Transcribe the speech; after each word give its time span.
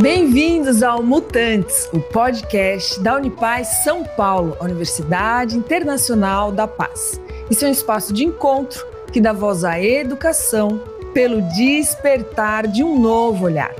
Bem-vindos 0.00 0.82
ao 0.82 1.04
Mutantes, 1.04 1.88
o 1.92 2.00
podcast 2.00 2.98
da 3.00 3.14
Unipaz 3.14 3.84
São 3.84 4.02
Paulo, 4.02 4.56
Universidade 4.60 5.56
Internacional 5.56 6.50
da 6.50 6.66
Paz. 6.66 7.20
Isso 7.48 7.64
é 7.64 7.68
um 7.68 7.72
espaço 7.72 8.12
de 8.12 8.24
encontro 8.24 8.84
que 9.12 9.20
dá 9.20 9.32
voz 9.32 9.62
à 9.62 9.80
educação 9.80 10.82
pelo 11.14 11.40
despertar 11.42 12.66
de 12.66 12.82
um 12.82 12.98
novo 12.98 13.44
olhar. 13.44 13.72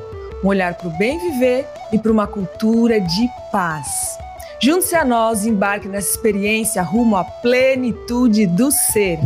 Um 0.42 0.46
olhar 0.46 0.74
para 0.74 0.86
o 0.86 0.96
bem 0.96 1.18
viver 1.18 1.66
e 1.92 1.98
para 1.98 2.12
uma 2.12 2.28
cultura 2.28 3.00
de 3.00 3.28
paz. 3.50 4.16
Junte-se 4.60 4.94
a 4.94 5.04
nós 5.04 5.44
e 5.44 5.50
embarque 5.50 5.88
nessa 5.88 6.10
experiência 6.10 6.80
rumo 6.80 7.16
à 7.16 7.24
plenitude 7.24 8.46
do 8.46 8.70
ser. 8.70 9.18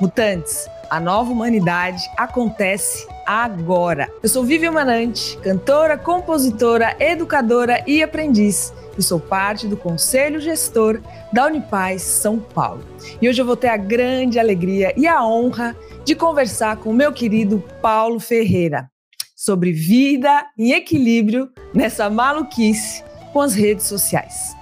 Mutantes, 0.00 0.70
a 0.88 1.00
nova 1.00 1.32
humanidade 1.32 2.08
acontece 2.16 3.15
agora. 3.26 4.08
Eu 4.22 4.28
sou 4.28 4.44
Vivian 4.44 4.72
Manante, 4.72 5.36
cantora, 5.38 5.98
compositora, 5.98 6.96
educadora 7.00 7.82
e 7.86 8.02
aprendiz. 8.02 8.72
E 8.96 9.02
sou 9.02 9.20
parte 9.20 9.66
do 9.66 9.76
Conselho 9.76 10.40
Gestor 10.40 11.00
da 11.32 11.46
Unipaz 11.46 12.00
São 12.02 12.38
Paulo. 12.38 12.82
E 13.20 13.28
hoje 13.28 13.42
eu 13.42 13.46
vou 13.46 13.56
ter 13.56 13.68
a 13.68 13.76
grande 13.76 14.38
alegria 14.38 14.94
e 14.96 15.06
a 15.06 15.22
honra 15.22 15.76
de 16.04 16.14
conversar 16.14 16.76
com 16.76 16.90
o 16.90 16.94
meu 16.94 17.12
querido 17.12 17.62
Paulo 17.82 18.20
Ferreira 18.20 18.88
sobre 19.36 19.70
vida 19.70 20.46
em 20.58 20.72
equilíbrio 20.72 21.50
nessa 21.74 22.08
maluquice 22.08 23.04
com 23.34 23.42
as 23.42 23.54
redes 23.54 23.84
sociais. 23.84 24.55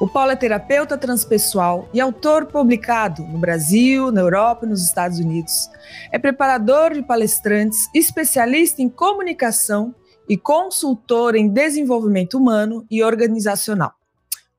O 0.00 0.06
Paulo 0.06 0.30
é 0.30 0.36
terapeuta 0.36 0.96
transpessoal 0.96 1.88
e 1.92 2.00
autor 2.00 2.46
publicado 2.46 3.24
no 3.24 3.36
Brasil, 3.36 4.12
na 4.12 4.20
Europa 4.20 4.64
e 4.64 4.68
nos 4.68 4.84
Estados 4.84 5.18
Unidos. 5.18 5.68
É 6.12 6.18
preparador 6.20 6.94
de 6.94 7.02
palestrantes, 7.02 7.88
especialista 7.92 8.80
em 8.80 8.88
comunicação 8.88 9.92
e 10.28 10.36
consultor 10.36 11.34
em 11.34 11.48
desenvolvimento 11.48 12.38
humano 12.38 12.86
e 12.88 13.02
organizacional. 13.02 13.92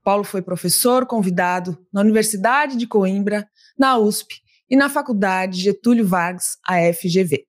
Paulo 0.03 0.25
foi 0.25 0.41
professor 0.41 1.05
convidado 1.05 1.77
na 1.93 2.01
Universidade 2.01 2.75
de 2.75 2.85
Coimbra, 2.85 3.47
na 3.77 3.97
USP 3.97 4.41
e 4.69 4.75
na 4.75 4.89
Faculdade 4.89 5.61
Getúlio 5.61 6.05
Vargas, 6.05 6.57
a 6.67 6.75
FGV. 6.93 7.45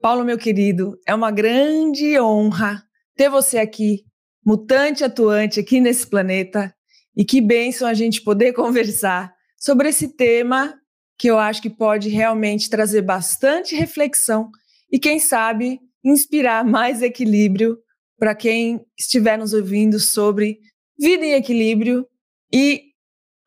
Paulo, 0.00 0.24
meu 0.24 0.38
querido, 0.38 0.96
é 1.04 1.12
uma 1.12 1.32
grande 1.32 2.20
honra 2.20 2.84
ter 3.16 3.28
você 3.28 3.58
aqui, 3.58 4.04
mutante 4.46 5.02
atuante 5.02 5.58
aqui 5.58 5.80
nesse 5.80 6.06
planeta 6.06 6.72
e 7.16 7.24
que 7.24 7.40
bênção 7.40 7.86
a 7.86 7.94
gente 7.94 8.22
poder 8.22 8.52
conversar 8.54 9.32
sobre 9.56 9.88
esse 9.88 10.08
tema 10.08 10.74
que 11.18 11.28
eu 11.28 11.38
acho 11.38 11.62
que 11.62 11.70
pode 11.70 12.08
realmente 12.08 12.68
trazer 12.68 13.02
bastante 13.02 13.76
reflexão 13.76 14.50
e, 14.90 14.98
quem 14.98 15.18
sabe, 15.18 15.80
inspirar 16.04 16.64
mais 16.64 17.00
equilíbrio 17.00 17.78
para 18.18 18.34
quem 18.34 18.84
estiver 18.98 19.38
nos 19.38 19.52
ouvindo 19.52 20.00
sobre 20.00 20.58
vida 20.98 21.24
em 21.24 21.34
equilíbrio 21.34 22.06
e 22.52 22.92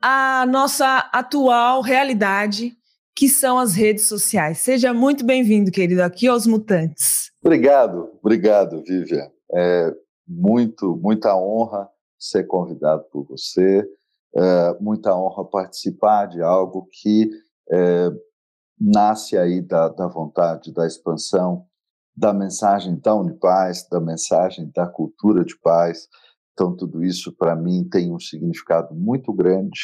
a 0.02 0.46
nossa 0.46 1.10
atual 1.14 1.82
realidade, 1.82 2.74
que 3.16 3.28
são 3.28 3.58
as 3.58 3.74
redes 3.74 4.08
sociais. 4.08 4.60
Seja 4.60 4.94
muito 4.94 5.26
bem-vindo, 5.26 5.72
querido, 5.72 6.04
aqui 6.04 6.28
aos 6.28 6.46
Mutantes. 6.46 7.32
Obrigado, 7.44 8.12
obrigado, 8.22 8.84
Vivian. 8.84 9.30
É 9.54 9.92
muito, 10.28 10.96
muita 11.02 11.36
honra 11.36 11.90
ser 12.28 12.46
convidado 12.46 13.04
por 13.12 13.26
você. 13.26 13.88
É, 14.36 14.78
muita 14.82 15.16
honra 15.16 15.46
participar 15.46 16.26
de 16.26 16.42
algo 16.42 16.88
que 16.92 17.30
é, 17.72 18.10
nasce 18.80 19.38
aí 19.38 19.62
da, 19.62 19.88
da 19.90 20.08
vontade, 20.08 20.74
da 20.74 20.86
expansão 20.86 21.66
da 22.16 22.34
mensagem 22.34 22.98
da 22.98 23.14
Unipaz, 23.14 23.88
da 23.90 24.00
mensagem 24.00 24.72
da 24.74 24.88
cultura 24.88 25.44
de 25.44 25.58
paz. 25.60 26.08
Então, 26.54 26.76
tudo 26.76 27.04
isso 27.04 27.36
para 27.36 27.56
mim 27.56 27.88
tem 27.90 28.14
um 28.14 28.20
significado 28.20 28.96
muito 28.96 29.34
grande. 29.34 29.80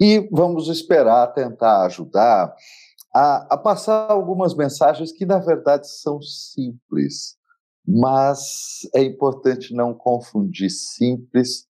E 0.00 0.28
vamos 0.30 0.68
esperar 0.68 1.32
tentar 1.32 1.84
ajudar 1.86 2.54
a, 3.12 3.54
a 3.54 3.58
passar 3.58 4.10
algumas 4.10 4.54
mensagens 4.54 5.10
que, 5.10 5.26
na 5.26 5.38
verdade, 5.38 5.88
são 5.88 6.20
simples, 6.22 7.36
mas 7.86 8.80
é 8.94 9.02
importante 9.02 9.74
não 9.74 9.94
confundir 9.94 10.70
simples 10.70 11.65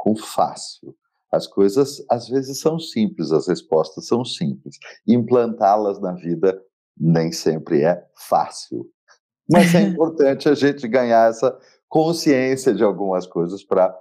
com 0.00 0.16
fácil. 0.16 0.96
As 1.30 1.46
coisas 1.46 2.02
às 2.10 2.26
vezes 2.26 2.58
são 2.58 2.78
simples, 2.78 3.30
as 3.30 3.46
respostas 3.46 4.06
são 4.06 4.24
simples. 4.24 4.78
Implantá-las 5.06 6.00
na 6.00 6.12
vida 6.12 6.58
nem 6.98 7.30
sempre 7.30 7.82
é 7.82 8.02
fácil. 8.16 8.86
Mas 9.48 9.74
é 9.74 9.82
importante 9.84 10.48
a 10.48 10.54
gente 10.54 10.88
ganhar 10.88 11.28
essa 11.28 11.56
consciência 11.86 12.74
de 12.74 12.82
algumas 12.82 13.26
coisas 13.26 13.62
para 13.62 13.94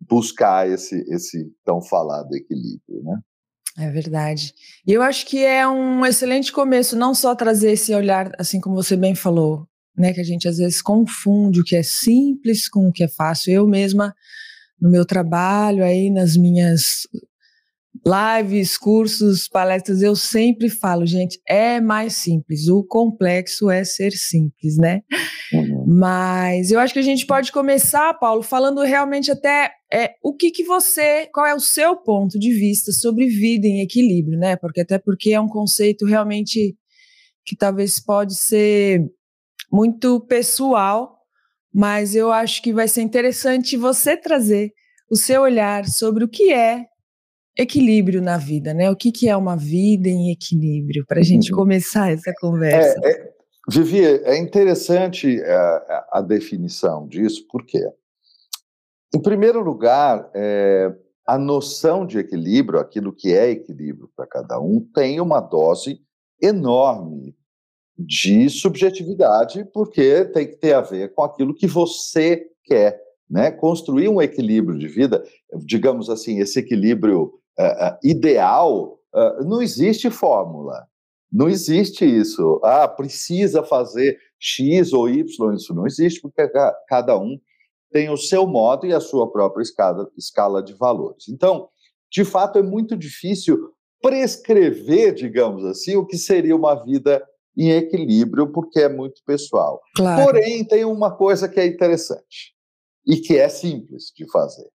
buscar 0.00 0.68
esse, 0.70 0.96
esse 1.12 1.52
tão 1.64 1.82
falado 1.82 2.32
equilíbrio, 2.34 3.02
né? 3.02 3.18
É 3.76 3.90
verdade. 3.90 4.54
E 4.86 4.92
eu 4.92 5.02
acho 5.02 5.26
que 5.26 5.44
é 5.44 5.66
um 5.66 6.04
excelente 6.06 6.52
começo, 6.52 6.96
não 6.96 7.14
só 7.14 7.34
trazer 7.34 7.72
esse 7.72 7.94
olhar, 7.94 8.32
assim 8.38 8.60
como 8.60 8.74
você 8.74 8.96
bem 8.96 9.14
falou, 9.14 9.66
né, 9.96 10.12
que 10.12 10.20
a 10.20 10.24
gente 10.24 10.48
às 10.48 10.58
vezes 10.58 10.80
confunde 10.80 11.60
o 11.60 11.64
que 11.64 11.76
é 11.76 11.82
simples 11.82 12.68
com 12.68 12.88
o 12.88 12.92
que 12.92 13.04
é 13.04 13.08
fácil. 13.08 13.52
Eu 13.52 13.66
mesma, 13.66 14.14
no 14.80 14.90
meu 14.90 15.04
trabalho, 15.04 15.84
aí 15.84 16.10
nas 16.10 16.36
minhas 16.36 17.06
lives, 18.06 18.78
cursos, 18.78 19.48
palestras, 19.48 20.00
eu 20.00 20.16
sempre 20.16 20.70
falo, 20.70 21.04
gente, 21.04 21.40
é 21.46 21.80
mais 21.80 22.14
simples. 22.14 22.68
O 22.68 22.82
complexo 22.82 23.70
é 23.70 23.84
ser 23.84 24.12
simples, 24.12 24.76
né? 24.76 25.02
Uhum. 25.52 25.84
Mas 25.86 26.70
eu 26.70 26.78
acho 26.80 26.94
que 26.94 27.00
a 27.00 27.02
gente 27.02 27.26
pode 27.26 27.52
começar, 27.52 28.14
Paulo, 28.14 28.42
falando 28.42 28.80
realmente 28.82 29.30
até 29.30 29.72
é, 29.92 30.12
o 30.22 30.34
que, 30.34 30.50
que 30.50 30.64
você, 30.64 31.28
qual 31.32 31.44
é 31.44 31.54
o 31.54 31.60
seu 31.60 31.96
ponto 31.96 32.38
de 32.38 32.52
vista 32.52 32.92
sobre 32.92 33.26
vida 33.26 33.66
em 33.66 33.80
equilíbrio, 33.80 34.38
né? 34.38 34.56
Porque 34.56 34.80
até 34.80 34.98
porque 34.98 35.32
é 35.32 35.40
um 35.40 35.48
conceito 35.48 36.06
realmente 36.06 36.76
que 37.44 37.56
talvez 37.56 38.00
pode 38.00 38.36
ser 38.36 39.04
muito 39.70 40.20
pessoal, 40.20 41.19
mas 41.72 42.14
eu 42.14 42.32
acho 42.32 42.62
que 42.62 42.72
vai 42.72 42.88
ser 42.88 43.02
interessante 43.02 43.76
você 43.76 44.16
trazer 44.16 44.72
o 45.10 45.16
seu 45.16 45.42
olhar 45.42 45.86
sobre 45.86 46.24
o 46.24 46.28
que 46.28 46.52
é 46.52 46.86
equilíbrio 47.56 48.22
na 48.22 48.36
vida, 48.36 48.72
né? 48.72 48.90
O 48.90 48.96
que, 48.96 49.12
que 49.12 49.28
é 49.28 49.36
uma 49.36 49.56
vida 49.56 50.08
em 50.08 50.30
equilíbrio, 50.30 51.04
para 51.06 51.20
a 51.20 51.22
gente 51.22 51.52
uhum. 51.52 51.58
começar 51.58 52.10
essa 52.10 52.32
conversa. 52.40 52.98
É, 53.04 53.10
é, 53.10 53.32
Vivi, 53.68 54.04
é 54.04 54.38
interessante 54.38 55.40
a, 55.42 55.46
é, 56.12 56.18
a, 56.18 56.20
definição 56.20 57.06
disso, 57.06 57.46
por 57.48 57.64
quê? 57.64 57.84
Em 59.14 59.20
primeiro 59.20 59.60
lugar, 59.60 60.30
é, 60.34 60.94
a 61.26 61.36
noção 61.36 62.06
de 62.06 62.18
equilíbrio, 62.18 62.80
aquilo 62.80 63.12
que 63.12 63.32
é 63.32 63.50
equilíbrio 63.50 64.10
para 64.16 64.26
cada 64.26 64.60
um, 64.60 64.80
tem 64.94 65.20
uma 65.20 65.40
dose 65.40 66.00
enorme 66.40 67.36
de 68.06 68.48
subjetividade, 68.48 69.64
porque 69.72 70.24
tem 70.26 70.46
que 70.46 70.56
ter 70.56 70.72
a 70.72 70.80
ver 70.80 71.12
com 71.14 71.22
aquilo 71.22 71.54
que 71.54 71.66
você 71.66 72.46
quer. 72.64 73.00
Né? 73.28 73.50
Construir 73.50 74.08
um 74.08 74.20
equilíbrio 74.20 74.78
de 74.78 74.88
vida, 74.88 75.22
digamos 75.64 76.10
assim, 76.10 76.40
esse 76.40 76.58
equilíbrio 76.58 77.32
uh, 77.58 77.96
ideal, 78.02 78.98
uh, 79.14 79.44
não 79.44 79.62
existe 79.62 80.10
fórmula. 80.10 80.86
Não 81.32 81.48
existe 81.48 82.04
isso. 82.04 82.60
Ah, 82.64 82.88
precisa 82.88 83.62
fazer 83.62 84.18
X 84.36 84.92
ou 84.92 85.08
Y. 85.08 85.54
Isso 85.54 85.72
não 85.72 85.86
existe, 85.86 86.20
porque 86.20 86.50
cada 86.88 87.16
um 87.16 87.38
tem 87.92 88.10
o 88.10 88.16
seu 88.16 88.46
modo 88.46 88.84
e 88.84 88.92
a 88.92 89.00
sua 89.00 89.30
própria 89.30 89.62
escala, 89.62 90.10
escala 90.16 90.60
de 90.60 90.74
valores. 90.74 91.28
Então, 91.28 91.68
de 92.10 92.24
fato, 92.24 92.58
é 92.58 92.62
muito 92.62 92.96
difícil 92.96 93.56
prescrever, 94.02 95.14
digamos 95.14 95.64
assim, 95.64 95.94
o 95.96 96.06
que 96.06 96.16
seria 96.16 96.56
uma 96.56 96.74
vida 96.74 97.22
em 97.60 97.72
equilíbrio, 97.72 98.50
porque 98.50 98.80
é 98.80 98.88
muito 98.88 99.22
pessoal. 99.26 99.82
Claro. 99.94 100.24
Porém, 100.24 100.64
tem 100.64 100.84
uma 100.84 101.14
coisa 101.14 101.46
que 101.46 101.60
é 101.60 101.66
interessante 101.66 102.54
e 103.06 103.16
que 103.16 103.36
é 103.36 103.50
simples 103.50 104.10
de 104.16 104.30
fazer, 104.30 104.68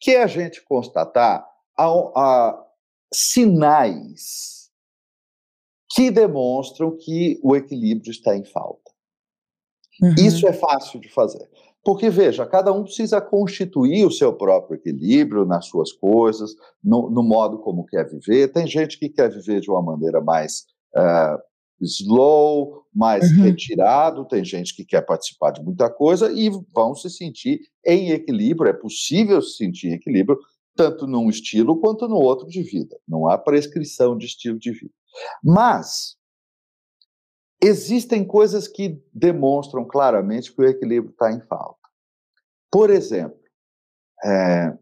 que 0.00 0.12
é 0.12 0.22
a 0.22 0.26
gente 0.26 0.64
constatar 0.64 1.46
a, 1.76 1.84
a 1.84 2.66
sinais 3.12 4.70
que 5.94 6.10
demonstram 6.10 6.96
que 6.96 7.38
o 7.42 7.54
equilíbrio 7.54 8.10
está 8.10 8.34
em 8.34 8.44
falta. 8.44 8.90
Uhum. 10.00 10.14
Isso 10.18 10.46
é 10.46 10.54
fácil 10.54 10.98
de 11.00 11.10
fazer. 11.10 11.48
Porque, 11.84 12.08
veja, 12.10 12.44
cada 12.46 12.72
um 12.72 12.82
precisa 12.82 13.20
constituir 13.20 14.04
o 14.06 14.10
seu 14.10 14.32
próprio 14.32 14.76
equilíbrio 14.76 15.44
nas 15.44 15.66
suas 15.66 15.92
coisas, 15.92 16.50
no, 16.82 17.10
no 17.10 17.22
modo 17.22 17.58
como 17.58 17.86
quer 17.86 18.08
viver. 18.08 18.52
Tem 18.52 18.66
gente 18.66 18.98
que 18.98 19.08
quer 19.08 19.30
viver 19.30 19.60
de 19.60 19.70
uma 19.70 19.82
maneira 19.82 20.20
mais 20.20 20.64
uh, 20.96 21.38
slow, 21.80 22.84
mais 22.94 23.30
uhum. 23.30 23.42
retirado, 23.42 24.26
tem 24.26 24.44
gente 24.44 24.74
que 24.74 24.84
quer 24.84 25.02
participar 25.02 25.50
de 25.50 25.62
muita 25.62 25.90
coisa 25.90 26.32
e 26.32 26.50
vão 26.74 26.94
se 26.94 27.10
sentir 27.10 27.60
em 27.84 28.10
equilíbrio. 28.10 28.70
É 28.70 28.72
possível 28.72 29.42
se 29.42 29.56
sentir 29.56 29.88
em 29.88 29.94
equilíbrio 29.94 30.38
tanto 30.74 31.06
num 31.06 31.28
estilo 31.28 31.80
quanto 31.80 32.06
no 32.06 32.16
outro 32.16 32.46
de 32.46 32.62
vida. 32.62 32.96
Não 33.08 33.26
há 33.28 33.38
prescrição 33.38 34.16
de 34.16 34.26
estilo 34.26 34.58
de 34.58 34.72
vida. 34.72 34.92
Mas 35.42 36.16
existem 37.62 38.24
coisas 38.24 38.68
que 38.68 39.02
demonstram 39.12 39.84
claramente 39.84 40.54
que 40.54 40.60
o 40.60 40.66
equilíbrio 40.66 41.10
está 41.10 41.32
em 41.32 41.40
falta. 41.46 41.80
Por 42.70 42.90
exemplo, 42.90 43.38
é, 44.24 44.76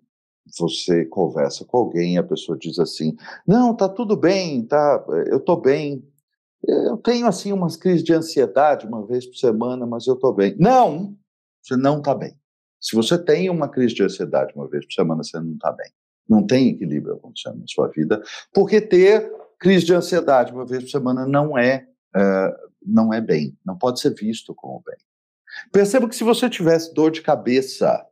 você 0.58 1.04
conversa 1.06 1.64
com 1.64 1.78
alguém 1.78 2.14
e 2.14 2.18
a 2.18 2.24
pessoa 2.24 2.58
diz 2.58 2.78
assim: 2.78 3.16
Não, 3.46 3.74
tá 3.74 3.88
tudo 3.88 4.16
bem, 4.16 4.66
tá, 4.66 5.04
eu 5.26 5.40
tô 5.40 5.56
bem. 5.56 6.04
Eu 6.66 6.96
tenho 6.96 7.26
assim 7.26 7.52
umas 7.52 7.76
crises 7.76 8.02
de 8.02 8.12
ansiedade 8.12 8.86
uma 8.86 9.06
vez 9.06 9.26
por 9.26 9.36
semana, 9.36 9.86
mas 9.86 10.06
eu 10.06 10.16
tô 10.16 10.32
bem. 10.32 10.56
Não, 10.58 11.16
você 11.62 11.76
não 11.76 12.00
tá 12.00 12.14
bem. 12.14 12.38
Se 12.80 12.94
você 12.94 13.18
tem 13.18 13.48
uma 13.50 13.68
crise 13.68 13.94
de 13.94 14.02
ansiedade 14.02 14.52
uma 14.54 14.68
vez 14.68 14.84
por 14.84 14.92
semana, 14.92 15.22
você 15.22 15.38
não 15.40 15.56
tá 15.58 15.72
bem. 15.72 15.90
Não 16.28 16.46
tem 16.46 16.68
equilíbrio 16.68 17.14
acontecendo 17.14 17.58
na 17.58 17.66
sua 17.66 17.88
vida, 17.88 18.22
porque 18.52 18.80
ter 18.80 19.30
crise 19.58 19.84
de 19.84 19.94
ansiedade 19.94 20.52
uma 20.52 20.66
vez 20.66 20.84
por 20.84 20.90
semana 20.90 21.26
não 21.26 21.56
é, 21.56 21.86
é 22.14 22.56
não 22.86 23.12
é 23.12 23.20
bem, 23.20 23.56
não 23.64 23.78
pode 23.78 23.98
ser 23.98 24.14
visto 24.14 24.54
como 24.54 24.82
bem. 24.84 24.98
Perceba 25.72 26.08
que 26.08 26.16
se 26.16 26.24
você 26.24 26.50
tivesse 26.50 26.92
dor 26.92 27.10
de 27.10 27.22
cabeça 27.22 28.06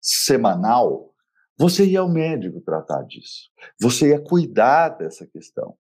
semanal, 0.00 1.14
você 1.58 1.84
ia 1.84 2.00
ao 2.00 2.08
médico 2.08 2.60
tratar 2.60 3.02
disso. 3.02 3.50
Você 3.80 4.08
ia 4.08 4.20
cuidar 4.20 4.90
dessa 4.90 5.26
questão. 5.26 5.76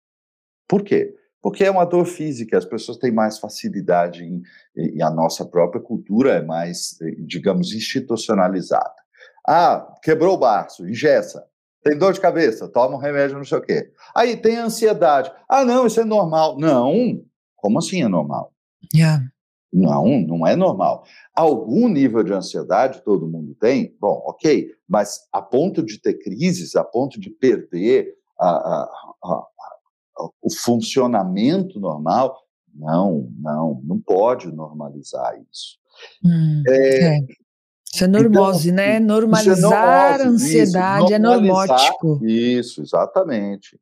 Por 0.67 0.83
quê? 0.83 1.15
Porque 1.41 1.63
é 1.63 1.71
uma 1.71 1.85
dor 1.85 2.05
física, 2.05 2.57
as 2.57 2.65
pessoas 2.65 2.97
têm 2.97 3.11
mais 3.11 3.39
facilidade 3.39 4.23
em, 4.23 4.41
e 4.75 5.01
a 5.01 5.09
nossa 5.09 5.45
própria 5.45 5.81
cultura 5.81 6.33
é 6.33 6.41
mais, 6.41 6.97
digamos, 7.25 7.73
institucionalizada. 7.73 8.95
Ah, 9.47 9.95
quebrou 10.01 10.35
o 10.35 10.39
baço, 10.39 10.87
ingessa. 10.87 11.45
Tem 11.83 11.97
dor 11.97 12.11
de 12.11 12.19
cabeça, 12.19 12.67
toma 12.67 12.97
um 12.97 12.99
remédio, 12.99 13.37
não 13.37 13.45
sei 13.45 13.57
o 13.57 13.61
quê. 13.61 13.91
Aí 14.13 14.35
tem 14.35 14.57
ansiedade. 14.57 15.31
Ah, 15.47 15.63
não, 15.63 15.87
isso 15.87 16.01
é 16.01 16.05
normal. 16.05 16.57
Não, 16.59 17.21
como 17.55 17.79
assim 17.79 18.03
é 18.03 18.07
normal? 18.07 18.51
Yeah. 18.93 19.23
Não, 19.71 20.19
não 20.21 20.47
é 20.47 20.55
normal. 20.55 21.03
Algum 21.35 21.87
nível 21.87 22.23
de 22.23 22.33
ansiedade 22.33 23.01
todo 23.03 23.27
mundo 23.27 23.55
tem, 23.55 23.95
bom, 23.99 24.23
ok, 24.25 24.71
mas 24.87 25.27
a 25.31 25.41
ponto 25.41 25.83
de 25.83 25.99
ter 26.01 26.15
crises, 26.15 26.75
a 26.75 26.83
ponto 26.83 27.19
de 27.19 27.29
perder 27.29 28.15
a, 28.39 28.49
a, 28.49 28.89
a, 29.23 29.47
o 30.41 30.49
funcionamento 30.49 31.79
normal, 31.79 32.37
não, 32.73 33.31
não, 33.39 33.81
não 33.83 33.99
pode 33.99 34.51
normalizar 34.51 35.39
isso. 35.51 35.77
Hum, 36.23 36.63
é, 36.67 37.17
é. 37.17 37.27
Isso 37.93 38.03
é 38.03 38.07
normose, 38.07 38.69
então, 38.69 38.75
né? 38.85 38.99
Normalizar 38.99 39.55
é 39.55 40.17
normose, 40.17 40.23
a 40.23 40.27
ansiedade 40.27 41.05
isso, 41.05 41.13
é 41.13 41.19
normótico. 41.19 42.25
Isso, 42.25 42.81
exatamente. 42.81 43.79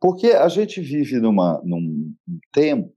Porque 0.00 0.28
a 0.28 0.48
gente 0.48 0.80
vive 0.80 1.18
numa, 1.18 1.62
num 1.64 2.12
tempo 2.52 2.92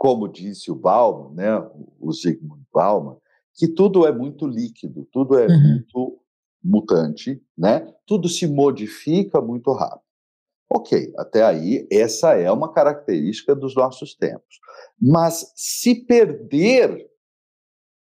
como 0.00 0.26
disse 0.26 0.70
o 0.70 0.74
Bauman, 0.74 1.34
né, 1.34 1.70
o 2.00 2.10
Zygmunt 2.10 2.62
Bauman, 2.72 3.18
que 3.52 3.68
tudo 3.68 4.06
é 4.06 4.12
muito 4.12 4.46
líquido, 4.46 5.06
tudo 5.12 5.38
é 5.38 5.46
uhum. 5.46 5.60
muito 5.60 6.18
mutante, 6.64 7.42
né? 7.56 7.86
Tudo 8.06 8.26
se 8.26 8.46
modifica 8.46 9.42
muito 9.42 9.70
rápido. 9.74 10.09
Ok, 10.72 11.12
até 11.18 11.42
aí 11.42 11.86
essa 11.90 12.34
é 12.34 12.50
uma 12.50 12.72
característica 12.72 13.56
dos 13.56 13.74
nossos 13.74 14.14
tempos. 14.14 14.60
Mas 15.00 15.52
se 15.56 16.06
perder 16.06 17.08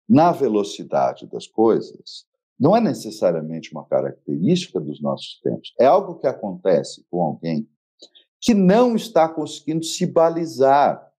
na 0.08 0.32
velocidade 0.32 1.26
das 1.28 1.48
coisas, 1.48 2.26
não 2.60 2.76
é 2.76 2.82
necessariamente 2.82 3.72
uma 3.72 3.86
característica 3.86 4.80
dos 4.80 5.02
nossos 5.02 5.40
tempos. 5.42 5.74
É 5.80 5.86
algo 5.86 6.20
que 6.20 6.28
acontece 6.28 7.04
com 7.10 7.24
alguém 7.24 7.68
que 8.40 8.54
não 8.54 8.96
está 8.96 9.28
conseguindo 9.28 9.84
se 9.84 10.06
balizar 10.06 11.12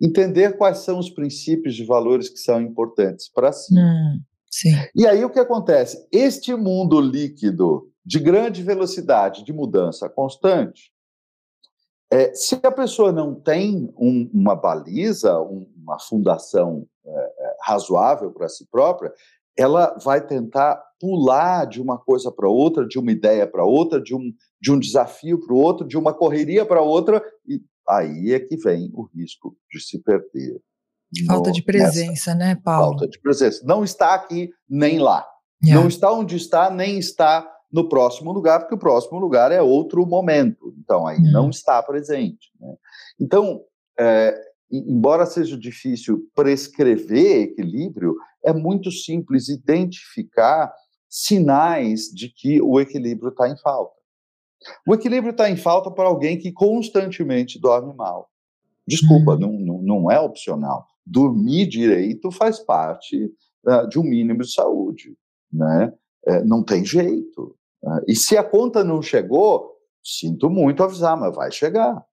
entender 0.00 0.56
quais 0.56 0.78
são 0.78 0.98
os 0.98 1.08
princípios 1.08 1.76
de 1.76 1.84
valores 1.84 2.28
que 2.28 2.38
são 2.38 2.60
importantes 2.60 3.28
para 3.28 3.52
si. 3.52 3.72
Hum, 3.78 4.20
e 4.94 5.06
aí 5.06 5.24
o 5.24 5.30
que 5.30 5.38
acontece? 5.38 6.06
Este 6.10 6.54
mundo 6.56 7.00
líquido 7.00 7.91
de 8.04 8.18
grande 8.18 8.62
velocidade 8.62 9.44
de 9.44 9.52
mudança 9.52 10.08
constante, 10.08 10.92
é, 12.12 12.34
se 12.34 12.60
a 12.62 12.70
pessoa 12.70 13.10
não 13.10 13.34
tem 13.34 13.92
um, 13.96 14.28
uma 14.34 14.54
baliza, 14.54 15.40
um, 15.40 15.66
uma 15.76 15.98
fundação 15.98 16.86
é, 17.06 17.10
é 17.10 17.56
razoável 17.62 18.30
para 18.30 18.48
si 18.48 18.66
própria, 18.70 19.12
ela 19.56 19.96
vai 20.02 20.24
tentar 20.24 20.82
pular 21.00 21.66
de 21.66 21.80
uma 21.80 21.98
coisa 21.98 22.30
para 22.30 22.48
outra, 22.48 22.86
de 22.86 22.98
uma 22.98 23.10
ideia 23.10 23.46
para 23.46 23.64
outra, 23.64 24.00
de 24.00 24.14
um, 24.14 24.32
de 24.60 24.70
um 24.70 24.78
desafio 24.78 25.40
para 25.40 25.54
o 25.54 25.58
outro, 25.58 25.86
de 25.86 25.96
uma 25.96 26.12
correria 26.12 26.66
para 26.66 26.82
outra, 26.82 27.22
e 27.46 27.62
aí 27.88 28.32
é 28.32 28.40
que 28.40 28.56
vem 28.56 28.90
o 28.94 29.04
risco 29.04 29.56
de 29.70 29.80
se 29.80 29.98
perder. 29.98 30.60
Falta 31.26 31.50
no, 31.50 31.54
de 31.54 31.62
presença, 31.62 32.10
nessa, 32.10 32.34
né, 32.34 32.54
Paulo? 32.62 32.90
Falta 32.90 33.08
de 33.08 33.20
presença. 33.20 33.62
Não 33.64 33.84
está 33.84 34.14
aqui 34.14 34.50
nem 34.68 34.98
lá. 34.98 35.26
Yeah. 35.62 35.80
Não 35.80 35.88
está 35.88 36.10
onde 36.12 36.36
está, 36.36 36.70
nem 36.70 36.98
está 36.98 37.46
no 37.72 37.88
próximo 37.88 38.32
lugar, 38.32 38.60
porque 38.60 38.74
o 38.74 38.78
próximo 38.78 39.18
lugar 39.18 39.50
é 39.50 39.62
outro 39.62 40.04
momento. 40.06 40.74
Então, 40.78 41.06
aí 41.06 41.18
não 41.20 41.48
está 41.48 41.82
presente. 41.82 42.50
Né? 42.60 42.74
Então, 43.18 43.62
é, 43.98 44.38
embora 44.70 45.24
seja 45.24 45.56
difícil 45.56 46.28
prescrever 46.34 47.42
equilíbrio, 47.42 48.14
é 48.44 48.52
muito 48.52 48.90
simples 48.90 49.48
identificar 49.48 50.72
sinais 51.08 52.06
de 52.06 52.28
que 52.28 52.60
o 52.60 52.78
equilíbrio 52.80 53.30
está 53.30 53.48
em 53.48 53.56
falta. 53.56 53.94
O 54.86 54.94
equilíbrio 54.94 55.32
está 55.32 55.50
em 55.50 55.56
falta 55.56 55.90
para 55.90 56.08
alguém 56.08 56.38
que 56.38 56.52
constantemente 56.52 57.58
dorme 57.58 57.94
mal. 57.94 58.28
Desculpa, 58.86 59.32
uhum. 59.32 59.38
não, 59.38 59.52
não, 59.52 59.82
não 59.82 60.10
é 60.10 60.20
opcional. 60.20 60.86
Dormir 61.04 61.66
direito 61.66 62.30
faz 62.30 62.58
parte 62.58 63.32
uh, 63.66 63.88
de 63.88 63.98
um 63.98 64.02
mínimo 64.02 64.40
de 64.40 64.52
saúde, 64.52 65.16
né? 65.52 65.92
É, 66.24 66.44
não 66.44 66.62
tem 66.62 66.84
jeito. 66.84 67.56
Uh, 67.82 68.00
e 68.06 68.14
se 68.14 68.36
a 68.36 68.44
conta 68.44 68.84
não 68.84 69.02
chegou, 69.02 69.72
sinto 70.02 70.48
muito 70.48 70.82
avisar, 70.82 71.16
mas 71.16 71.34
vai 71.34 71.50
chegar. 71.50 72.04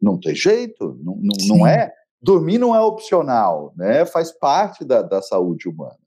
Não 0.00 0.18
tem 0.18 0.34
jeito, 0.34 0.98
não, 1.02 1.16
não, 1.16 1.56
não 1.56 1.66
é. 1.66 1.92
Dormir 2.20 2.58
não 2.58 2.74
é 2.74 2.80
opcional, 2.80 3.72
né? 3.76 4.04
Faz 4.06 4.32
parte 4.32 4.84
da, 4.84 5.02
da 5.02 5.20
saúde 5.22 5.68
humana. 5.68 5.98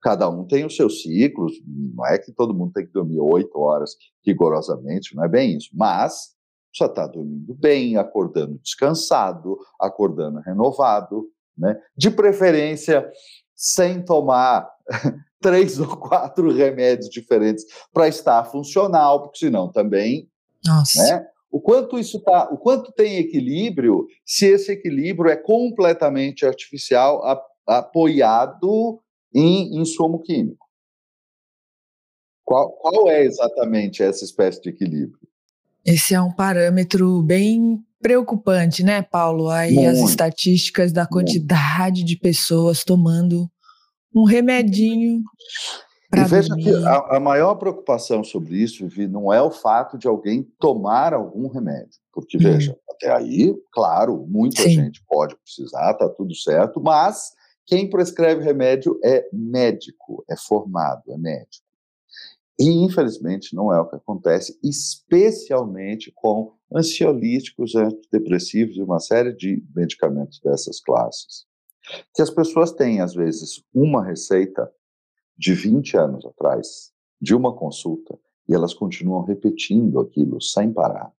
Cada 0.00 0.28
um 0.28 0.44
tem 0.44 0.64
os 0.64 0.76
seus 0.76 1.02
ciclos, 1.02 1.52
não 1.66 2.06
é 2.06 2.18
que 2.18 2.32
todo 2.32 2.54
mundo 2.54 2.72
tem 2.72 2.86
que 2.86 2.92
dormir 2.92 3.20
oito 3.20 3.58
horas 3.58 3.96
rigorosamente, 4.24 5.14
não 5.14 5.24
é 5.24 5.28
bem 5.28 5.56
isso, 5.56 5.70
mas 5.74 6.36
só 6.72 6.86
está 6.86 7.06
dormindo 7.06 7.54
bem, 7.54 7.96
acordando 7.96 8.58
descansado, 8.62 9.58
acordando 9.80 10.40
renovado, 10.40 11.28
né? 11.56 11.80
De 11.96 12.10
preferência, 12.10 13.10
sem 13.56 14.04
tomar 14.04 14.70
três 15.40 15.78
ou 15.80 15.96
quatro 15.96 16.52
remédios 16.52 17.08
diferentes 17.08 17.64
para 17.92 18.08
estar 18.08 18.44
funcional, 18.44 19.22
porque 19.22 19.38
senão 19.38 19.70
também, 19.70 20.28
Nossa. 20.64 21.02
né? 21.02 21.26
O 21.50 21.60
quanto 21.60 21.98
isso 21.98 22.20
tá, 22.20 22.48
o 22.52 22.58
quanto 22.58 22.92
tem 22.92 23.16
equilíbrio, 23.16 24.06
se 24.24 24.44
esse 24.44 24.70
equilíbrio 24.70 25.30
é 25.30 25.36
completamente 25.36 26.44
artificial, 26.44 27.22
apoiado 27.66 29.00
em 29.34 29.80
insumo 29.80 30.20
químico. 30.20 30.66
Qual, 32.44 32.70
qual 32.72 33.08
é 33.08 33.24
exatamente 33.24 34.02
essa 34.02 34.24
espécie 34.24 34.60
de 34.60 34.70
equilíbrio? 34.70 35.18
Esse 35.84 36.14
é 36.14 36.20
um 36.20 36.32
parâmetro 36.32 37.22
bem 37.22 37.82
preocupante, 38.00 38.82
né, 38.82 39.02
Paulo? 39.02 39.48
Aí 39.48 39.74
muito, 39.74 39.88
as 39.90 39.98
estatísticas 40.10 40.92
da 40.92 41.06
quantidade 41.06 42.00
muito. 42.00 42.08
de 42.08 42.16
pessoas 42.16 42.84
tomando 42.84 43.50
um 44.14 44.24
remedinho. 44.24 45.22
E 46.14 46.24
veja 46.24 46.48
dormir. 46.48 46.64
que 46.64 46.74
a, 46.86 47.16
a, 47.16 47.20
maior 47.20 47.54
preocupação 47.56 48.24
sobre 48.24 48.56
isso, 48.56 48.86
Vivi, 48.88 49.06
não 49.06 49.32
é 49.32 49.42
o 49.42 49.50
fato 49.50 49.98
de 49.98 50.08
alguém 50.08 50.42
tomar 50.58 51.12
algum 51.12 51.48
remédio. 51.48 52.00
Porque, 52.12 52.38
hum. 52.38 52.40
veja, 52.40 52.78
até 52.90 53.12
aí, 53.12 53.54
claro, 53.70 54.26
muita 54.26 54.62
Sim. 54.62 54.70
gente 54.70 55.04
pode 55.06 55.36
precisar, 55.36 55.94
tá 55.94 56.08
tudo 56.08 56.34
certo, 56.34 56.80
mas 56.80 57.32
quem 57.66 57.90
prescreve 57.90 58.42
remédio 58.42 58.98
é 59.04 59.28
médico, 59.32 60.24
é 60.28 60.36
formado, 60.36 61.02
é 61.08 61.18
médico. 61.18 61.66
E, 62.58 62.66
infelizmente, 62.82 63.54
não 63.54 63.72
é 63.72 63.80
o 63.80 63.86
que 63.86 63.96
acontece, 63.96 64.58
especialmente 64.64 66.10
com 66.16 66.54
ansiolíticos, 66.74 67.76
antidepressivos 67.76 68.76
e 68.76 68.82
uma 68.82 68.98
série 68.98 69.32
de 69.32 69.62
medicamentos 69.76 70.40
dessas 70.40 70.80
classes. 70.80 71.46
Que 72.14 72.22
as 72.22 72.30
pessoas 72.30 72.72
têm, 72.72 73.00
às 73.00 73.14
vezes, 73.14 73.62
uma 73.74 74.04
receita 74.04 74.70
de 75.36 75.54
20 75.54 75.96
anos 75.96 76.26
atrás, 76.26 76.92
de 77.20 77.34
uma 77.34 77.54
consulta, 77.54 78.18
e 78.48 78.54
elas 78.54 78.74
continuam 78.74 79.22
repetindo 79.22 80.00
aquilo 80.00 80.40
sem 80.40 80.72
parar, 80.72 81.12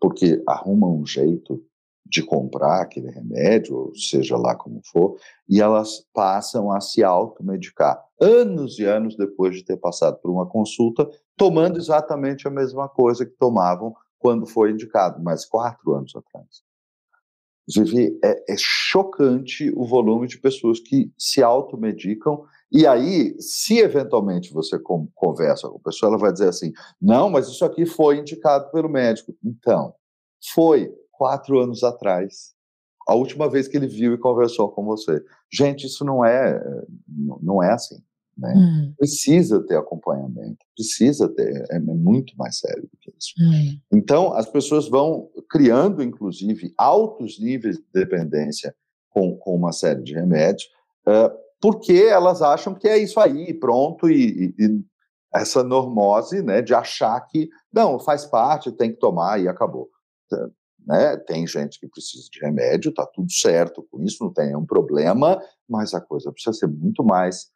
porque 0.00 0.42
arrumam 0.46 0.98
um 1.00 1.06
jeito 1.06 1.62
de 2.08 2.22
comprar 2.22 2.82
aquele 2.82 3.10
remédio, 3.10 3.92
seja 3.96 4.36
lá 4.36 4.54
como 4.54 4.80
for, 4.84 5.18
e 5.48 5.60
elas 5.60 6.06
passam 6.14 6.70
a 6.70 6.80
se 6.80 7.02
automedicar, 7.02 8.00
anos 8.20 8.78
e 8.78 8.84
anos 8.84 9.16
depois 9.16 9.56
de 9.56 9.64
ter 9.64 9.76
passado 9.76 10.18
por 10.20 10.30
uma 10.30 10.46
consulta, 10.46 11.08
tomando 11.36 11.78
exatamente 11.78 12.46
a 12.46 12.50
mesma 12.50 12.88
coisa 12.88 13.26
que 13.26 13.36
tomavam 13.36 13.94
quando 14.18 14.46
foi 14.46 14.70
indicado, 14.70 15.22
mas 15.22 15.44
quatro 15.44 15.94
anos 15.94 16.14
atrás. 16.14 16.65
Vivi, 17.68 18.18
é, 18.22 18.52
é 18.52 18.56
chocante 18.56 19.72
o 19.76 19.84
volume 19.84 20.26
de 20.28 20.38
pessoas 20.38 20.78
que 20.78 21.12
se 21.18 21.42
automedicam 21.42 22.44
e 22.70 22.86
aí, 22.86 23.40
se 23.40 23.78
eventualmente 23.78 24.52
você 24.52 24.78
conversa 25.14 25.68
com 25.68 25.76
a 25.76 25.80
pessoa, 25.80 26.10
ela 26.10 26.18
vai 26.18 26.32
dizer 26.32 26.48
assim: 26.48 26.72
não, 27.00 27.30
mas 27.30 27.48
isso 27.48 27.64
aqui 27.64 27.86
foi 27.86 28.18
indicado 28.18 28.70
pelo 28.70 28.88
médico. 28.88 29.34
Então, 29.44 29.94
foi 30.52 30.92
quatro 31.12 31.60
anos 31.60 31.84
atrás, 31.84 32.54
a 33.08 33.14
última 33.14 33.48
vez 33.48 33.68
que 33.68 33.76
ele 33.76 33.86
viu 33.86 34.14
e 34.14 34.18
conversou 34.18 34.70
com 34.70 34.84
você. 34.84 35.22
Gente, 35.50 35.86
isso 35.86 36.04
não 36.04 36.24
é, 36.24 36.60
não 37.40 37.62
é 37.62 37.72
assim. 37.72 37.96
Né? 38.36 38.52
Hum. 38.54 38.94
Precisa 38.98 39.60
ter 39.64 39.76
acompanhamento, 39.76 40.58
precisa 40.74 41.28
ter, 41.28 41.64
é, 41.70 41.76
é, 41.76 41.78
muito 41.78 42.36
mais 42.36 42.58
sério 42.58 42.82
do 42.82 42.96
que 43.00 43.10
isso. 43.10 43.32
Hum. 43.40 43.80
Então, 43.92 44.32
as 44.34 44.46
pessoas 44.46 44.88
vão 44.88 45.30
criando, 45.48 46.02
inclusive, 46.02 46.74
altos 46.76 47.40
níveis 47.40 47.76
de 47.76 47.84
dependência 47.92 48.74
com, 49.08 49.36
com 49.36 49.56
uma 49.56 49.72
série 49.72 50.02
de 50.02 50.12
remédios, 50.12 50.64
uh, 51.08 51.34
porque 51.60 51.94
elas 51.94 52.42
acham 52.42 52.74
que 52.74 52.86
é 52.86 52.98
isso 52.98 53.18
aí, 53.18 53.54
pronto, 53.54 54.10
e, 54.10 54.54
e, 54.58 54.64
e, 54.64 54.84
essa 55.34 55.64
normose 55.64 56.42
né, 56.42 56.60
de 56.60 56.74
achar 56.74 57.18
que, 57.22 57.48
não, 57.72 57.98
faz 57.98 58.26
parte, 58.26 58.72
tem 58.72 58.92
que 58.92 58.98
tomar 58.98 59.40
e 59.40 59.48
acabou. 59.48 59.88
Né? 60.86 61.16
Tem 61.26 61.46
gente 61.46 61.80
que 61.80 61.88
precisa 61.88 62.28
de 62.30 62.38
remédio, 62.40 62.92
tá 62.92 63.06
tudo 63.06 63.30
certo 63.32 63.86
com 63.90 64.02
isso, 64.02 64.22
não 64.22 64.32
tem 64.32 64.46
nenhum 64.46 64.64
problema, 64.64 65.42
mas 65.68 65.94
a 65.94 66.00
coisa 66.00 66.30
precisa 66.30 66.52
ser 66.52 66.68
muito 66.68 67.02
mais 67.02 67.50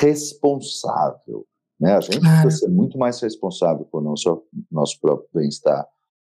responsável. 0.00 1.46
Né? 1.78 1.94
A 1.94 2.00
gente 2.00 2.20
claro. 2.20 2.42
precisa 2.42 2.66
ser 2.66 2.72
muito 2.72 2.98
mais 2.98 3.20
responsável 3.20 3.86
com 3.90 3.98
o 3.98 4.00
nosso, 4.00 4.42
nosso 4.70 5.00
próprio 5.00 5.28
bem-estar, 5.34 5.86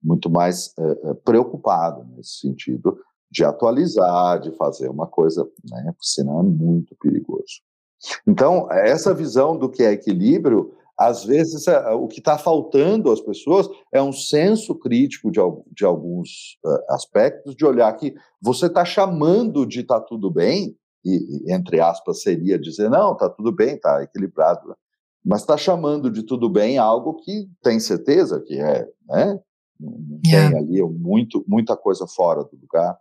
muito 0.03 0.29
mais 0.29 0.73
uh, 0.79 1.15
preocupado 1.23 2.05
nesse 2.15 2.39
sentido 2.39 2.97
de 3.31 3.45
atualizar, 3.45 4.39
de 4.39 4.51
fazer 4.57 4.89
uma 4.89 5.07
coisa, 5.07 5.47
né? 5.69 5.93
Senão 6.01 6.41
é 6.41 6.43
muito 6.43 6.95
perigoso. 7.01 7.61
Então, 8.27 8.69
essa 8.71 9.13
visão 9.13 9.57
do 9.57 9.69
que 9.69 9.83
é 9.83 9.93
equilíbrio, 9.93 10.73
às 10.97 11.23
vezes 11.23 11.67
é, 11.67 11.91
o 11.91 12.07
que 12.07 12.19
está 12.19 12.37
faltando 12.37 13.09
às 13.09 13.21
pessoas 13.21 13.69
é 13.91 14.01
um 14.01 14.11
senso 14.11 14.75
crítico 14.75 15.31
de, 15.31 15.39
de 15.71 15.85
alguns 15.85 16.57
uh, 16.65 16.93
aspectos, 16.93 17.55
de 17.55 17.65
olhar 17.65 17.91
que 17.93 18.13
você 18.41 18.65
está 18.65 18.83
chamando 18.83 19.65
de 19.65 19.79
está 19.79 19.99
tudo 19.99 20.29
bem, 20.29 20.75
e, 21.03 21.53
entre 21.53 21.79
aspas, 21.79 22.21
seria 22.21 22.59
dizer, 22.59 22.89
não, 22.89 23.13
está 23.13 23.29
tudo 23.29 23.51
bem, 23.51 23.75
está 23.75 24.03
equilibrado. 24.03 24.67
Né? 24.67 24.75
Mas 25.25 25.41
está 25.41 25.57
chamando 25.57 26.09
de 26.11 26.23
tudo 26.23 26.49
bem 26.49 26.77
algo 26.77 27.15
que 27.15 27.47
tem 27.61 27.79
certeza 27.79 28.41
que 28.41 28.59
é, 28.59 28.87
né? 29.07 29.39
Yeah. 30.25 30.49
tem 30.49 30.59
ali 30.59 30.81
muito, 30.83 31.43
muita 31.47 31.75
coisa 31.75 32.05
fora 32.07 32.43
do 32.43 32.55
lugar. 32.59 32.95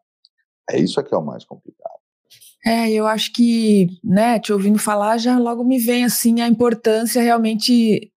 É 0.71 0.79
isso 0.79 1.03
que 1.03 1.15
é 1.15 1.19
o 1.19 1.25
mais 1.25 1.45
complicado. 1.45 2.01
É, 2.65 2.91
eu 2.91 3.07
acho 3.07 3.33
que, 3.33 3.89
né, 4.05 4.39
te 4.39 4.53
ouvindo 4.53 4.79
falar, 4.79 5.19
já 5.19 5.39
logo 5.39 5.65
me 5.65 5.79
vem 5.79 6.05
assim 6.05 6.41
a 6.41 6.49
importância 6.49 7.23
realmente 7.23 8.13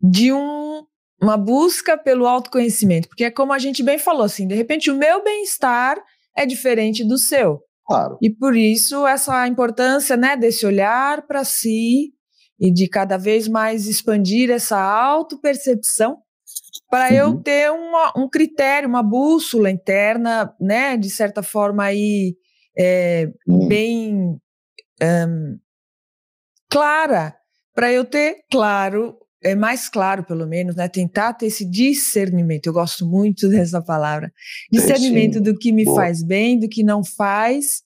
de 0.00 0.32
um, 0.32 0.84
uma 1.20 1.36
busca 1.36 1.98
pelo 1.98 2.26
autoconhecimento, 2.26 3.08
porque 3.08 3.24
é 3.24 3.30
como 3.30 3.52
a 3.52 3.58
gente 3.58 3.82
bem 3.82 3.98
falou 3.98 4.22
assim, 4.22 4.46
de 4.46 4.54
repente 4.54 4.90
o 4.90 4.96
meu 4.96 5.24
bem-estar 5.24 5.98
é 6.36 6.46
diferente 6.46 7.04
do 7.04 7.18
seu. 7.18 7.65
Claro. 7.86 8.18
E 8.20 8.30
por 8.30 8.56
isso 8.56 9.06
essa 9.06 9.46
importância, 9.46 10.16
né, 10.16 10.36
desse 10.36 10.66
olhar 10.66 11.26
para 11.26 11.44
si 11.44 12.12
e 12.58 12.72
de 12.72 12.88
cada 12.88 13.16
vez 13.16 13.46
mais 13.46 13.86
expandir 13.86 14.50
essa 14.50 14.80
autopercepção 14.80 16.18
para 16.90 17.08
uhum. 17.08 17.14
eu 17.14 17.42
ter 17.42 17.70
uma, 17.70 18.12
um 18.16 18.28
critério, 18.28 18.88
uma 18.88 19.02
bússola 19.02 19.70
interna, 19.70 20.54
né, 20.60 20.96
de 20.96 21.10
certa 21.10 21.42
forma 21.42 21.84
aí 21.84 22.36
é, 22.76 23.30
uhum. 23.46 23.68
bem 23.68 24.40
um, 25.02 25.58
clara, 26.70 27.36
para 27.74 27.92
eu 27.92 28.04
ter 28.04 28.44
claro, 28.50 29.18
é 29.42 29.54
mais 29.54 29.88
claro 29.88 30.24
pelo 30.24 30.46
menos, 30.46 30.76
né, 30.76 30.88
tentar 30.88 31.34
ter 31.34 31.46
esse 31.46 31.64
discernimento. 31.64 32.66
Eu 32.66 32.72
gosto 32.72 33.06
muito 33.06 33.48
dessa 33.50 33.82
palavra, 33.82 34.32
discernimento 34.70 35.40
do 35.40 35.56
que 35.56 35.72
me 35.72 35.84
Boa. 35.84 35.96
faz 35.96 36.22
bem, 36.22 36.58
do 36.58 36.68
que 36.68 36.82
não 36.82 37.04
faz, 37.04 37.82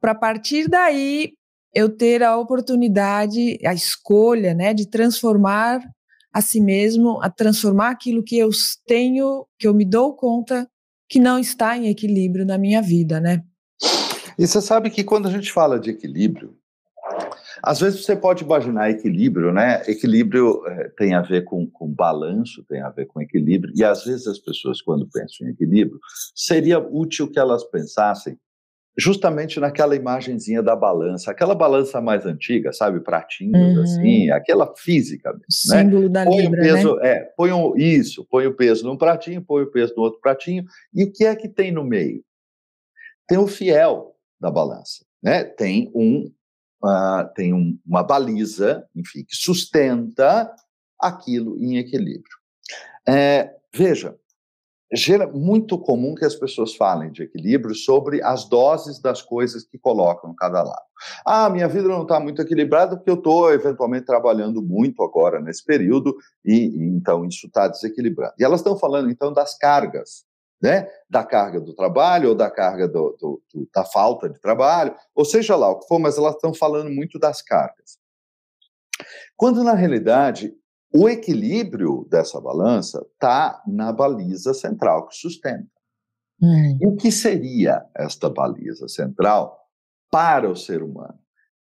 para 0.00 0.14
partir 0.14 0.68
daí 0.68 1.32
eu 1.74 1.88
ter 1.88 2.22
a 2.22 2.36
oportunidade, 2.36 3.58
a 3.64 3.74
escolha, 3.74 4.54
né, 4.54 4.72
de 4.72 4.88
transformar 4.88 5.80
a 6.32 6.40
si 6.40 6.60
mesmo, 6.60 7.20
a 7.22 7.30
transformar 7.30 7.90
aquilo 7.90 8.22
que 8.22 8.38
eu 8.38 8.50
tenho, 8.86 9.46
que 9.58 9.66
eu 9.66 9.74
me 9.74 9.84
dou 9.84 10.14
conta 10.14 10.68
que 11.08 11.18
não 11.18 11.38
está 11.38 11.76
em 11.76 11.88
equilíbrio 11.88 12.44
na 12.44 12.58
minha 12.58 12.82
vida, 12.82 13.18
né? 13.18 13.42
E 14.38 14.46
você 14.46 14.60
sabe 14.60 14.90
que 14.90 15.02
quando 15.02 15.26
a 15.26 15.30
gente 15.30 15.50
fala 15.50 15.80
de 15.80 15.90
equilíbrio, 15.90 16.57
às 17.62 17.80
vezes 17.80 18.04
você 18.04 18.16
pode 18.16 18.44
imaginar 18.44 18.90
equilíbrio, 18.90 19.52
né? 19.52 19.82
Equilíbrio 19.86 20.62
é, 20.66 20.88
tem 20.96 21.14
a 21.14 21.22
ver 21.22 21.44
com, 21.44 21.66
com 21.66 21.88
balanço, 21.88 22.64
tem 22.68 22.80
a 22.80 22.90
ver 22.90 23.06
com 23.06 23.20
equilíbrio, 23.20 23.72
e 23.76 23.84
às 23.84 24.04
vezes 24.04 24.26
as 24.26 24.38
pessoas, 24.38 24.80
quando 24.80 25.08
pensam 25.10 25.46
em 25.46 25.50
equilíbrio, 25.50 25.98
seria 26.34 26.78
útil 26.78 27.30
que 27.30 27.38
elas 27.38 27.64
pensassem 27.64 28.38
justamente 28.98 29.60
naquela 29.60 29.94
imagenzinha 29.94 30.60
da 30.60 30.74
balança, 30.74 31.30
aquela 31.30 31.54
balança 31.54 32.00
mais 32.00 32.26
antiga, 32.26 32.72
sabe, 32.72 32.98
pratinhos 32.98 33.76
uhum. 33.76 33.82
assim, 33.82 34.30
aquela 34.30 34.74
física 34.76 35.30
mesmo, 35.30 35.44
né? 35.68 35.82
Símbolo 35.82 36.08
da 36.08 36.24
põe 36.24 36.40
Libra, 36.40 36.60
o 36.60 36.62
peso, 36.64 36.96
né? 36.96 37.08
é, 37.08 37.20
põe 37.36 37.52
um, 37.52 37.76
isso, 37.76 38.26
põe 38.28 38.46
o 38.48 38.54
peso 38.54 38.84
num 38.84 38.96
pratinho, 38.96 39.40
põe 39.40 39.62
o 39.62 39.70
peso 39.70 39.94
no 39.96 40.02
outro 40.02 40.20
pratinho, 40.20 40.64
e 40.92 41.04
o 41.04 41.12
que 41.12 41.24
é 41.24 41.36
que 41.36 41.48
tem 41.48 41.70
no 41.70 41.84
meio? 41.84 42.24
Tem 43.28 43.38
o 43.38 43.46
fiel 43.46 44.16
da 44.40 44.50
balança, 44.50 45.04
né? 45.22 45.44
Tem 45.44 45.92
um, 45.94 46.28
tem 47.34 47.52
um, 47.52 47.78
uma 47.86 48.02
baliza, 48.02 48.86
enfim, 48.94 49.24
que 49.24 49.36
sustenta 49.36 50.50
aquilo 51.00 51.56
em 51.58 51.78
equilíbrio. 51.78 52.36
É, 53.06 53.54
veja, 53.74 54.16
gera 54.92 55.26
muito 55.26 55.78
comum 55.78 56.14
que 56.14 56.24
as 56.24 56.34
pessoas 56.34 56.74
falem 56.74 57.12
de 57.12 57.22
equilíbrio 57.22 57.74
sobre 57.74 58.22
as 58.22 58.48
doses 58.48 59.00
das 59.00 59.20
coisas 59.20 59.64
que 59.64 59.78
colocam 59.78 60.34
cada 60.34 60.62
lado. 60.62 60.88
Ah, 61.24 61.50
minha 61.50 61.68
vida 61.68 61.88
não 61.88 62.02
está 62.02 62.18
muito 62.18 62.40
equilibrada 62.40 62.96
porque 62.96 63.10
eu 63.10 63.14
estou 63.14 63.52
eventualmente 63.52 64.06
trabalhando 64.06 64.62
muito 64.62 65.02
agora 65.02 65.40
nesse 65.40 65.64
período 65.64 66.16
e, 66.44 66.68
e 66.68 66.82
então 66.96 67.24
isso 67.24 67.46
está 67.46 67.68
desequilibrando. 67.68 68.34
E 68.38 68.44
elas 68.44 68.60
estão 68.60 68.78
falando 68.78 69.10
então 69.10 69.32
das 69.32 69.56
cargas, 69.58 70.24
né? 70.60 70.88
Da 71.08 71.24
carga 71.24 71.60
do 71.60 71.74
trabalho 71.74 72.30
ou 72.30 72.34
da 72.34 72.50
carga 72.50 72.88
do, 72.88 73.16
do, 73.18 73.42
do, 73.52 73.68
da 73.72 73.84
falta 73.84 74.28
de 74.28 74.40
trabalho, 74.40 74.94
ou 75.14 75.24
seja 75.24 75.56
lá 75.56 75.68
o 75.70 75.78
que 75.78 75.86
for, 75.86 75.98
mas 75.98 76.18
elas 76.18 76.34
estão 76.34 76.52
falando 76.52 76.90
muito 76.90 77.18
das 77.18 77.40
cargas. 77.42 77.98
Quando 79.36 79.62
na 79.62 79.74
realidade 79.74 80.52
o 80.94 81.08
equilíbrio 81.08 82.06
dessa 82.10 82.40
balança 82.40 83.06
está 83.12 83.62
na 83.66 83.92
baliza 83.92 84.54
central 84.54 85.06
que 85.06 85.14
sustenta. 85.14 85.68
Hum. 86.42 86.78
O 86.82 86.96
que 86.96 87.10
seria 87.10 87.84
esta 87.94 88.30
baliza 88.30 88.88
central 88.88 89.58
para 90.10 90.48
o 90.48 90.56
ser 90.56 90.82
humano? 90.82 91.18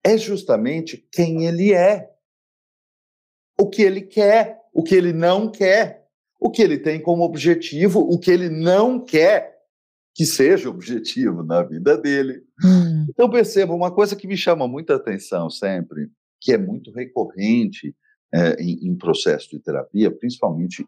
É 0.04 0.16
justamente 0.16 0.96
quem 1.10 1.46
ele 1.46 1.74
é, 1.74 2.10
o 3.60 3.68
que 3.68 3.82
ele 3.82 4.02
quer, 4.02 4.62
o 4.72 4.82
que 4.82 4.94
ele 4.94 5.12
não 5.12 5.50
quer, 5.50 6.07
o 6.38 6.50
que 6.50 6.62
ele 6.62 6.78
tem 6.78 7.00
como 7.00 7.24
objetivo, 7.24 8.00
o 8.00 8.18
que 8.18 8.30
ele 8.30 8.48
não 8.48 9.02
quer 9.04 9.58
que 10.14 10.26
seja 10.26 10.68
objetivo 10.68 11.42
na 11.42 11.62
vida 11.62 11.96
dele. 11.96 12.42
Hum. 12.64 13.06
Então 13.08 13.30
perceba 13.30 13.74
uma 13.74 13.90
coisa 13.90 14.16
que 14.16 14.26
me 14.26 14.36
chama 14.36 14.66
muita 14.66 14.96
atenção 14.96 15.48
sempre, 15.48 16.10
que 16.40 16.52
é 16.52 16.58
muito 16.58 16.90
recorrente 16.92 17.94
é, 18.32 18.62
em, 18.62 18.88
em 18.88 18.96
processo 18.96 19.50
de 19.50 19.60
terapia, 19.60 20.10
principalmente 20.10 20.84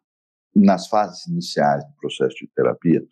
nas 0.55 0.89
fases 0.89 1.27
iniciais 1.27 1.85
do 1.85 1.93
processo 1.95 2.37
de 2.37 2.49
terapia, 2.55 3.05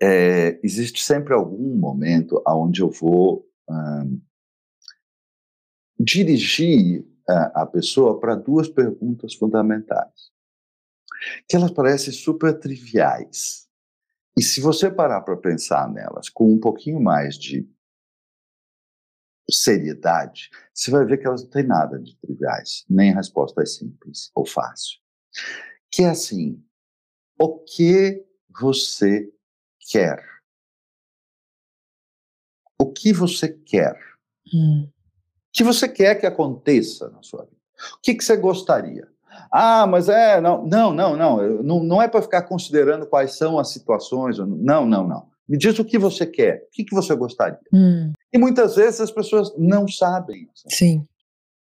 é, 0.00 0.58
existe 0.62 1.02
sempre 1.02 1.32
algum 1.32 1.76
momento 1.76 2.42
onde 2.46 2.82
eu 2.82 2.90
vou 2.90 3.46
hum, 3.68 4.20
dirigir 5.98 7.06
a, 7.28 7.62
a 7.62 7.66
pessoa 7.66 8.18
para 8.18 8.34
duas 8.34 8.68
perguntas 8.68 9.34
fundamentais, 9.34 10.32
que 11.48 11.56
elas 11.56 11.70
parecem 11.70 12.12
super 12.12 12.58
triviais. 12.58 13.68
E 14.36 14.42
se 14.42 14.60
você 14.60 14.90
parar 14.90 15.20
para 15.20 15.36
pensar 15.36 15.90
nelas 15.92 16.28
com 16.28 16.52
um 16.52 16.58
pouquinho 16.58 17.00
mais 17.00 17.38
de 17.38 17.68
seriedade, 19.48 20.50
você 20.72 20.90
vai 20.90 21.04
ver 21.04 21.18
que 21.18 21.26
elas 21.26 21.42
não 21.42 21.50
têm 21.50 21.64
nada 21.64 21.98
de 21.98 22.16
triviais, 22.16 22.84
nem 22.88 23.14
respostas 23.14 23.76
simples 23.76 24.30
ou 24.34 24.46
fácil. 24.46 24.98
Que 25.90 26.02
é 26.02 26.10
assim, 26.10 26.62
o 27.38 27.58
que 27.60 28.24
você 28.60 29.30
quer? 29.90 30.24
O 32.78 32.92
que 32.92 33.12
você 33.12 33.48
quer? 33.48 33.98
Hum. 34.52 34.88
O 34.88 34.92
que 35.52 35.62
você 35.62 35.88
quer 35.88 36.16
que 36.16 36.26
aconteça 36.26 37.08
na 37.10 37.22
sua 37.22 37.44
vida? 37.44 37.62
O 37.96 38.00
que, 38.00 38.14
que 38.14 38.24
você 38.24 38.36
gostaria? 38.36 39.13
Ah, 39.50 39.86
mas 39.86 40.08
é, 40.08 40.40
não, 40.40 40.64
não, 40.66 40.92
não, 40.92 41.16
não, 41.16 41.62
não, 41.62 41.84
não 41.84 42.02
é 42.02 42.08
para 42.08 42.22
ficar 42.22 42.42
considerando 42.42 43.06
quais 43.06 43.36
são 43.36 43.58
as 43.58 43.70
situações, 43.70 44.38
não, 44.38 44.86
não, 44.86 45.06
não. 45.06 45.26
Me 45.48 45.58
diz 45.58 45.78
o 45.78 45.84
que 45.84 45.98
você 45.98 46.26
quer, 46.26 46.66
o 46.68 46.70
que, 46.72 46.84
que 46.84 46.94
você 46.94 47.14
gostaria. 47.14 47.60
Hum. 47.72 48.12
E 48.32 48.38
muitas 48.38 48.76
vezes 48.76 49.00
as 49.00 49.10
pessoas 49.10 49.52
não 49.58 49.86
sabem. 49.86 50.48
Sim. 50.68 51.06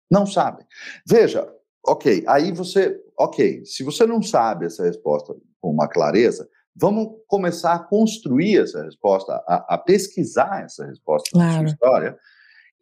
Não 0.10 0.26
sabem. 0.26 0.66
Veja, 1.06 1.48
ok, 1.86 2.24
aí 2.28 2.52
você, 2.52 3.00
ok, 3.18 3.66
se 3.66 3.84
você 3.84 4.06
não 4.06 4.22
sabe 4.22 4.68
essa 4.68 4.84
resposta 4.84 5.36
com 5.60 5.72
uma 5.72 5.88
clareza, 5.88 6.48
vamos 6.76 7.10
começar 7.28 7.74
a 7.74 7.80
construir 7.80 8.60
essa 8.60 8.84
resposta, 8.84 9.34
a, 9.48 9.76
a 9.76 9.78
pesquisar 9.78 10.64
essa 10.64 10.86
resposta 10.86 11.30
claro. 11.32 11.48
na 11.48 11.58
sua 11.58 11.68
história. 11.68 12.18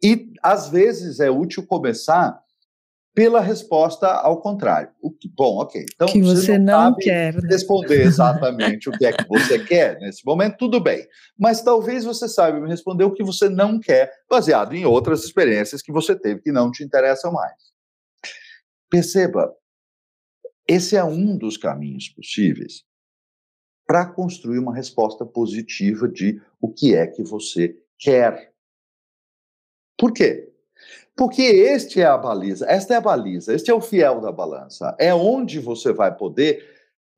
E 0.02 0.32
às 0.42 0.68
vezes 0.68 1.20
é 1.20 1.30
útil 1.30 1.66
começar 1.66 2.40
pela 3.14 3.40
resposta 3.40 4.06
ao 4.06 4.40
contrário. 4.40 4.90
O 5.00 5.10
que, 5.10 5.28
bom, 5.28 5.58
ok. 5.58 5.84
Então, 5.94 6.08
que 6.08 6.22
você, 6.22 6.42
você 6.42 6.58
não, 6.58 6.90
não 6.90 6.96
quer 6.96 7.34
né? 7.34 7.48
responder 7.48 8.02
exatamente 8.02 8.88
o 8.88 8.92
que 8.92 9.04
é 9.04 9.12
que 9.12 9.26
você 9.28 9.58
quer 9.64 9.98
nesse 9.98 10.24
momento, 10.24 10.56
tudo 10.56 10.80
bem. 10.80 11.06
Mas 11.38 11.62
talvez 11.62 12.04
você 12.04 12.28
saiba 12.28 12.60
me 12.60 12.68
responder 12.68 13.04
o 13.04 13.12
que 13.12 13.24
você 13.24 13.48
não 13.48 13.80
quer, 13.80 14.12
baseado 14.28 14.74
em 14.74 14.86
outras 14.86 15.24
experiências 15.24 15.82
que 15.82 15.92
você 15.92 16.16
teve 16.16 16.40
que 16.40 16.52
não 16.52 16.70
te 16.70 16.84
interessam 16.84 17.32
mais. 17.32 17.54
Perceba, 18.88 19.54
esse 20.66 20.96
é 20.96 21.04
um 21.04 21.36
dos 21.36 21.56
caminhos 21.56 22.08
possíveis 22.08 22.84
para 23.86 24.06
construir 24.06 24.60
uma 24.60 24.74
resposta 24.74 25.26
positiva 25.26 26.08
de 26.08 26.40
o 26.60 26.72
que 26.72 26.94
é 26.94 27.08
que 27.08 27.24
você 27.24 27.76
quer. 27.98 28.52
Por 29.98 30.12
quê? 30.12 30.49
Porque 31.16 31.42
este 31.42 32.00
é 32.00 32.06
a 32.06 32.16
baliza, 32.16 32.66
esta 32.68 32.94
é 32.94 32.96
a 32.96 33.00
baliza, 33.00 33.54
este 33.54 33.70
é 33.70 33.74
o 33.74 33.80
fiel 33.80 34.20
da 34.20 34.32
balança. 34.32 34.94
É 34.98 35.12
onde 35.14 35.58
você 35.58 35.92
vai 35.92 36.14
poder 36.16 36.64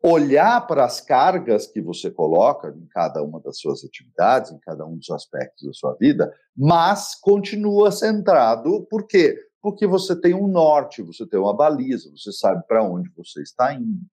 olhar 0.03 0.67
para 0.67 0.85
as 0.85 1.01
cargas 1.01 1.67
que 1.67 1.81
você 1.81 2.11
coloca 2.11 2.75
em 2.77 2.87
cada 2.87 3.23
uma 3.23 3.41
das 3.41 3.59
suas 3.59 3.85
atividades, 3.85 4.51
em 4.51 4.59
cada 4.59 4.85
um 4.85 4.97
dos 4.97 5.09
aspectos 5.11 5.65
da 5.65 5.73
sua 5.73 5.95
vida, 5.95 6.35
mas 6.57 7.15
continua 7.15 7.93
centrado, 7.93 8.85
por 8.91 9.07
quê? 9.07 9.39
Porque 9.61 9.87
você 9.87 10.21
tem 10.21 10.35
um 10.35 10.49
norte, 10.49 11.03
você 11.03 11.25
tem 11.25 11.39
uma 11.39 11.55
baliza, 11.55 12.11
você 12.11 12.33
sabe 12.33 12.67
para 12.67 12.83
onde 12.83 13.09
você 13.11 13.43
está 13.43 13.73
indo. 13.73 14.05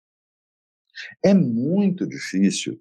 É 1.25 1.33
muito 1.33 2.05
difícil. 2.05 2.79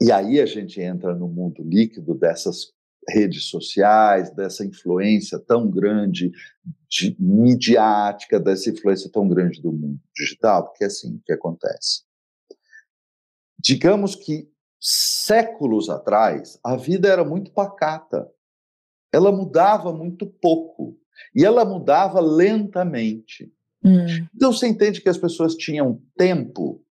E 0.00 0.12
aí 0.12 0.40
a 0.40 0.46
gente 0.46 0.80
entra 0.80 1.14
no 1.14 1.26
mundo 1.26 1.62
líquido 1.62 2.14
dessas 2.14 2.72
redes 3.08 3.44
sociais, 3.44 4.30
dessa 4.34 4.64
influência 4.64 5.38
tão 5.38 5.70
grande 5.70 6.30
de, 6.88 7.16
midiática, 7.18 8.38
dessa 8.38 8.70
influência 8.70 9.10
tão 9.10 9.28
grande 9.28 9.60
do 9.60 9.72
mundo 9.72 10.00
digital, 10.14 10.68
porque 10.68 10.84
é 10.84 10.86
assim 10.86 11.20
que 11.24 11.32
acontece. 11.32 12.02
Digamos 13.58 14.14
que 14.14 14.48
séculos 14.80 15.90
atrás, 15.90 16.58
a 16.62 16.76
vida 16.76 17.08
era 17.08 17.24
muito 17.24 17.50
pacata. 17.52 18.30
Ela 19.12 19.32
mudava 19.32 19.92
muito 19.92 20.26
pouco. 20.26 20.96
E 21.34 21.44
ela 21.44 21.64
mudava 21.64 22.20
lentamente. 22.20 23.52
Hum. 23.84 24.06
Então 24.34 24.52
você 24.52 24.68
entende 24.68 25.00
que 25.00 25.08
as 25.08 25.18
pessoas 25.18 25.54
tinham 25.54 26.00
tempo 26.16 26.84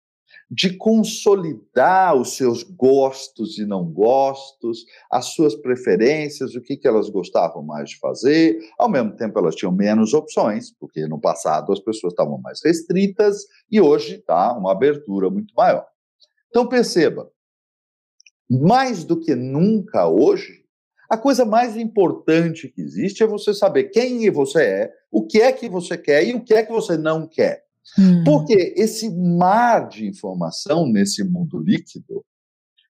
de 0.56 0.78
consolidar 0.78 2.16
os 2.16 2.38
seus 2.38 2.64
gostos 2.64 3.58
e 3.58 3.66
não 3.66 3.84
gostos, 3.84 4.86
as 5.12 5.34
suas 5.34 5.54
preferências, 5.54 6.56
o 6.56 6.62
que, 6.62 6.78
que 6.78 6.88
elas 6.88 7.10
gostavam 7.10 7.62
mais 7.62 7.90
de 7.90 8.00
fazer. 8.00 8.58
Ao 8.80 8.90
mesmo 8.90 9.14
tempo, 9.18 9.38
elas 9.38 9.54
tinham 9.54 9.74
menos 9.74 10.14
opções, 10.14 10.72
porque 10.80 11.08
no 11.08 11.20
passado 11.20 11.74
as 11.74 11.80
pessoas 11.82 12.14
estavam 12.14 12.38
mais 12.38 12.62
restritas 12.64 13.46
e 13.70 13.82
hoje 13.82 14.16
está 14.16 14.58
uma 14.58 14.72
abertura 14.72 15.30
muito 15.30 15.54
maior. 15.56 15.86
Então, 16.48 16.66
perceba, 16.70 17.30
mais 18.50 19.04
do 19.04 19.20
que 19.20 19.36
nunca 19.36 20.08
hoje, 20.08 20.64
a 21.10 21.18
coisa 21.18 21.44
mais 21.44 21.76
importante 21.76 22.70
que 22.70 22.82
existe 22.82 23.24
é 23.24 23.28
você 23.28 23.54
saber 23.54 23.90
quem 23.90 24.32
você 24.32 24.64
é, 24.64 24.92
o 25.12 25.28
que 25.28 25.42
é 25.42 25.52
que 25.52 25.68
você 25.68 25.98
quer 25.98 26.26
e 26.26 26.34
o 26.34 26.42
que 26.42 26.54
é 26.54 26.64
que 26.64 26.72
você 26.72 26.96
não 26.96 27.28
quer. 27.28 27.65
Hum. 27.98 28.24
Porque 28.24 28.74
esse 28.76 29.10
mar 29.10 29.88
de 29.88 30.08
informação 30.08 30.88
nesse 30.88 31.24
mundo 31.24 31.60
líquido, 31.60 32.24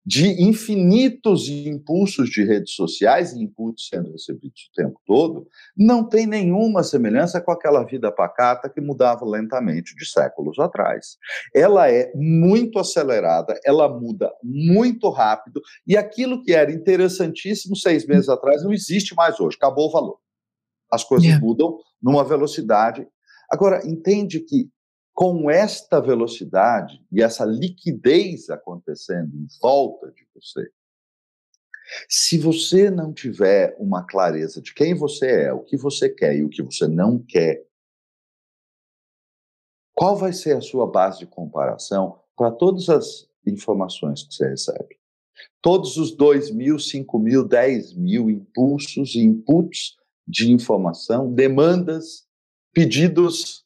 de 0.05 0.43
infinitos 0.43 1.49
impulsos 1.49 2.29
de 2.29 2.43
redes 2.43 2.75
sociais 2.75 3.33
e 3.33 3.41
inputs 3.41 3.87
sendo 3.89 4.11
recebidos 4.11 4.69
o 4.69 4.75
tempo 4.75 5.01
todo, 5.07 5.47
não 5.77 6.09
tem 6.09 6.27
nenhuma 6.27 6.83
semelhança 6.83 7.41
com 7.41 7.53
aquela 7.53 7.85
vida 7.85 8.11
pacata 8.11 8.69
que 8.69 8.81
mudava 8.81 9.25
lentamente 9.25 9.95
de 9.95 10.05
séculos 10.05 10.59
atrás. 10.59 11.17
Ela 11.55 11.89
é 11.89 12.11
muito 12.17 12.81
acelerada, 12.81 13.59
ela 13.65 13.89
muda 13.89 14.33
muito 14.43 15.09
rápido, 15.09 15.61
e 15.87 15.97
aquilo 15.97 16.43
que 16.43 16.53
era 16.53 16.73
interessantíssimo 16.73 17.77
seis 17.77 18.05
meses 18.05 18.29
atrás 18.29 18.65
não 18.65 18.73
existe 18.73 19.15
mais 19.15 19.39
hoje, 19.39 19.57
acabou 19.57 19.89
o 19.89 19.93
valor. 19.93 20.19
As 20.91 21.05
coisas 21.05 21.27
yeah. 21.27 21.45
mudam 21.45 21.79
numa 22.03 22.25
velocidade. 22.25 23.07
Agora, 23.49 23.87
entende 23.87 24.41
que 24.41 24.69
com 25.23 25.49
esta 25.49 26.01
velocidade 26.01 27.01
e 27.13 27.23
essa 27.23 27.45
liquidez 27.45 28.51
acontecendo 28.51 29.33
em 29.37 29.47
volta 29.61 30.11
de 30.11 30.27
você, 30.35 30.69
se 32.09 32.37
você 32.37 32.91
não 32.91 33.13
tiver 33.13 33.77
uma 33.79 34.05
clareza 34.05 34.61
de 34.61 34.75
quem 34.75 34.97
você 34.97 35.45
é, 35.45 35.53
o 35.53 35.63
que 35.63 35.77
você 35.77 36.09
quer 36.09 36.35
e 36.35 36.43
o 36.43 36.49
que 36.49 36.61
você 36.61 36.89
não 36.89 37.23
quer, 37.23 37.65
qual 39.95 40.17
vai 40.17 40.33
ser 40.33 40.57
a 40.57 40.61
sua 40.61 40.91
base 40.91 41.21
de 41.21 41.27
comparação 41.29 42.21
para 42.37 42.51
todas 42.51 42.89
as 42.89 43.31
informações 43.47 44.25
que 44.25 44.35
você 44.35 44.49
recebe? 44.49 44.99
Todos 45.61 45.99
os 45.99 46.11
2 46.11 46.51
mil, 46.51 46.81
5 46.81 47.19
mil, 47.21 47.47
10 47.47 47.95
mil 47.95 48.29
impulsos 48.29 49.15
e 49.15 49.21
inputs 49.21 49.95
de 50.27 50.51
informação, 50.51 51.33
demandas, 51.33 52.27
pedidos 52.73 53.63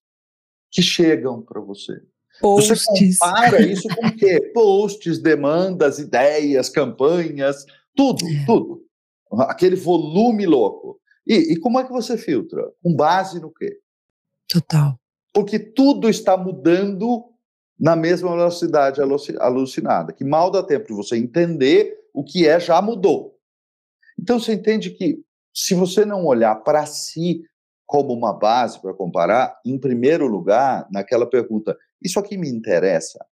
que 0.77 0.83
chegam 0.83 1.41
para 1.41 1.59
você. 1.59 2.03
Posts. 2.39 2.85
Você 2.85 3.19
compara 3.19 3.63
isso 3.63 3.89
com 3.89 4.09
o 4.09 4.15
quê? 4.15 4.39
Posts, 4.53 5.19
demandas, 5.23 5.99
ideias, 5.99 6.69
campanhas, 6.69 7.65
tudo, 7.97 8.23
é. 8.29 8.45
tudo. 8.45 8.85
Aquele 9.33 9.75
volume 9.75 10.45
louco. 10.45 11.01
E, 11.27 11.55
e 11.55 11.57
como 11.59 11.81
é 11.81 11.85
que 11.85 11.91
você 11.91 12.19
filtra? 12.19 12.63
Com 12.83 12.95
base 12.95 13.41
no 13.41 13.51
quê? 13.51 13.79
Total. 14.47 15.01
Porque 15.33 15.59
tudo 15.59 16.11
está 16.11 16.37
mudando 16.37 17.25
na 17.81 17.97
mesma 17.97 18.37
velocidade 18.37 19.01
alucinada, 19.01 20.13
que 20.13 20.25
mal 20.25 20.51
dá 20.51 20.63
tempo 20.63 20.89
de 20.89 20.95
você 20.95 21.17
entender 21.17 21.97
o 22.13 22.23
que 22.23 22.47
é, 22.47 22.61
já 22.61 22.83
mudou. 22.83 23.35
Então 24.19 24.39
você 24.39 24.53
entende 24.53 24.91
que 24.91 25.23
se 25.55 25.75
você 25.75 26.05
não 26.05 26.27
olhar 26.27 26.55
para 26.57 26.85
si 26.85 27.43
como 27.87 28.13
uma 28.13 28.33
base 28.33 28.81
para 28.81 28.93
comparar, 28.93 29.59
em 29.65 29.79
primeiro 29.79 30.27
lugar, 30.27 30.87
naquela 30.91 31.29
pergunta: 31.29 31.77
isso 32.03 32.19
aqui 32.19 32.37
me 32.37 32.49
interessa? 32.49 33.25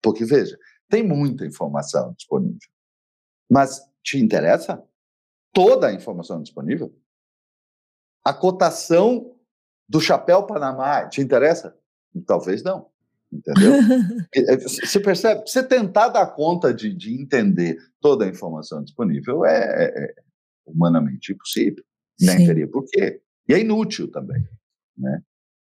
Porque, 0.00 0.24
veja, 0.24 0.56
tem 0.88 1.02
muita 1.02 1.44
informação 1.44 2.12
disponível. 2.12 2.70
Mas 3.50 3.80
te 4.02 4.18
interessa? 4.18 4.82
Toda 5.52 5.88
a 5.88 5.92
informação 5.92 6.42
disponível? 6.42 6.94
A 8.24 8.32
cotação 8.32 9.36
do 9.88 10.00
chapéu 10.00 10.44
Panamá 10.44 11.08
te 11.08 11.20
interessa? 11.20 11.76
Talvez 12.26 12.62
não. 12.62 12.90
Entendeu? 13.32 13.72
É, 14.34 14.56
você 14.56 14.98
percebe? 15.00 15.42
Você 15.46 15.62
tentar 15.62 16.08
dar 16.08 16.26
conta 16.26 16.72
de, 16.72 16.94
de 16.94 17.14
entender 17.20 17.76
toda 18.00 18.24
a 18.24 18.28
informação 18.28 18.82
disponível 18.82 19.44
é, 19.44 19.84
é, 19.84 20.04
é 20.04 20.14
humanamente 20.64 21.32
impossível. 21.32 21.84
Nem 22.20 22.46
teria 22.46 22.68
por 22.68 22.84
quê. 22.86 23.20
E 23.48 23.54
é 23.54 23.60
inútil 23.60 24.10
também. 24.10 24.42
Né? 24.96 25.22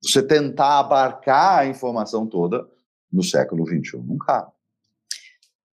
Você 0.03 0.23
tentar 0.23 0.81
abarcar 0.81 1.61
a 1.61 1.67
informação 1.67 2.27
toda 2.27 2.67
no 3.13 3.23
século 3.23 3.67
XXI 3.67 4.01
cabe. 4.27 4.51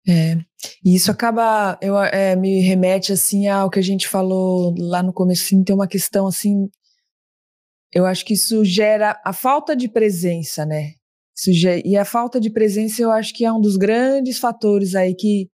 É, 0.09 0.37
e 0.85 0.95
isso 0.95 1.11
acaba, 1.11 1.77
eu, 1.83 1.99
é, 1.99 2.37
me 2.37 2.61
remete 2.61 3.13
assim 3.13 3.49
ao 3.49 3.69
que 3.69 3.81
a 3.81 3.83
gente 3.83 4.07
falou 4.07 4.73
lá 4.79 5.03
no 5.03 5.13
começo, 5.13 5.43
assim, 5.45 5.65
tem 5.65 5.75
uma 5.75 5.89
questão 5.89 6.29
assim, 6.29 6.71
eu 7.93 8.07
acho 8.07 8.25
que 8.25 8.35
isso 8.35 8.65
gera 8.65 9.21
a 9.25 9.33
falta 9.33 9.75
de 9.75 9.89
presença, 9.89 10.65
né? 10.65 10.93
Gera, 11.49 11.83
e 11.85 11.97
a 11.97 12.05
falta 12.05 12.41
de 12.41 12.51
presença 12.51 13.03
eu 13.03 13.11
acho 13.11 13.35
que 13.35 13.45
é 13.45 13.53
um 13.53 13.61
dos 13.61 13.77
grandes 13.77 14.39
fatores 14.39 14.95
aí 14.95 15.15
que, 15.15 15.51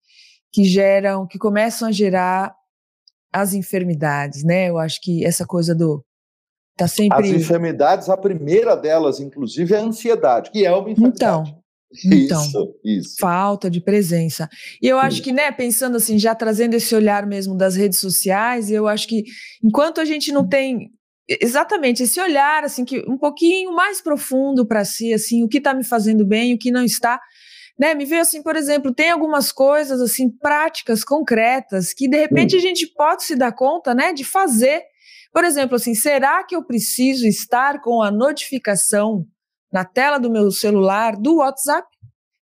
que 0.52 0.64
geram, 0.64 1.26
que 1.26 1.38
começam 1.38 1.88
a 1.88 1.92
gerar 1.92 2.54
as 3.32 3.54
enfermidades, 3.54 4.44
né? 4.44 4.68
Eu 4.68 4.78
acho 4.78 5.00
que 5.00 5.24
essa 5.24 5.46
coisa 5.46 5.74
do 5.74 6.04
Tá 6.76 6.88
sempre... 6.88 7.18
As 7.18 7.28
enfermidades, 7.28 8.08
a 8.08 8.16
primeira 8.16 8.74
delas, 8.74 9.20
inclusive, 9.20 9.74
é 9.74 9.78
a 9.78 9.82
ansiedade, 9.82 10.50
que 10.50 10.64
é 10.64 10.72
uma 10.72 10.90
enfermidade. 10.90 11.50
Então, 11.50 11.62
então, 12.04 12.42
isso, 12.42 12.74
isso. 12.82 13.16
falta 13.20 13.68
de 13.68 13.80
presença. 13.80 14.48
E 14.80 14.88
eu 14.88 14.98
acho 14.98 15.22
que, 15.22 15.30
né, 15.30 15.52
pensando 15.52 15.96
assim, 15.96 16.18
já 16.18 16.34
trazendo 16.34 16.74
esse 16.74 16.94
olhar 16.94 17.26
mesmo 17.26 17.54
das 17.54 17.76
redes 17.76 17.98
sociais, 17.98 18.70
eu 18.70 18.88
acho 18.88 19.06
que 19.06 19.24
enquanto 19.62 20.00
a 20.00 20.04
gente 20.04 20.32
não 20.32 20.48
tem 20.48 20.90
exatamente 21.28 22.02
esse 22.02 22.20
olhar 22.20 22.64
assim 22.64 22.84
que 22.84 22.98
um 23.08 23.16
pouquinho 23.16 23.72
mais 23.74 24.00
profundo 24.00 24.66
para 24.66 24.84
si, 24.84 25.12
assim, 25.12 25.44
o 25.44 25.48
que 25.48 25.58
está 25.58 25.72
me 25.74 25.84
fazendo 25.84 26.26
bem, 26.26 26.54
o 26.54 26.58
que 26.58 26.70
não 26.70 26.82
está, 26.82 27.20
né, 27.78 27.94
me 27.94 28.04
veio 28.04 28.22
assim, 28.22 28.42
por 28.42 28.56
exemplo, 28.56 28.92
tem 28.92 29.10
algumas 29.10 29.52
coisas 29.52 30.00
assim 30.00 30.30
práticas, 30.30 31.04
concretas, 31.04 31.92
que 31.92 32.08
de 32.08 32.16
repente 32.16 32.56
a 32.56 32.60
gente 32.60 32.86
pode 32.86 33.24
se 33.24 33.36
dar 33.36 33.52
conta, 33.52 33.94
né, 33.94 34.12
de 34.12 34.24
fazer. 34.24 34.82
Por 35.32 35.44
exemplo, 35.44 35.76
assim, 35.76 35.94
será 35.94 36.44
que 36.44 36.54
eu 36.54 36.62
preciso 36.62 37.26
estar 37.26 37.80
com 37.80 38.02
a 38.02 38.10
notificação 38.10 39.26
na 39.72 39.84
tela 39.84 40.18
do 40.18 40.30
meu 40.30 40.50
celular 40.50 41.16
do 41.16 41.36
WhatsApp? 41.36 41.88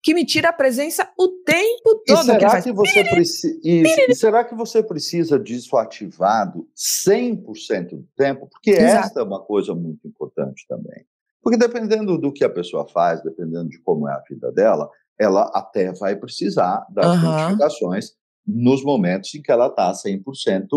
que 0.03 0.14
me 0.14 0.24
tira 0.24 0.51
a 0.51 0.53
presença 0.53 1.09
o 1.18 1.29
tempo 1.44 2.03
todo. 2.07 2.20
E 2.20 2.24
será, 2.24 2.57
que, 2.57 2.62
que 2.62 2.72
você 2.72 3.05
precisa, 3.05 3.61
e 3.62 4.14
será 4.14 4.44
que 4.44 4.55
você 4.55 4.83
precisa 4.83 5.38
disso 5.38 5.77
ativado 5.77 6.68
100% 7.07 7.90
do 7.90 8.09
tempo? 8.16 8.46
Porque 8.46 8.70
Exato. 8.70 9.07
esta 9.07 9.20
é 9.20 9.22
uma 9.22 9.42
coisa 9.42 9.74
muito 9.74 10.07
importante 10.07 10.64
também. 10.68 11.05
Porque 11.42 11.59
dependendo 11.59 12.16
do 12.16 12.33
que 12.33 12.44
a 12.44 12.51
pessoa 12.51 12.88
faz, 12.88 13.22
dependendo 13.22 13.68
de 13.68 13.79
como 13.81 14.09
é 14.09 14.12
a 14.12 14.22
vida 14.29 14.53
dela, 14.53 14.88
ela 15.18 15.51
até 15.55 15.92
vai 15.92 16.16
precisar 16.16 16.87
das 16.90 17.16
uhum. 17.16 17.31
notificações 17.31 18.12
nos 18.46 18.83
momentos 18.83 19.35
em 19.35 19.42
que 19.42 19.51
ela 19.51 19.66
está 19.66 19.92
100% 19.92 20.68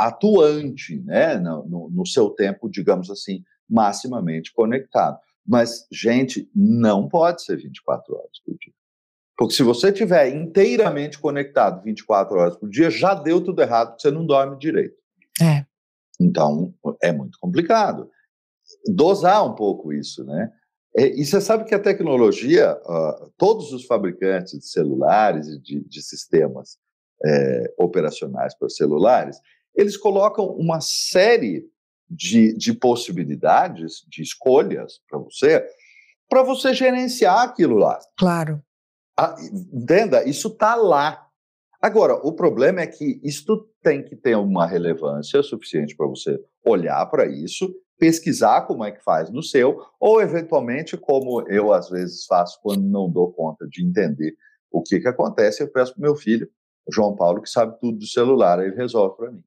atuante, 0.00 1.00
né? 1.02 1.36
No, 1.38 1.90
no, 1.90 2.06
seu 2.06 2.30
tempo, 2.30 2.70
digamos 2.70 3.10
assim, 3.10 3.44
maximamente 3.68 4.52
conectado. 4.52 5.18
Mas, 5.46 5.86
gente, 5.92 6.50
não 6.54 7.08
pode 7.08 7.42
ser 7.42 7.56
24 7.56 8.14
horas 8.14 8.40
por 8.44 8.56
dia. 8.58 8.72
Porque 9.36 9.54
se 9.54 9.62
você 9.62 9.88
estiver 9.88 10.34
inteiramente 10.34 11.18
conectado 11.18 11.82
24 11.82 12.38
horas 12.38 12.56
por 12.56 12.68
dia, 12.68 12.90
já 12.90 13.14
deu 13.14 13.42
tudo 13.42 13.60
errado, 13.60 14.00
você 14.00 14.10
não 14.10 14.24
dorme 14.24 14.58
direito. 14.58 14.96
É. 15.40 15.64
Então, 16.20 16.74
é 17.02 17.12
muito 17.12 17.38
complicado. 17.38 18.10
Dosar 18.86 19.44
um 19.46 19.54
pouco 19.54 19.92
isso, 19.92 20.24
né? 20.24 20.50
E 20.96 21.24
você 21.24 21.40
sabe 21.40 21.64
que 21.64 21.74
a 21.74 21.78
tecnologia, 21.78 22.76
uh, 22.84 23.30
todos 23.38 23.72
os 23.72 23.86
fabricantes 23.86 24.58
de 24.58 24.66
celulares 24.66 25.46
e 25.46 25.58
de, 25.60 25.84
de 25.84 26.02
sistemas 26.02 26.78
é, 27.24 27.74
operacionais 27.78 28.56
para 28.56 28.68
celulares, 28.68 29.38
eles 29.74 29.96
colocam 29.96 30.46
uma 30.46 30.80
série 30.80 31.68
de, 32.08 32.56
de 32.56 32.72
possibilidades, 32.74 34.04
de 34.08 34.22
escolhas 34.22 35.00
para 35.08 35.18
você, 35.18 35.64
para 36.28 36.42
você 36.42 36.74
gerenciar 36.74 37.42
aquilo 37.42 37.76
lá. 37.76 37.98
Claro. 38.18 38.62
Ah, 39.18 39.36
entenda, 39.72 40.28
isso 40.28 40.48
está 40.48 40.74
lá. 40.74 41.26
Agora, 41.80 42.14
o 42.14 42.32
problema 42.32 42.80
é 42.80 42.86
que 42.86 43.20
isto 43.22 43.68
tem 43.82 44.02
que 44.02 44.16
ter 44.16 44.36
uma 44.36 44.66
relevância 44.66 45.42
suficiente 45.42 45.96
para 45.96 46.06
você 46.06 46.38
olhar 46.64 47.06
para 47.06 47.26
isso, 47.26 47.74
pesquisar 47.98 48.62
como 48.62 48.84
é 48.84 48.90
que 48.90 49.02
faz 49.02 49.30
no 49.30 49.42
seu, 49.42 49.78
ou 49.98 50.20
eventualmente, 50.20 50.96
como 50.96 51.42
eu 51.48 51.72
às 51.72 51.88
vezes 51.88 52.24
faço 52.26 52.58
quando 52.62 52.82
não 52.82 53.10
dou 53.10 53.32
conta 53.32 53.66
de 53.68 53.84
entender 53.84 54.34
o 54.70 54.82
que, 54.82 55.00
que 55.00 55.08
acontece, 55.08 55.62
eu 55.62 55.68
peço 55.68 55.94
para 55.94 56.02
meu 56.02 56.14
filho, 56.14 56.48
João 56.92 57.14
Paulo, 57.14 57.42
que 57.42 57.50
sabe 57.50 57.78
tudo 57.80 57.98
do 57.98 58.06
celular, 58.06 58.64
ele 58.64 58.76
resolve 58.76 59.16
para 59.16 59.30
mim. 59.30 59.42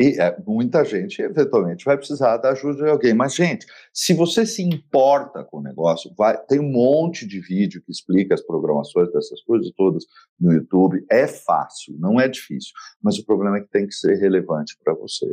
E 0.00 0.20
é, 0.20 0.36
muita 0.46 0.84
gente, 0.84 1.20
eventualmente, 1.20 1.84
vai 1.84 1.96
precisar 1.96 2.36
da 2.36 2.50
ajuda 2.50 2.84
de 2.84 2.90
alguém. 2.90 3.14
Mas, 3.14 3.34
gente, 3.34 3.66
se 3.92 4.14
você 4.14 4.46
se 4.46 4.62
importa 4.62 5.42
com 5.42 5.58
o 5.58 5.62
negócio, 5.62 6.12
vai, 6.16 6.40
tem 6.44 6.60
um 6.60 6.70
monte 6.70 7.26
de 7.26 7.40
vídeo 7.40 7.82
que 7.84 7.90
explica 7.90 8.34
as 8.34 8.40
programações 8.40 9.10
dessas 9.12 9.42
coisas 9.42 9.72
todas 9.76 10.04
no 10.38 10.52
YouTube. 10.52 11.04
É 11.10 11.26
fácil, 11.26 11.96
não 11.98 12.20
é 12.20 12.28
difícil. 12.28 12.72
Mas 13.02 13.18
o 13.18 13.26
problema 13.26 13.58
é 13.58 13.60
que 13.60 13.70
tem 13.70 13.88
que 13.88 13.94
ser 13.94 14.14
relevante 14.18 14.78
para 14.84 14.94
você. 14.94 15.26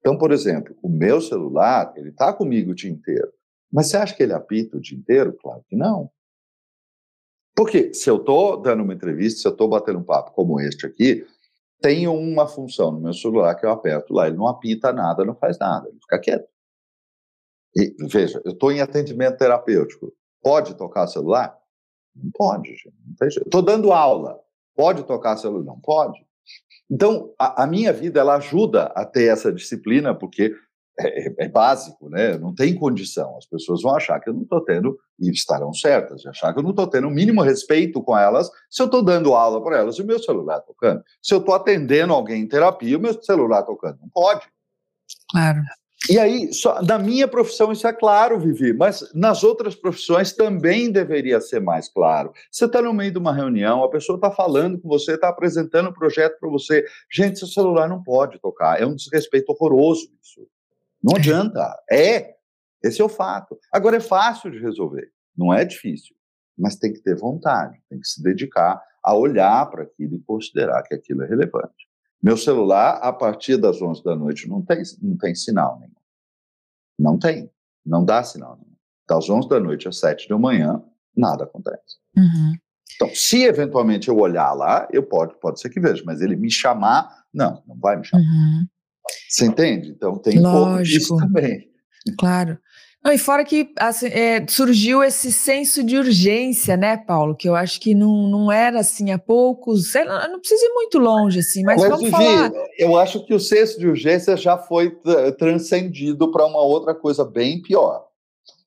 Então, 0.00 0.18
por 0.18 0.32
exemplo, 0.32 0.76
o 0.82 0.88
meu 0.88 1.20
celular, 1.20 1.92
ele 1.96 2.08
está 2.08 2.32
comigo 2.32 2.72
o 2.72 2.74
dia 2.74 2.90
inteiro. 2.90 3.32
Mas 3.72 3.88
você 3.88 3.96
acha 3.98 4.16
que 4.16 4.22
ele 4.22 4.32
apita 4.32 4.76
o 4.76 4.80
dia 4.80 4.98
inteiro? 4.98 5.36
Claro 5.40 5.64
que 5.68 5.76
não. 5.76 6.10
Porque 7.54 7.94
se 7.94 8.10
eu 8.10 8.16
estou 8.16 8.60
dando 8.60 8.82
uma 8.82 8.92
entrevista, 8.92 9.40
se 9.40 9.48
eu 9.48 9.52
estou 9.52 9.68
batendo 9.68 9.98
um 9.98 10.04
papo 10.04 10.32
como 10.32 10.60
este 10.60 10.86
aqui, 10.86 11.26
tem 11.80 12.08
uma 12.08 12.46
função 12.46 12.90
no 12.90 13.00
meu 13.00 13.12
celular 13.12 13.54
que 13.54 13.66
eu 13.66 13.70
aperto 13.70 14.12
lá, 14.12 14.26
ele 14.26 14.36
não 14.36 14.46
apita 14.46 14.92
nada, 14.92 15.24
não 15.24 15.34
faz 15.34 15.58
nada, 15.58 15.88
ele 15.88 15.98
fica 16.00 16.18
quieto. 16.18 16.48
E 17.74 17.94
veja, 18.08 18.40
eu 18.44 18.52
estou 18.52 18.72
em 18.72 18.80
atendimento 18.80 19.36
terapêutico. 19.36 20.12
Pode 20.42 20.74
tocar 20.76 21.06
celular? 21.06 21.58
Não 22.14 22.30
pode, 22.32 22.70
gente. 22.70 22.94
Estou 23.44 23.60
dando 23.60 23.92
aula. 23.92 24.40
Pode 24.74 25.04
tocar 25.04 25.36
celular? 25.36 25.64
Não 25.64 25.78
pode. 25.78 26.24
Então, 26.90 27.34
a, 27.38 27.64
a, 27.64 27.66
minha 27.66 27.92
vida 27.92 28.20
ela 28.20 28.36
ajuda 28.36 28.84
a 28.94 29.04
ter 29.04 29.30
essa 29.30 29.52
disciplina, 29.52 30.14
porque 30.14 30.54
é, 30.98 31.28
é, 31.28 31.34
é, 31.40 31.48
básico, 31.48 32.08
né? 32.08 32.38
Não 32.38 32.54
tem 32.54 32.74
condição. 32.74 33.36
As 33.36 33.46
pessoas 33.46 33.82
vão 33.82 33.94
achar 33.94 34.18
que 34.20 34.30
eu 34.30 34.34
não 34.34 34.42
estou 34.42 34.62
tendo, 34.62 34.98
e 35.20 35.30
estarão 35.30 35.72
certas, 35.72 36.22
de 36.22 36.28
achar 36.28 36.52
que 36.52 36.58
eu 36.58 36.62
não 36.62 36.70
estou 36.70 36.86
tendo 36.86 37.08
o 37.08 37.10
mínimo 37.10 37.42
respeito 37.42 38.02
com 38.02 38.16
elas 38.16 38.50
se 38.70 38.82
eu 38.82 38.86
estou 38.86 39.02
dando 39.02 39.34
aula 39.34 39.62
para 39.62 39.78
elas 39.78 39.96
e 39.96 40.02
o 40.02 40.06
meu 40.06 40.18
celular 40.18 40.60
tocando. 40.60 41.02
Se 41.22 41.34
eu 41.34 41.38
estou 41.38 41.54
atendendo 41.54 42.12
alguém 42.12 42.42
em 42.42 42.48
terapia, 42.48 42.96
o 42.96 43.00
meu 43.00 43.20
celular 43.22 43.62
tocando. 43.62 43.98
Não 44.00 44.08
pode. 44.08 44.46
Claro. 45.30 45.60
E 46.08 46.18
aí, 46.18 46.52
só, 46.52 46.80
na 46.82 46.98
minha 46.98 47.26
profissão 47.26 47.72
isso 47.72 47.86
é 47.86 47.92
claro, 47.92 48.38
Vivi, 48.38 48.72
mas 48.72 49.10
nas 49.12 49.42
outras 49.42 49.74
profissões 49.74 50.32
também 50.32 50.90
deveria 50.90 51.40
ser 51.40 51.60
mais 51.60 51.88
claro. 51.88 52.32
Você 52.50 52.66
está 52.66 52.80
no 52.80 52.92
meio 52.92 53.10
de 53.10 53.18
uma 53.18 53.34
reunião, 53.34 53.82
a 53.82 53.90
pessoa 53.90 54.16
está 54.16 54.30
falando 54.30 54.78
com 54.78 54.88
você, 54.88 55.14
está 55.14 55.28
apresentando 55.28 55.88
um 55.88 55.92
projeto 55.92 56.38
para 56.38 56.48
você. 56.48 56.84
Gente, 57.10 57.38
seu 57.38 57.48
celular 57.48 57.88
não 57.88 58.02
pode 58.02 58.38
tocar. 58.38 58.80
É 58.80 58.86
um 58.86 58.94
desrespeito 58.94 59.50
horroroso 59.50 60.08
isso. 60.22 60.46
Não 61.02 61.16
adianta. 61.16 61.74
É. 61.90 62.36
Esse 62.82 63.00
é 63.00 63.04
o 63.04 63.08
fato. 63.08 63.58
Agora 63.72 63.96
é 63.96 64.00
fácil 64.00 64.50
de 64.50 64.58
resolver. 64.58 65.10
Não 65.36 65.52
é 65.52 65.64
difícil. 65.64 66.14
Mas 66.56 66.76
tem 66.76 66.92
que 66.92 67.02
ter 67.02 67.16
vontade, 67.16 67.78
tem 67.90 68.00
que 68.00 68.08
se 68.08 68.22
dedicar 68.22 68.82
a 69.02 69.14
olhar 69.14 69.68
para 69.70 69.82
aquilo 69.82 70.16
e 70.16 70.20
considerar 70.20 70.82
que 70.82 70.94
aquilo 70.94 71.22
é 71.22 71.26
relevante. 71.28 71.86
Meu 72.22 72.36
celular, 72.36 72.98
a 73.02 73.12
partir 73.12 73.56
das 73.56 73.80
11 73.80 74.02
da 74.02 74.16
noite, 74.16 74.48
não 74.48 74.62
tem, 74.62 74.82
não 75.02 75.16
tem 75.16 75.34
sinal 75.34 75.78
nenhum. 75.78 75.92
Não 76.98 77.18
tem. 77.18 77.50
Não 77.84 78.04
dá 78.04 78.24
sinal 78.24 78.56
nenhum. 78.56 78.74
Das 79.06 79.28
11 79.28 79.48
da 79.48 79.60
noite 79.60 79.86
às 79.86 80.00
7 80.00 80.28
da 80.28 80.38
manhã, 80.38 80.82
nada 81.16 81.44
acontece. 81.44 81.98
Uhum. 82.16 82.54
Então, 82.94 83.14
se 83.14 83.44
eventualmente 83.44 84.08
eu 84.08 84.16
olhar 84.18 84.52
lá, 84.54 84.88
eu 84.90 85.02
pode, 85.02 85.38
pode 85.38 85.60
ser 85.60 85.68
que 85.68 85.78
veja, 85.78 86.02
mas 86.04 86.20
ele 86.20 86.34
me 86.34 86.50
chamar, 86.50 87.24
não, 87.32 87.62
não 87.66 87.76
vai 87.76 87.96
me 87.96 88.04
chamar. 88.04 88.22
Uhum. 88.22 88.66
Você 89.28 89.46
entende? 89.46 89.90
Então 89.90 90.18
tem 90.18 90.38
Lógico. 90.38 91.14
um 91.14 91.18
pouco 91.18 91.26
também. 91.26 91.68
Claro. 92.18 92.58
Não, 93.06 93.12
e 93.12 93.18
fora 93.18 93.44
que 93.44 93.72
assim, 93.78 94.08
é, 94.08 94.44
surgiu 94.48 95.00
esse 95.00 95.30
senso 95.30 95.84
de 95.84 95.96
urgência, 95.96 96.76
né, 96.76 96.96
Paulo? 96.96 97.36
Que 97.36 97.48
eu 97.48 97.54
acho 97.54 97.80
que 97.80 97.94
não, 97.94 98.26
não 98.28 98.50
era 98.50 98.80
assim 98.80 99.12
há 99.12 99.18
poucos, 99.18 99.94
lá, 99.94 100.26
não 100.26 100.40
precisa 100.40 100.66
ir 100.66 100.74
muito 100.74 100.98
longe, 100.98 101.38
assim, 101.38 101.62
mas, 101.62 101.80
mas 101.80 101.88
vamos 101.88 102.06
Vivi, 102.06 102.10
falar. 102.10 102.50
Eu 102.76 102.96
acho 102.96 103.24
que 103.24 103.32
o 103.32 103.38
senso 103.38 103.78
de 103.78 103.86
urgência 103.86 104.36
já 104.36 104.58
foi 104.58 104.98
transcendido 105.38 106.32
para 106.32 106.44
uma 106.46 106.60
outra 106.60 106.96
coisa 106.96 107.24
bem 107.24 107.62
pior. 107.62 108.06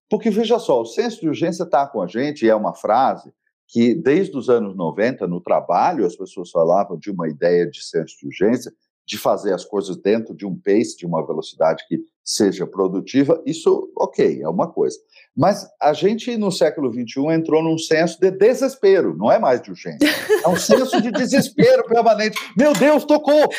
Porque 0.09 0.29
veja 0.29 0.57
só, 0.57 0.81
o 0.81 0.85
senso 0.85 1.19
de 1.19 1.27
urgência 1.27 1.63
está 1.63 1.85
com 1.85 2.01
a 2.01 2.07
gente, 2.07 2.45
e 2.45 2.49
é 2.49 2.55
uma 2.55 2.73
frase 2.73 3.33
que 3.67 3.93
desde 3.93 4.37
os 4.37 4.49
anos 4.49 4.73
90, 4.73 5.27
no 5.27 5.41
trabalho, 5.41 6.05
as 6.05 6.15
pessoas 6.15 6.49
falavam 6.49 6.97
de 6.97 7.11
uma 7.11 7.27
ideia 7.27 7.69
de 7.69 7.83
senso 7.83 8.17
de 8.17 8.25
urgência, 8.25 8.71
de 9.09 9.17
fazer 9.17 9.53
as 9.55 9.65
coisas 9.65 9.97
dentro 9.97 10.35
de 10.35 10.45
um 10.45 10.55
pace, 10.55 10.95
de 10.95 11.03
uma 11.03 11.25
velocidade 11.25 11.83
que 11.87 11.99
seja 12.23 12.67
produtiva, 12.67 13.41
isso, 13.43 13.91
ok, 13.97 14.43
é 14.43 14.47
uma 14.47 14.71
coisa. 14.71 14.95
Mas 15.35 15.67
a 15.81 15.93
gente, 15.93 16.37
no 16.37 16.51
século 16.51 16.93
XXI, 16.93 17.33
entrou 17.33 17.63
num 17.63 17.77
senso 17.77 18.19
de 18.19 18.29
desespero, 18.29 19.17
não 19.17 19.31
é 19.31 19.39
mais 19.39 19.63
de 19.63 19.71
urgência. 19.71 20.07
É 20.45 20.47
um 20.47 20.55
senso 20.55 21.01
de 21.01 21.11
desespero 21.11 21.87
permanente. 21.87 22.37
Meu 22.55 22.71
Deus, 22.73 23.03
tocou! 23.03 23.49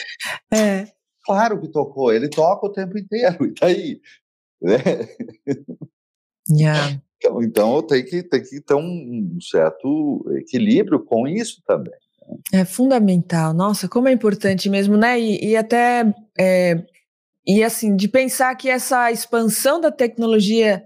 É. 0.55 0.87
Claro 1.25 1.61
que 1.61 1.67
tocou, 1.67 2.13
ele 2.13 2.29
toca 2.29 2.67
o 2.67 2.73
tempo 2.73 2.97
inteiro, 2.97 3.45
e 3.51 3.55
daí? 3.61 4.01
Né? 4.63 4.77
Yeah. 6.49 7.03
Então, 7.17 7.43
então 7.43 7.83
tem 7.83 8.05
que, 8.05 8.23
tem 8.23 8.41
que 8.41 8.61
ter 8.61 8.75
um 8.75 9.37
certo 9.41 10.25
equilíbrio 10.37 11.01
com 11.01 11.27
isso 11.27 11.61
também. 11.67 11.99
É 12.53 12.65
fundamental. 12.65 13.55
Nossa, 13.55 13.89
como 13.89 14.09
é 14.09 14.13
importante 14.13 14.69
mesmo, 14.69 14.97
né? 14.97 15.19
E, 15.21 15.51
e 15.51 15.57
até 15.57 16.13
é, 16.39 16.83
e 17.47 17.63
assim 17.63 17.97
de 17.97 18.09
pensar 18.09 18.55
que 18.55 18.69
essa 18.69 19.11
expansão 19.11 19.81
da 19.81 19.91
tecnologia 19.91 20.83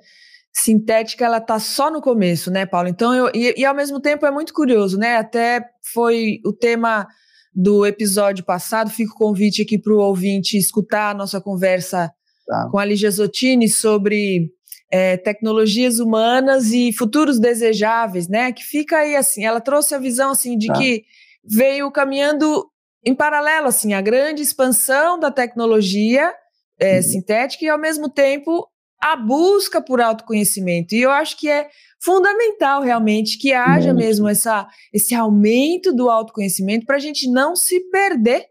sintética 0.53 1.25
ela 1.25 1.39
está 1.39 1.59
só 1.59 1.91
no 1.91 2.01
começo, 2.01 2.51
né, 2.51 2.65
Paulo? 2.65 2.89
Então 2.89 3.13
eu 3.13 3.31
e, 3.35 3.55
e 3.57 3.65
ao 3.65 3.75
mesmo 3.75 4.01
tempo 4.01 4.25
é 4.25 4.31
muito 4.31 4.53
curioso, 4.53 4.99
né? 4.99 5.17
Até 5.17 5.65
foi 5.93 6.41
o 6.45 6.53
tema 6.53 7.07
do 7.55 7.87
episódio 7.87 8.45
passado. 8.45 8.91
Fica 8.91 9.13
o 9.13 9.17
convite 9.17 9.63
aqui 9.63 9.79
para 9.79 9.93
o 9.93 9.99
ouvinte 9.99 10.57
escutar 10.57 11.11
a 11.11 11.15
nossa 11.15 11.41
conversa 11.41 12.13
tá. 12.47 12.69
com 12.71 12.79
a 12.79 12.85
Lígia 12.85 13.11
Zottini 13.11 13.69
sobre 13.69 14.51
é, 14.91 15.17
tecnologias 15.17 15.99
humanas 15.99 16.73
e 16.73 16.93
futuros 16.93 17.39
desejáveis, 17.39 18.29
né? 18.29 18.53
Que 18.53 18.63
fica 18.63 18.99
aí 18.99 19.17
assim. 19.17 19.45
Ela 19.45 19.61
trouxe 19.61 19.95
a 19.95 19.99
visão 19.99 20.31
assim 20.31 20.57
de 20.57 20.69
tá. 20.69 20.75
que 20.75 21.05
veio 21.47 21.91
caminhando 21.91 22.69
em 23.05 23.15
paralelo, 23.15 23.69
assim, 23.69 23.93
a 23.93 24.01
grande 24.01 24.43
expansão 24.43 25.19
da 25.19 25.31
tecnologia 25.31 26.35
é, 26.81 26.97
uhum. 26.97 27.03
sintética 27.03 27.65
e, 27.65 27.69
ao 27.69 27.79
mesmo 27.79 28.09
tempo, 28.09 28.67
a 29.03 29.17
busca 29.17 29.83
por 29.83 30.01
autoconhecimento. 30.01 30.95
E 30.95 31.03
eu 31.03 31.11
acho 31.11 31.37
que 31.37 31.49
é 31.49 31.69
fundamental 32.03 32.83
realmente 32.83 33.39
que 33.39 33.53
haja 33.53 33.93
Muito. 33.93 34.07
mesmo 34.07 34.29
essa, 34.29 34.67
esse 34.93 35.15
aumento 35.15 35.93
do 35.93 36.11
autoconhecimento 36.11 36.87
para 36.87 36.97
a 36.97 37.01
gente 37.01 37.31
não 37.31 37.55
se 37.55 37.81
perder, 37.91 38.47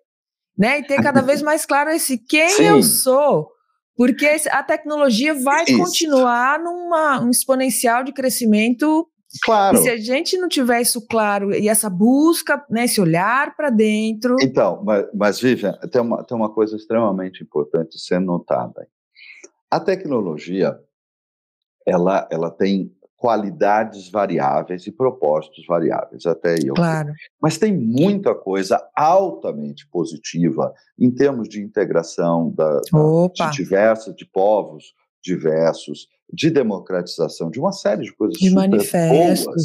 né? 0.57 0.79
E 0.79 0.83
ter 0.83 1.01
cada 1.01 1.21
vez 1.21 1.41
mais 1.41 1.65
claro 1.65 1.89
esse 1.89 2.17
quem 2.17 2.49
Sim. 2.49 2.65
eu 2.65 2.83
sou. 2.83 3.47
Porque 3.95 4.27
a 4.49 4.63
tecnologia 4.63 5.33
vai 5.35 5.63
Isso. 5.63 5.77
continuar 5.77 6.59
numa 6.59 7.21
um 7.21 7.29
exponencial 7.29 8.03
de 8.03 8.11
crescimento 8.11 9.07
Claro. 9.41 9.77
E 9.77 9.81
se 9.81 9.89
a 9.89 9.97
gente 9.97 10.37
não 10.37 10.47
tiver 10.47 10.81
isso 10.81 11.05
claro 11.07 11.53
e 11.53 11.67
essa 11.67 11.89
busca, 11.89 12.63
né, 12.69 12.85
esse 12.85 13.01
olhar 13.01 13.55
para 13.55 13.69
dentro. 13.69 14.35
Então, 14.41 14.83
mas, 14.83 15.07
mas 15.13 15.39
Vivian, 15.39 15.73
tem 15.91 16.01
uma, 16.01 16.23
tem 16.23 16.37
uma 16.37 16.53
coisa 16.53 16.75
extremamente 16.75 17.43
importante 17.43 17.99
sendo 17.99 18.25
notada. 18.25 18.87
A 19.71 19.79
tecnologia, 19.79 20.77
ela, 21.85 22.27
ela 22.31 22.51
tem 22.51 22.91
qualidades 23.17 24.11
variáveis 24.11 24.85
e 24.85 24.91
propósitos 24.91 25.65
variáveis, 25.65 26.25
até 26.25 26.55
eu. 26.63 26.73
Claro. 26.73 27.13
Mas 27.41 27.57
tem 27.57 27.75
muita 27.75 28.35
coisa 28.35 28.85
altamente 28.95 29.87
positiva 29.87 30.73
em 30.99 31.09
termos 31.09 31.47
de 31.47 31.61
integração 31.61 32.51
da, 32.51 32.81
de 32.81 33.51
diversas, 33.55 34.13
de 34.15 34.25
povos 34.25 34.93
diversos, 35.23 36.09
de 36.33 36.49
democratização, 36.49 37.51
de 37.51 37.59
uma 37.59 37.71
série 37.71 38.01
de 38.01 38.13
coisas 38.13 38.37
de 38.39 38.49
super 38.49 38.69
manifestos. 38.69 39.45
boas 39.45 39.55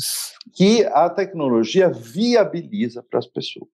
que 0.52 0.84
a 0.84 1.08
tecnologia 1.08 1.88
viabiliza 1.88 3.02
para 3.02 3.18
as 3.18 3.26
pessoas. 3.26 3.68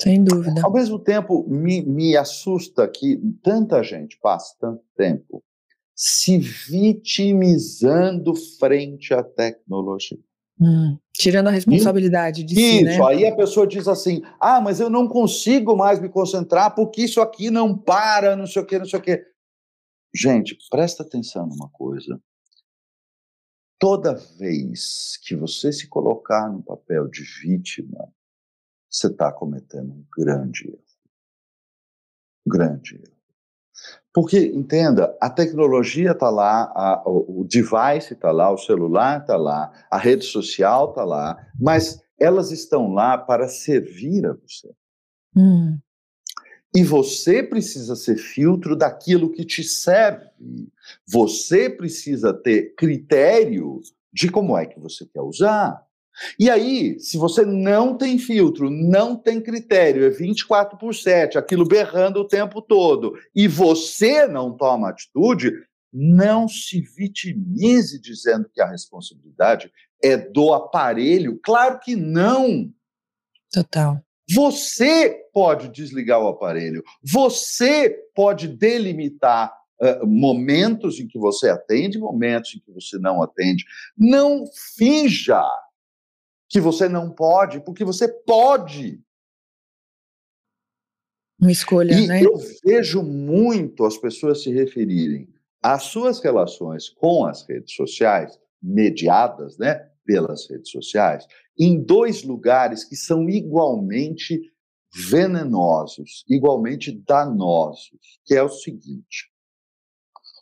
Sem 0.00 0.22
dúvida. 0.22 0.62
Ao 0.62 0.72
mesmo 0.72 1.00
tempo, 1.00 1.44
me, 1.48 1.82
me 1.82 2.16
assusta 2.16 2.86
que 2.86 3.20
tanta 3.42 3.82
gente 3.82 4.16
passa 4.22 4.54
tanto 4.60 4.84
tempo 4.96 5.42
se 5.96 6.38
vitimizando 6.38 8.32
frente 8.60 9.12
à 9.12 9.24
tecnologia. 9.24 10.18
Hum, 10.60 10.96
tirando 11.12 11.48
a 11.48 11.50
responsabilidade 11.50 12.44
de 12.44 12.54
isso, 12.54 12.78
si, 12.78 12.84
né? 12.84 13.04
aí 13.04 13.26
a 13.26 13.34
pessoa 13.34 13.66
diz 13.66 13.88
assim, 13.88 14.22
ah, 14.40 14.60
mas 14.60 14.78
eu 14.78 14.88
não 14.88 15.08
consigo 15.08 15.76
mais 15.76 16.00
me 16.00 16.08
concentrar 16.08 16.74
porque 16.74 17.02
isso 17.02 17.20
aqui 17.20 17.50
não 17.50 17.76
para, 17.76 18.36
não 18.36 18.46
sei 18.46 18.62
o 18.62 18.66
quê, 18.66 18.78
não 18.78 18.86
sei 18.86 18.98
o 18.98 19.02
quê. 19.02 19.24
Gente, 20.14 20.56
presta 20.70 21.02
atenção 21.02 21.46
numa 21.46 21.68
coisa. 21.68 22.20
Toda 23.78 24.14
vez 24.14 25.16
que 25.22 25.36
você 25.36 25.72
se 25.72 25.88
colocar 25.88 26.50
no 26.50 26.62
papel 26.62 27.08
de 27.08 27.22
vítima, 27.22 28.12
você 28.90 29.06
está 29.06 29.32
cometendo 29.32 29.92
um 29.92 30.04
grande 30.16 30.68
erro. 30.68 30.82
Grande 32.46 32.96
erro. 32.96 33.18
Porque, 34.12 34.38
entenda, 34.46 35.16
a 35.20 35.30
tecnologia 35.30 36.10
está 36.10 36.28
lá, 36.28 36.72
a, 36.74 37.02
o 37.06 37.44
device 37.44 38.14
está 38.14 38.32
lá, 38.32 38.50
o 38.50 38.58
celular 38.58 39.20
está 39.20 39.36
lá, 39.36 39.70
a 39.88 39.96
rede 39.96 40.24
social 40.24 40.90
está 40.90 41.04
lá, 41.04 41.36
mas 41.60 42.02
elas 42.18 42.50
estão 42.50 42.92
lá 42.92 43.16
para 43.16 43.46
servir 43.46 44.26
a 44.26 44.32
você. 44.32 44.74
Hum. 45.36 45.78
E 46.74 46.82
você 46.82 47.42
precisa 47.42 47.96
ser 47.96 48.16
filtro 48.16 48.76
daquilo 48.76 49.30
que 49.30 49.44
te 49.44 49.64
serve. 49.64 50.26
Você 51.06 51.70
precisa 51.70 52.32
ter 52.32 52.74
critério 52.74 53.80
de 54.12 54.30
como 54.30 54.56
é 54.56 54.66
que 54.66 54.78
você 54.78 55.06
quer 55.06 55.22
usar. 55.22 55.82
E 56.38 56.50
aí, 56.50 56.98
se 56.98 57.16
você 57.16 57.44
não 57.44 57.96
tem 57.96 58.18
filtro, 58.18 58.70
não 58.70 59.16
tem 59.16 59.40
critério, 59.40 60.04
é 60.04 60.10
24 60.10 60.76
por 60.76 60.94
7, 60.94 61.38
aquilo 61.38 61.64
berrando 61.64 62.20
o 62.20 62.26
tempo 62.26 62.60
todo, 62.60 63.16
e 63.34 63.46
você 63.46 64.26
não 64.26 64.56
toma 64.56 64.88
atitude, 64.88 65.52
não 65.92 66.48
se 66.48 66.80
vitimize 66.80 68.00
dizendo 68.00 68.50
que 68.52 68.60
a 68.60 68.68
responsabilidade 68.68 69.70
é 70.02 70.16
do 70.16 70.52
aparelho. 70.52 71.38
Claro 71.42 71.78
que 71.80 71.94
não. 71.94 72.72
Total. 73.52 74.02
Você 74.34 75.24
pode 75.32 75.68
desligar 75.68 76.20
o 76.20 76.28
aparelho, 76.28 76.82
você 77.02 77.90
pode 78.14 78.46
delimitar 78.48 79.52
uh, 79.80 80.06
momentos 80.06 81.00
em 81.00 81.06
que 81.06 81.18
você 81.18 81.48
atende, 81.48 81.98
momentos 81.98 82.54
em 82.54 82.60
que 82.60 82.70
você 82.70 82.98
não 82.98 83.22
atende. 83.22 83.64
Não 83.96 84.44
finja 84.76 85.42
que 86.48 86.60
você 86.60 86.88
não 86.88 87.10
pode, 87.10 87.60
porque 87.60 87.84
você 87.84 88.08
pode. 88.08 89.00
Uma 91.40 91.52
escolha, 91.52 91.92
e 91.92 92.06
né? 92.06 92.22
Eu 92.22 92.36
vejo 92.64 93.02
muito 93.02 93.84
as 93.84 93.96
pessoas 93.96 94.42
se 94.42 94.52
referirem 94.52 95.32
às 95.62 95.84
suas 95.84 96.20
relações 96.20 96.88
com 96.88 97.24
as 97.26 97.46
redes 97.48 97.74
sociais, 97.74 98.38
mediadas, 98.62 99.56
né? 99.58 99.88
Pelas 100.08 100.48
redes 100.48 100.70
sociais, 100.70 101.26
em 101.58 101.84
dois 101.84 102.22
lugares 102.22 102.82
que 102.82 102.96
são 102.96 103.28
igualmente 103.28 104.40
venenosos, 105.10 106.24
igualmente 106.26 106.90
danosos, 107.06 108.18
que 108.24 108.34
é 108.34 108.42
o 108.42 108.48
seguinte: 108.48 109.30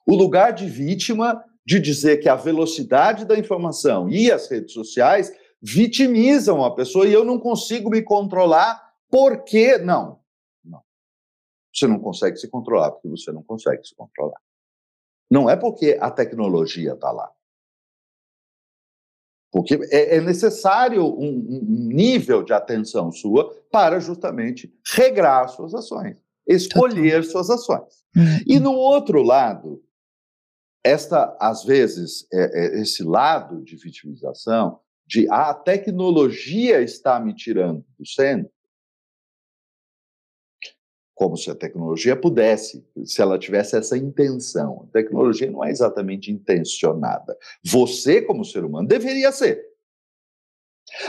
o 0.06 0.14
lugar 0.14 0.52
de 0.52 0.68
vítima 0.68 1.44
de 1.66 1.80
dizer 1.80 2.18
que 2.18 2.28
a 2.28 2.36
velocidade 2.36 3.24
da 3.24 3.36
informação 3.36 4.08
e 4.08 4.30
as 4.30 4.48
redes 4.48 4.72
sociais 4.72 5.32
vitimizam 5.60 6.64
a 6.64 6.72
pessoa 6.72 7.08
e 7.08 7.12
eu 7.12 7.24
não 7.24 7.40
consigo 7.40 7.90
me 7.90 8.02
controlar 8.02 8.80
porque 9.10 9.78
não, 9.78 10.20
não. 10.64 10.80
Você 11.74 11.88
não 11.88 11.98
consegue 11.98 12.36
se 12.36 12.48
controlar 12.48 12.92
porque 12.92 13.08
você 13.08 13.32
não 13.32 13.42
consegue 13.42 13.84
se 13.84 13.96
controlar. 13.96 14.40
Não 15.28 15.50
é 15.50 15.56
porque 15.56 15.98
a 16.00 16.08
tecnologia 16.08 16.92
está 16.92 17.10
lá. 17.10 17.32
Porque 19.56 19.80
é, 19.90 20.16
é 20.16 20.20
necessário 20.20 21.02
um, 21.02 21.38
um, 21.48 21.88
nível 21.90 22.42
de 22.42 22.52
atenção 22.52 23.10
sua 23.10 23.50
para 23.72 23.98
justamente 23.98 24.70
regrar 24.94 25.48
suas 25.48 25.72
ações, 25.74 26.14
escolher 26.46 27.24
suas 27.24 27.48
ações. 27.48 28.04
Uhum. 28.14 28.38
E 28.46 28.60
no 28.60 28.72
outro 28.72 29.22
lado, 29.22 29.82
esta, 30.84 31.34
às 31.40 31.64
vezes, 31.64 32.26
é, 32.30 32.76
é, 32.76 32.80
esse 32.82 33.02
lado 33.02 33.64
de 33.64 33.76
vitimização, 33.76 34.78
de 35.06 35.26
ah, 35.30 35.48
a 35.48 35.54
tecnologia 35.54 36.82
está 36.82 37.18
me 37.18 37.34
tirando 37.34 37.82
do 37.98 38.06
centro, 38.06 38.52
como 41.16 41.34
se 41.34 41.50
a 41.50 41.54
tecnologia 41.54 42.14
pudesse, 42.14 42.86
se 43.06 43.22
ela 43.22 43.38
tivesse 43.38 43.74
essa 43.74 43.96
intenção. 43.96 44.86
A 44.86 44.92
tecnologia 44.92 45.50
não 45.50 45.64
é 45.64 45.70
exatamente 45.70 46.30
intencionada. 46.30 47.34
Você, 47.64 48.20
como 48.20 48.44
ser 48.44 48.66
humano, 48.66 48.86
deveria 48.86 49.32
ser. 49.32 49.64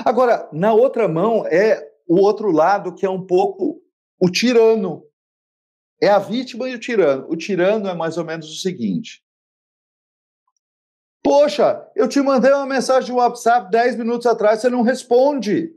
Agora, 0.06 0.48
na 0.54 0.74
outra 0.74 1.10
mão 1.10 1.46
é 1.46 1.86
o 2.08 2.22
outro 2.22 2.50
lado 2.52 2.96
que 2.96 3.06
é 3.06 3.10
um 3.10 3.28
pouco 3.28 3.82
o 4.18 4.30
tirano. 4.32 5.04
É 6.02 6.08
a 6.08 6.20
vítima 6.20 6.70
e 6.70 6.76
o 6.76 6.80
tirano. 6.80 7.28
O 7.30 7.36
tirano 7.36 7.90
é 7.90 7.94
mais 7.94 8.18
ou 8.18 8.24
menos 8.24 8.50
o 8.50 8.62
seguinte: 8.62 9.22
Poxa, 11.22 11.86
eu 11.98 12.08
te 12.08 12.22
mandei 12.22 12.54
uma 12.54 12.66
mensagem 12.66 13.08
de 13.08 13.12
WhatsApp 13.12 13.70
10 13.70 13.98
minutos 13.98 14.26
atrás, 14.26 14.62
você 14.62 14.70
não 14.70 14.84
responde. 14.84 15.74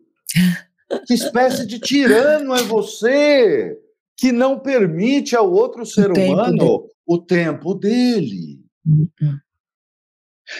Que 1.05 1.15
espécie 1.15 1.67
de 1.67 1.81
tirano 1.81 2.55
é 2.55 2.63
você? 2.63 3.80
Que 4.21 4.31
não 4.31 4.59
permite 4.59 5.35
ao 5.35 5.51
outro 5.51 5.87
ser 5.87 6.11
o 6.11 6.15
humano 6.15 6.87
o 7.07 7.19
tempo 7.19 7.73
dele. 7.73 8.61
Uhum. 8.87 9.39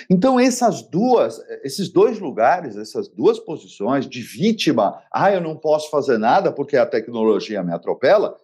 Então, 0.09 0.41
essas 0.41 0.81
duas, 0.89 1.39
esses 1.63 1.93
dois 1.93 2.19
lugares, 2.19 2.75
essas 2.77 3.07
duas 3.07 3.39
posições 3.39 4.09
de 4.09 4.23
vítima, 4.23 5.03
ah, 5.13 5.31
eu 5.31 5.43
não 5.43 5.57
posso 5.57 5.91
fazer 5.91 6.17
nada 6.17 6.51
porque 6.51 6.77
a 6.77 6.87
tecnologia 6.87 7.63
me 7.63 7.75
atropela, 7.75 8.35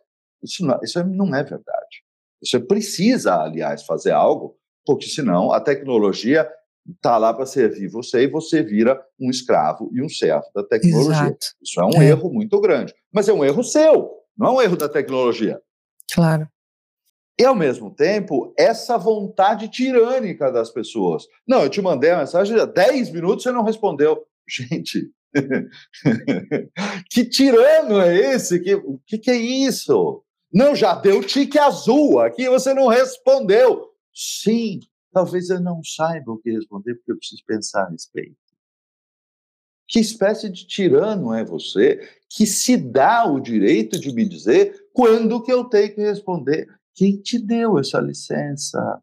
isso 0.43 0.67
não, 0.67 0.79
isso 0.83 1.03
não 1.03 1.35
é 1.35 1.43
verdade. 1.43 2.05
Você 2.45 2.61
precisa, 2.61 3.41
aliás, 3.41 3.85
fazer 3.87 4.11
algo, 4.11 4.59
porque 4.85 5.07
senão 5.07 5.51
a 5.51 5.61
tecnologia 5.61 6.47
está 6.95 7.17
lá 7.17 7.33
para 7.33 7.47
servir 7.47 7.89
você 7.89 8.25
e 8.25 8.29
você 8.29 8.63
vira 8.63 9.03
um 9.19 9.31
escravo 9.31 9.89
e 9.95 10.03
um 10.03 10.11
servo 10.11 10.47
da 10.55 10.63
tecnologia. 10.63 11.29
Exato. 11.29 11.47
Isso 11.63 11.81
é 11.81 11.85
um 11.87 12.03
é. 12.03 12.09
erro 12.09 12.31
muito 12.31 12.61
grande, 12.61 12.95
mas 13.11 13.29
é 13.31 13.33
um 13.33 13.43
erro 13.43 13.65
seu. 13.65 14.26
Não 14.37 14.49
é 14.49 14.51
um 14.51 14.63
erro 14.63 14.77
da 14.77 14.89
tecnologia. 14.89 15.61
Claro. 16.13 16.49
E, 17.39 17.45
ao 17.45 17.55
mesmo 17.55 17.95
tempo, 17.95 18.55
essa 18.59 18.97
vontade 18.97 19.69
tirânica 19.69 20.51
das 20.51 20.71
pessoas. 20.71 21.25
Não, 21.47 21.63
eu 21.63 21.71
te 21.71 21.83
mandei 21.83 22.11
a 22.11 22.19
mensagem 22.19 22.59
há 22.59 22.65
10 22.65 23.11
minutos 23.11 23.45
e 23.45 23.49
você 23.49 23.53
não 23.53 23.63
respondeu. 23.63 24.25
Gente, 24.49 25.11
que 27.11 27.25
tirano 27.25 28.01
é 28.01 28.17
esse? 28.35 28.61
Que, 28.61 28.75
o 28.75 28.99
que, 29.07 29.19
que 29.19 29.31
é 29.31 29.37
isso? 29.37 30.23
Não, 30.53 30.75
já 30.75 30.95
deu 30.95 31.23
tique 31.23 31.59
azul 31.59 32.21
aqui, 32.21 32.49
você 32.49 32.73
não 32.73 32.87
respondeu. 32.87 33.91
Sim, 34.15 34.81
talvez 35.13 35.51
eu 35.51 35.61
não 35.61 35.83
saiba 35.85 36.33
o 36.33 36.39
que 36.39 36.51
responder, 36.51 36.95
porque 36.95 37.13
eu 37.13 37.19
preciso 37.19 37.43
pensar 37.47 37.83
a 37.83 37.91
respeito. 37.91 38.37
Que 39.89 40.01
espécie 40.01 40.49
de 40.49 40.67
tirano 40.67 41.33
é 41.33 41.45
você 41.45 42.01
que 42.29 42.45
se 42.47 42.77
dá 42.77 43.25
o 43.25 43.39
direito 43.39 43.99
de 44.01 44.13
me 44.13 44.29
dizer 44.29 44.89
quando 44.93 45.43
que 45.43 45.53
eu 45.53 45.65
tenho 45.65 45.95
que 45.95 46.01
responder? 46.01 46.69
Quem 46.95 47.21
te 47.21 47.39
deu 47.39 47.79
essa 47.79 48.01
licença? 48.01 49.03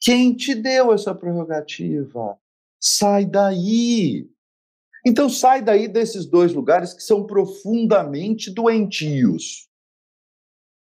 Quem 0.00 0.34
te 0.34 0.54
deu 0.54 0.92
essa 0.92 1.14
prerrogativa? 1.14 2.36
Sai 2.80 3.24
daí. 3.24 4.28
Então 5.06 5.28
sai 5.28 5.62
daí 5.62 5.86
desses 5.86 6.26
dois 6.26 6.52
lugares 6.52 6.92
que 6.92 7.02
são 7.02 7.24
profundamente 7.24 8.50
doentios. 8.50 9.68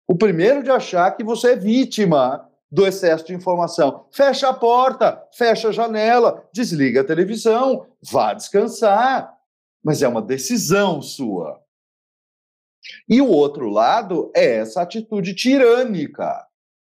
O 0.06 0.16
primeiro 0.16 0.62
de 0.62 0.70
achar 0.70 1.16
que 1.16 1.22
você 1.24 1.52
é 1.52 1.56
vítima 1.56 2.49
do 2.70 2.87
excesso 2.87 3.26
de 3.26 3.35
informação. 3.35 4.06
Fecha 4.12 4.48
a 4.48 4.54
porta, 4.54 5.22
fecha 5.37 5.68
a 5.68 5.72
janela, 5.72 6.44
desliga 6.52 7.00
a 7.00 7.04
televisão, 7.04 7.87
vá 8.00 8.33
descansar. 8.33 9.35
Mas 9.83 10.02
é 10.02 10.09
uma 10.09 10.22
decisão 10.22 11.00
sua. 11.02 11.59
E 13.09 13.20
o 13.20 13.28
outro 13.28 13.68
lado 13.68 14.30
é 14.35 14.56
essa 14.56 14.83
atitude 14.83 15.35
tirânica 15.35 16.46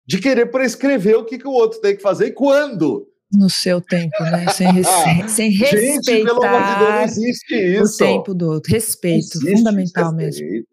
de 0.07 0.21
querer 0.21 0.47
prescrever 0.47 1.17
o 1.17 1.25
que, 1.25 1.39
que 1.39 1.49
o 1.49 1.53
outro 1.53 1.81
tem 1.81 1.97
que 1.97 2.03
fazer 2.03 2.29
e 2.29 2.33
quando. 2.33 3.09
No 3.33 3.51
seu 3.51 3.81
tempo, 3.81 4.23
né? 4.23 4.47
Sem, 4.53 4.73
rece... 4.73 5.29
Sem 5.29 5.51
respeitar 5.51 6.13
Gente, 6.13 6.25
pelo 6.25 6.45
amor 6.45 6.63
de 6.63 6.79
Deus, 6.79 6.91
não 6.91 7.03
existe 7.03 7.55
isso. 7.55 7.95
o 7.95 8.07
tempo 8.07 8.35
do 8.35 8.51
outro. 8.53 8.73
Respeito, 8.73 9.41
fundamental 9.41 10.15
respeito, 10.15 10.53
mesmo. 10.53 10.67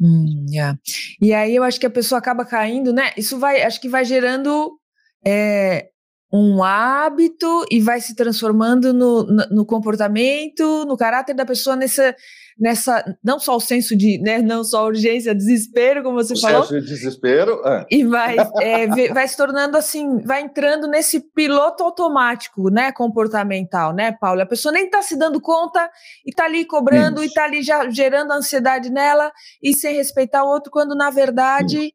Hum, 0.00 0.46
yeah. 0.50 0.78
E 1.20 1.32
aí 1.32 1.56
eu 1.56 1.62
acho 1.62 1.80
que 1.80 1.86
a 1.86 1.90
pessoa 1.90 2.18
acaba 2.18 2.44
caindo, 2.44 2.92
né? 2.92 3.12
Isso 3.16 3.38
vai, 3.38 3.62
acho 3.62 3.80
que 3.80 3.88
vai 3.88 4.04
gerando 4.04 4.78
é, 5.24 5.88
um 6.32 6.62
hábito 6.62 7.64
e 7.70 7.80
vai 7.80 8.00
se 8.00 8.14
transformando 8.14 8.92
no, 8.92 9.24
no, 9.24 9.46
no, 9.50 9.66
comportamento, 9.66 10.84
no 10.84 10.96
caráter 10.96 11.34
da 11.34 11.46
pessoa 11.46 11.76
nessa, 11.76 12.14
nessa 12.58 13.04
não 13.22 13.38
só 13.38 13.56
o 13.56 13.60
senso 13.60 13.96
de, 13.96 14.18
né, 14.18 14.38
não 14.38 14.64
só 14.64 14.80
a 14.80 14.86
urgência, 14.86 15.34
desespero, 15.34 16.02
como 16.02 16.16
você 16.16 16.34
o 16.34 16.40
falou. 16.40 16.62
Senso 16.62 16.80
de 16.80 16.86
desespero. 16.86 17.60
É. 17.66 17.86
E 17.90 18.04
vai, 18.04 18.36
é, 18.60 19.12
vai 19.12 19.28
se 19.28 19.36
tornando 19.36 19.76
assim, 19.76 20.20
vai 20.22 20.42
entrando 20.42 20.88
nesse 20.88 21.20
piloto 21.20 21.84
automático, 21.84 22.70
né, 22.70 22.92
comportamental, 22.92 23.92
né, 23.92 24.12
Paulo? 24.12 24.40
A 24.40 24.46
pessoa 24.46 24.72
nem 24.72 24.86
está 24.86 25.02
se 25.02 25.16
dando 25.18 25.40
conta 25.40 25.90
e 26.24 26.30
está 26.30 26.44
ali 26.44 26.64
cobrando 26.64 27.16
Isso. 27.16 27.24
e 27.24 27.26
está 27.26 27.44
ali 27.44 27.62
já 27.62 27.88
gerando 27.90 28.32
ansiedade 28.32 28.90
nela 28.90 29.30
e 29.62 29.74
sem 29.74 29.96
respeitar 29.96 30.44
o 30.44 30.48
outro, 30.48 30.70
quando 30.70 30.94
na 30.94 31.10
verdade. 31.10 31.78
Isso. 31.78 31.92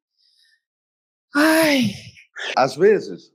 Ai. 1.36 1.92
Às 2.56 2.76
vezes, 2.76 3.32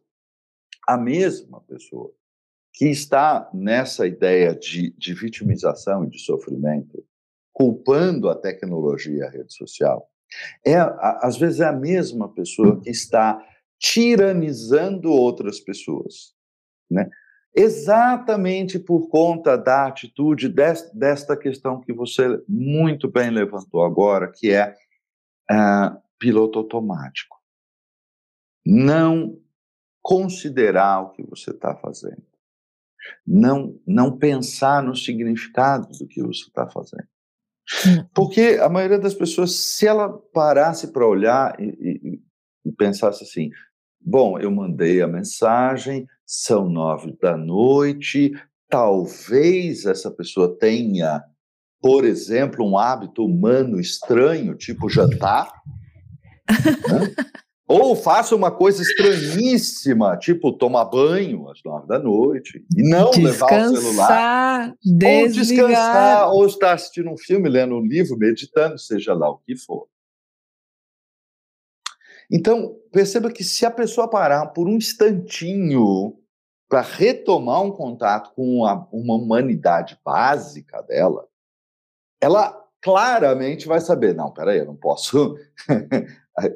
a 0.87 0.97
mesma 0.97 1.61
pessoa 1.63 2.13
que 2.77 2.87
está 2.91 3.51
nessa 3.55 4.07
ideia 4.07 4.55
de, 4.55 4.95
de 4.99 5.15
vitimização 5.15 6.05
e 6.05 6.11
de 6.11 6.19
sofrimento, 6.19 7.03
culpando 7.57 8.29
a 8.29 8.35
tecnologia 8.35 9.17
e 9.17 9.23
a 9.23 9.31
rede 9.31 9.55
social, 9.55 10.11
é, 10.63 10.77
às 11.23 11.39
vezes 11.39 11.61
é 11.61 11.65
a 11.65 11.73
mesma 11.73 12.29
pessoa 12.29 12.79
que 12.83 12.91
está 12.91 13.43
tiranizando 13.79 15.11
outras 15.11 15.59
pessoas, 15.59 16.35
né? 16.91 17.09
Exatamente 17.55 18.79
por 18.79 19.09
conta 19.09 19.57
da 19.57 19.87
atitude 19.87 20.51
desta 20.93 21.35
questão 21.35 21.81
que 21.81 21.95
você 21.95 22.39
muito 22.47 23.11
bem 23.11 23.31
levantou 23.31 23.83
agora, 23.83 24.31
que 24.31 24.51
é 24.51 24.77
uh, 25.51 25.99
piloto 26.19 26.59
automático. 26.59 27.39
Não 28.67 29.41
considerar 30.03 31.01
o 31.01 31.11
que 31.13 31.23
você 31.23 31.53
está 31.53 31.75
fazendo. 31.75 32.23
Não, 33.27 33.81
não 33.87 34.19
pensar 34.19 34.83
no 34.83 34.95
significado 34.95 35.89
do 35.97 36.07
que 36.07 36.21
você 36.21 36.43
está 36.43 36.69
fazendo. 36.69 37.09
Hum. 37.87 38.07
Porque 38.15 38.59
a 38.61 38.69
maioria 38.69 38.99
das 38.99 39.15
pessoas, 39.15 39.55
se 39.55 39.87
ela 39.87 40.09
parasse 40.09 40.93
para 40.93 41.07
olhar 41.07 41.59
e, 41.61 41.65
e, 41.65 42.21
e, 42.65 42.73
pensasse 42.73 43.25
assim: 43.25 43.51
bom, 44.01 44.39
eu 44.39 44.51
mandei 44.51 45.03
a 45.03 45.09
mensagem, 45.09 46.07
são 46.25 46.69
nove 46.69 47.17
da 47.21 47.37
noite, 47.37 48.33
talvez 48.69 49.85
essa 49.85 50.11
pessoa 50.11 50.57
tenha, 50.59 51.23
por 51.81 52.05
exemplo, 52.05 52.65
um 52.65 52.79
hábito 52.79 53.25
humano 53.25 53.81
estranho, 53.81 54.55
tipo 54.55 54.89
jantar. 54.89 55.51
né? 56.89 57.15
Ou 57.69 57.97
faça 57.97 58.37
uma 58.37 58.51
coisa 58.51 58.81
estranhíssima, 58.81 60.17
tipo 60.17 60.53
tomar 60.53 60.85
banho 60.85 61.49
às 61.51 61.61
nove 61.65 61.89
da 61.89 61.99
noite 61.99 62.65
e 62.77 62.89
não 62.89 63.11
descansar, 63.11 63.51
levar 63.51 63.73
o 63.73 63.77
celular. 63.77 64.75
Desligar. 64.85 65.23
Ou 65.23 65.29
descansar, 65.29 66.33
ou 66.33 66.47
estar 66.47 66.73
assistindo 66.75 67.11
um 67.11 67.17
filme, 67.17 67.49
lendo 67.49 67.75
um 67.75 67.85
livro, 67.85 68.17
meditando, 68.17 68.79
seja 68.79 69.15
lá 69.15 69.29
o 69.29 69.39
que 69.39 69.57
for. 69.57 69.89
Então, 72.31 72.77
perceba 72.93 73.33
que 73.33 73.43
se 73.43 73.67
a 73.67 73.71
pessoa 73.71 74.09
parar 74.09 74.47
por 74.47 74.69
um 74.69 74.77
instantinho 74.77 76.17
para 76.69 76.81
retomar 76.83 77.63
um 77.63 77.73
contato 77.73 78.33
com 78.35 78.59
uma, 78.59 78.89
uma 78.93 79.15
humanidade 79.15 79.99
básica 80.05 80.83
dela, 80.83 81.27
ela 82.21 82.65
claramente 82.81 83.67
vai 83.67 83.81
saber, 83.81 84.15
não, 84.15 84.33
peraí, 84.33 84.59
eu 84.59 84.67
não 84.67 84.77
posso 84.77 85.37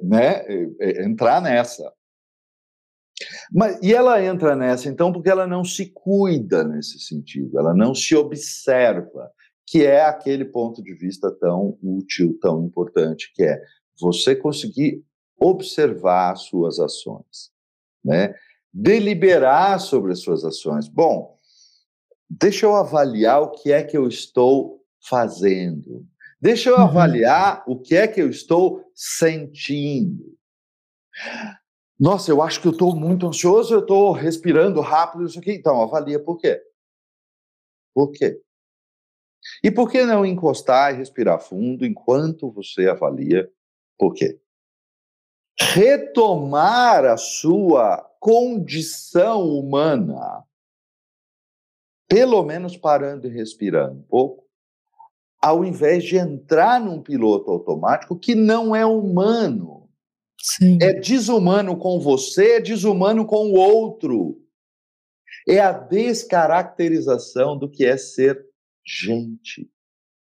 né, 0.03 0.45
entrar 1.05 1.41
nessa. 1.41 1.93
Mas, 3.53 3.79
e 3.83 3.93
ela 3.93 4.23
entra 4.25 4.57
nessa, 4.57 4.89
então, 4.89 5.13
porque 5.13 5.29
ela 5.29 5.47
não 5.47 5.65
se 5.65 5.91
cuida 5.93 6.65
nesse 6.65 6.99
sentido, 7.01 7.59
ela 7.59 7.75
não 7.75 7.95
se 7.95 8.17
observa, 8.17 9.31
que 9.67 9.85
é 9.85 10.05
aquele 10.05 10.45
ponto 10.45 10.83
de 10.83 10.95
vista 10.95 11.31
tão 11.31 11.79
útil, 11.83 12.39
tão 12.41 12.65
importante, 12.65 13.31
que 13.35 13.43
é 13.43 13.61
você 14.01 14.35
conseguir 14.35 15.05
observar 15.39 16.33
as 16.33 16.43
suas 16.43 16.79
ações, 16.79 17.51
né? 18.05 18.35
deliberar 18.73 19.81
sobre 19.81 20.13
as 20.13 20.21
suas 20.21 20.45
ações. 20.45 20.89
Bom, 20.89 21.37
deixa 22.29 22.67
eu 22.67 22.77
avaliar 22.77 23.43
o 23.43 23.51
que 23.51 23.73
é 23.73 23.83
que 23.83 23.97
eu 23.97 24.07
estou 24.07 24.85
fazendo. 25.09 26.07
Deixa 26.41 26.71
eu 26.71 26.77
uhum. 26.77 26.83
avaliar 26.83 27.63
o 27.67 27.79
que 27.79 27.95
é 27.95 28.09
que 28.09 28.21
eu 28.21 28.31
estou 28.31 28.91
sentindo. 28.95 30.37
Nossa, 31.99 32.31
eu 32.31 32.41
acho 32.41 32.63
que 32.63 32.67
eu 32.67 32.73
estou 32.73 32.97
muito 32.97 33.27
ansioso, 33.27 33.75
eu 33.75 33.81
estou 33.81 34.13
respirando 34.13 34.81
rápido, 34.81 35.27
isso 35.27 35.39
aqui. 35.39 35.53
Então, 35.53 35.83
avalia 35.83 36.19
por 36.19 36.39
quê. 36.39 36.63
Por 37.95 38.11
quê? 38.11 38.41
E 39.63 39.71
por 39.71 39.91
que 39.91 40.05
não 40.05 40.25
encostar 40.25 40.95
e 40.95 40.97
respirar 40.97 41.41
fundo 41.41 41.85
enquanto 41.85 42.51
você 42.51 42.89
avalia 42.89 43.51
por 43.99 44.15
quê? 44.15 44.41
Retomar 45.59 47.05
a 47.05 47.19
sua 47.19 47.99
condição 48.19 49.47
humana, 49.47 50.45
pelo 52.09 52.43
menos 52.43 52.77
parando 52.77 53.27
e 53.27 53.31
respirando 53.31 53.99
um 53.99 54.03
pouco, 54.03 54.50
ao 55.41 55.65
invés 55.65 56.05
de 56.05 56.17
entrar 56.17 56.81
num 56.81 57.03
piloto 57.03 57.51
automático 57.51 58.19
que 58.19 58.35
não 58.35 58.77
é 58.77 58.85
humano. 58.85 59.89
Sim. 60.41 60.79
É 60.81 60.93
desumano 60.93 61.77
com 61.77 62.01
você, 62.01 62.57
é 62.57 62.61
desumano 62.61 63.25
com 63.27 63.51
o 63.51 63.55
outro. 63.55 64.39
É 65.49 65.59
a 65.61 65.73
descaracterização 65.73 67.57
do 67.59 67.71
que 67.71 67.85
é 67.85 67.97
ser 67.97 68.47
gente. 68.85 69.71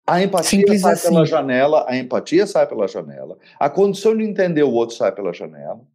A 0.06 0.22
empatia 0.22 0.60
Simples 0.60 0.82
sai 0.82 0.94
assim. 0.94 1.10
pela 1.10 1.26
janela, 1.26 1.86
a 1.88 1.98
empatia 1.98 2.48
sai 2.48 2.66
pela 2.66 2.88
janela, 2.88 3.38
a 3.60 3.70
condição 3.70 4.16
de 4.16 4.24
entender 4.24 4.64
o 4.64 4.72
outro 4.72 4.96
sai 4.96 5.14
pela 5.14 5.34
janela. 5.34 5.86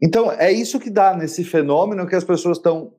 Então, 0.00 0.32
é 0.32 0.50
isso 0.50 0.80
que 0.80 0.90
dá 0.90 1.16
nesse 1.16 1.44
fenômeno 1.44 2.08
que 2.08 2.16
as 2.16 2.24
pessoas 2.24 2.58
estão 2.58 2.92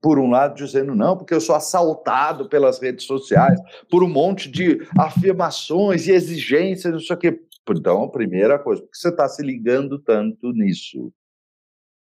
por 0.00 0.18
um 0.18 0.30
lado, 0.30 0.54
dizendo 0.54 0.94
não, 0.94 1.16
porque 1.16 1.34
eu 1.34 1.40
sou 1.40 1.54
assaltado 1.54 2.48
pelas 2.48 2.80
redes 2.80 3.04
sociais, 3.04 3.60
por 3.90 4.02
um 4.02 4.08
monte 4.08 4.50
de 4.50 4.86
afirmações 4.98 6.06
e 6.06 6.12
exigências, 6.12 6.92
não 6.92 7.00
sei 7.00 7.16
o 7.16 7.18
quê. 7.18 7.40
Então, 7.70 8.04
a 8.04 8.10
primeira 8.10 8.58
coisa, 8.58 8.80
porque 8.80 8.96
você 8.96 9.08
está 9.08 9.28
se 9.28 9.42
ligando 9.42 9.98
tanto 9.98 10.52
nisso 10.52 11.12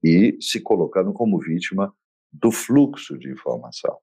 e 0.04 0.38
se 0.39 0.62
colocando 0.62 1.12
como 1.12 1.39
vítima 1.39 1.93
do 2.32 2.52
fluxo 2.52 3.17
de 3.17 3.30
informação. 3.30 3.97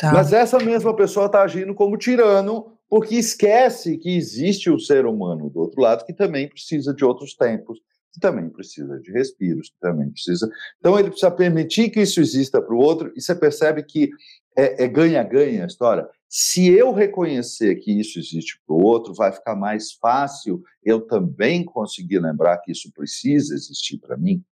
Tá. 0.00 0.12
Mas 0.12 0.32
essa 0.32 0.58
mesma 0.58 0.94
pessoa 0.94 1.26
está 1.26 1.42
agindo 1.42 1.74
como 1.74 1.98
tirano 1.98 2.78
porque 2.88 3.16
esquece 3.16 3.98
que 3.98 4.16
existe 4.16 4.70
o 4.70 4.78
ser 4.78 5.04
humano 5.04 5.50
do 5.50 5.60
outro 5.60 5.80
lado 5.80 6.04
que 6.04 6.12
também 6.12 6.48
precisa 6.48 6.94
de 6.94 7.04
outros 7.04 7.34
tempos, 7.34 7.80
que 8.14 8.20
também 8.20 8.48
precisa 8.48 8.98
de 9.00 9.10
respiros, 9.10 9.70
que 9.70 9.80
também 9.80 10.08
precisa. 10.08 10.48
Então, 10.78 10.96
ele 10.96 11.08
precisa 11.08 11.32
permitir 11.32 11.90
que 11.90 12.00
isso 12.00 12.20
exista 12.20 12.62
para 12.62 12.74
o 12.74 12.78
outro, 12.78 13.12
e 13.16 13.20
você 13.20 13.34
percebe 13.34 13.82
que 13.82 14.10
é 14.56 14.86
ganha-ganha 14.86 15.60
é 15.60 15.62
a 15.64 15.66
história. 15.66 16.08
Se 16.28 16.68
eu 16.68 16.92
reconhecer 16.92 17.74
que 17.76 17.90
isso 17.90 18.20
existe 18.20 18.60
para 18.64 18.74
o 18.74 18.82
outro, 18.82 19.12
vai 19.12 19.32
ficar 19.32 19.56
mais 19.56 19.92
fácil 19.92 20.62
eu 20.84 21.00
também 21.00 21.64
conseguir 21.64 22.20
lembrar 22.20 22.58
que 22.58 22.70
isso 22.70 22.92
precisa 22.92 23.52
existir 23.52 23.98
para 23.98 24.16
mim. 24.16 24.44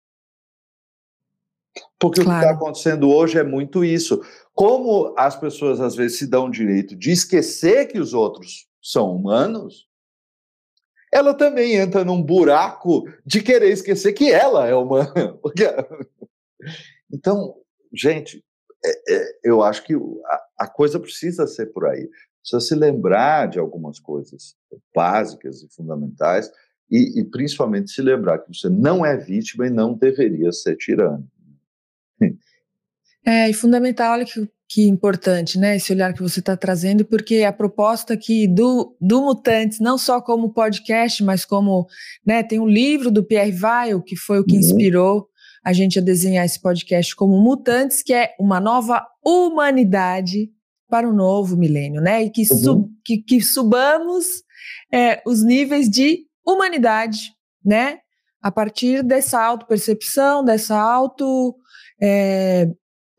Porque 1.99 2.23
claro. 2.23 2.39
o 2.39 2.41
que 2.41 2.45
está 2.47 2.55
acontecendo 2.55 3.09
hoje 3.09 3.37
é 3.37 3.43
muito 3.43 3.85
isso. 3.85 4.21
Como 4.53 5.13
as 5.15 5.35
pessoas 5.39 5.79
às 5.79 5.95
vezes 5.95 6.17
se 6.17 6.27
dão 6.27 6.47
o 6.47 6.51
direito 6.51 6.95
de 6.95 7.11
esquecer 7.11 7.87
que 7.87 7.99
os 7.99 8.13
outros 8.13 8.67
são 8.81 9.15
humanos, 9.15 9.87
ela 11.11 11.33
também 11.33 11.75
entra 11.75 12.05
num 12.05 12.21
buraco 12.21 13.03
de 13.25 13.41
querer 13.41 13.69
esquecer 13.69 14.13
que 14.13 14.31
ela 14.31 14.67
é 14.67 14.73
humana. 14.73 15.37
então, 17.11 17.55
gente, 17.93 18.43
é, 18.83 19.15
é, 19.15 19.39
eu 19.43 19.61
acho 19.61 19.83
que 19.83 19.93
a, 19.93 20.43
a, 20.59 20.67
coisa 20.67 20.99
precisa 20.99 21.45
ser 21.45 21.67
por 21.67 21.85
aí. 21.85 22.09
Precisa 22.41 22.61
se 22.61 22.75
lembrar 22.75 23.47
de 23.47 23.59
algumas 23.59 23.99
coisas 23.99 24.55
básicas 24.95 25.61
e 25.61 25.69
fundamentais 25.73 26.49
e, 26.89 27.19
e 27.19 27.23
principalmente 27.25 27.91
se 27.91 28.01
lembrar 28.01 28.39
que 28.39 28.53
você 28.53 28.69
não 28.69 29.05
é 29.05 29.17
vítima 29.17 29.67
e 29.67 29.69
não 29.69 29.93
deveria 29.93 30.51
ser 30.51 30.75
tirano. 30.77 31.27
É, 33.25 33.49
e 33.49 33.53
fundamental, 33.53 34.13
olha 34.13 34.25
que, 34.25 34.49
que 34.67 34.87
importante, 34.87 35.59
né, 35.59 35.75
esse 35.75 35.93
olhar 35.93 36.11
que 36.13 36.23
você 36.23 36.39
está 36.39 36.57
trazendo, 36.57 37.05
porque 37.05 37.43
a 37.43 37.53
proposta 37.53 38.15
aqui 38.15 38.47
do, 38.47 38.95
do 38.99 39.21
Mutantes, 39.21 39.79
não 39.79 39.97
só 39.97 40.19
como 40.19 40.53
podcast, 40.53 41.23
mas 41.23 41.45
como, 41.45 41.85
né, 42.25 42.41
tem 42.41 42.59
um 42.59 42.67
livro 42.67 43.11
do 43.11 43.23
Pierre 43.23 43.55
Weil, 43.55 44.01
que 44.01 44.15
foi 44.15 44.39
o 44.39 44.43
que 44.43 44.55
uhum. 44.55 44.59
inspirou 44.59 45.27
a 45.63 45.71
gente 45.71 45.99
a 45.99 46.01
desenhar 46.01 46.43
esse 46.43 46.59
podcast 46.59 47.15
como 47.15 47.39
Mutantes, 47.39 48.01
que 48.01 48.11
é 48.11 48.33
uma 48.39 48.59
nova 48.59 49.05
humanidade 49.23 50.49
para 50.89 51.07
o 51.07 51.13
novo 51.13 51.55
milênio, 51.55 52.01
né, 52.01 52.23
e 52.23 52.31
que, 52.31 52.41
uhum. 52.41 52.57
sub, 52.57 52.89
que, 53.05 53.19
que 53.19 53.39
subamos 53.39 54.41
é, 54.91 55.21
os 55.27 55.43
níveis 55.43 55.87
de 55.87 56.25
humanidade, 56.43 57.33
né, 57.63 57.99
a 58.41 58.51
partir 58.51 59.03
dessa 59.03 59.39
auto-percepção, 59.39 60.43
dessa 60.43 60.75
auto... 60.75 61.55
É, 62.03 62.67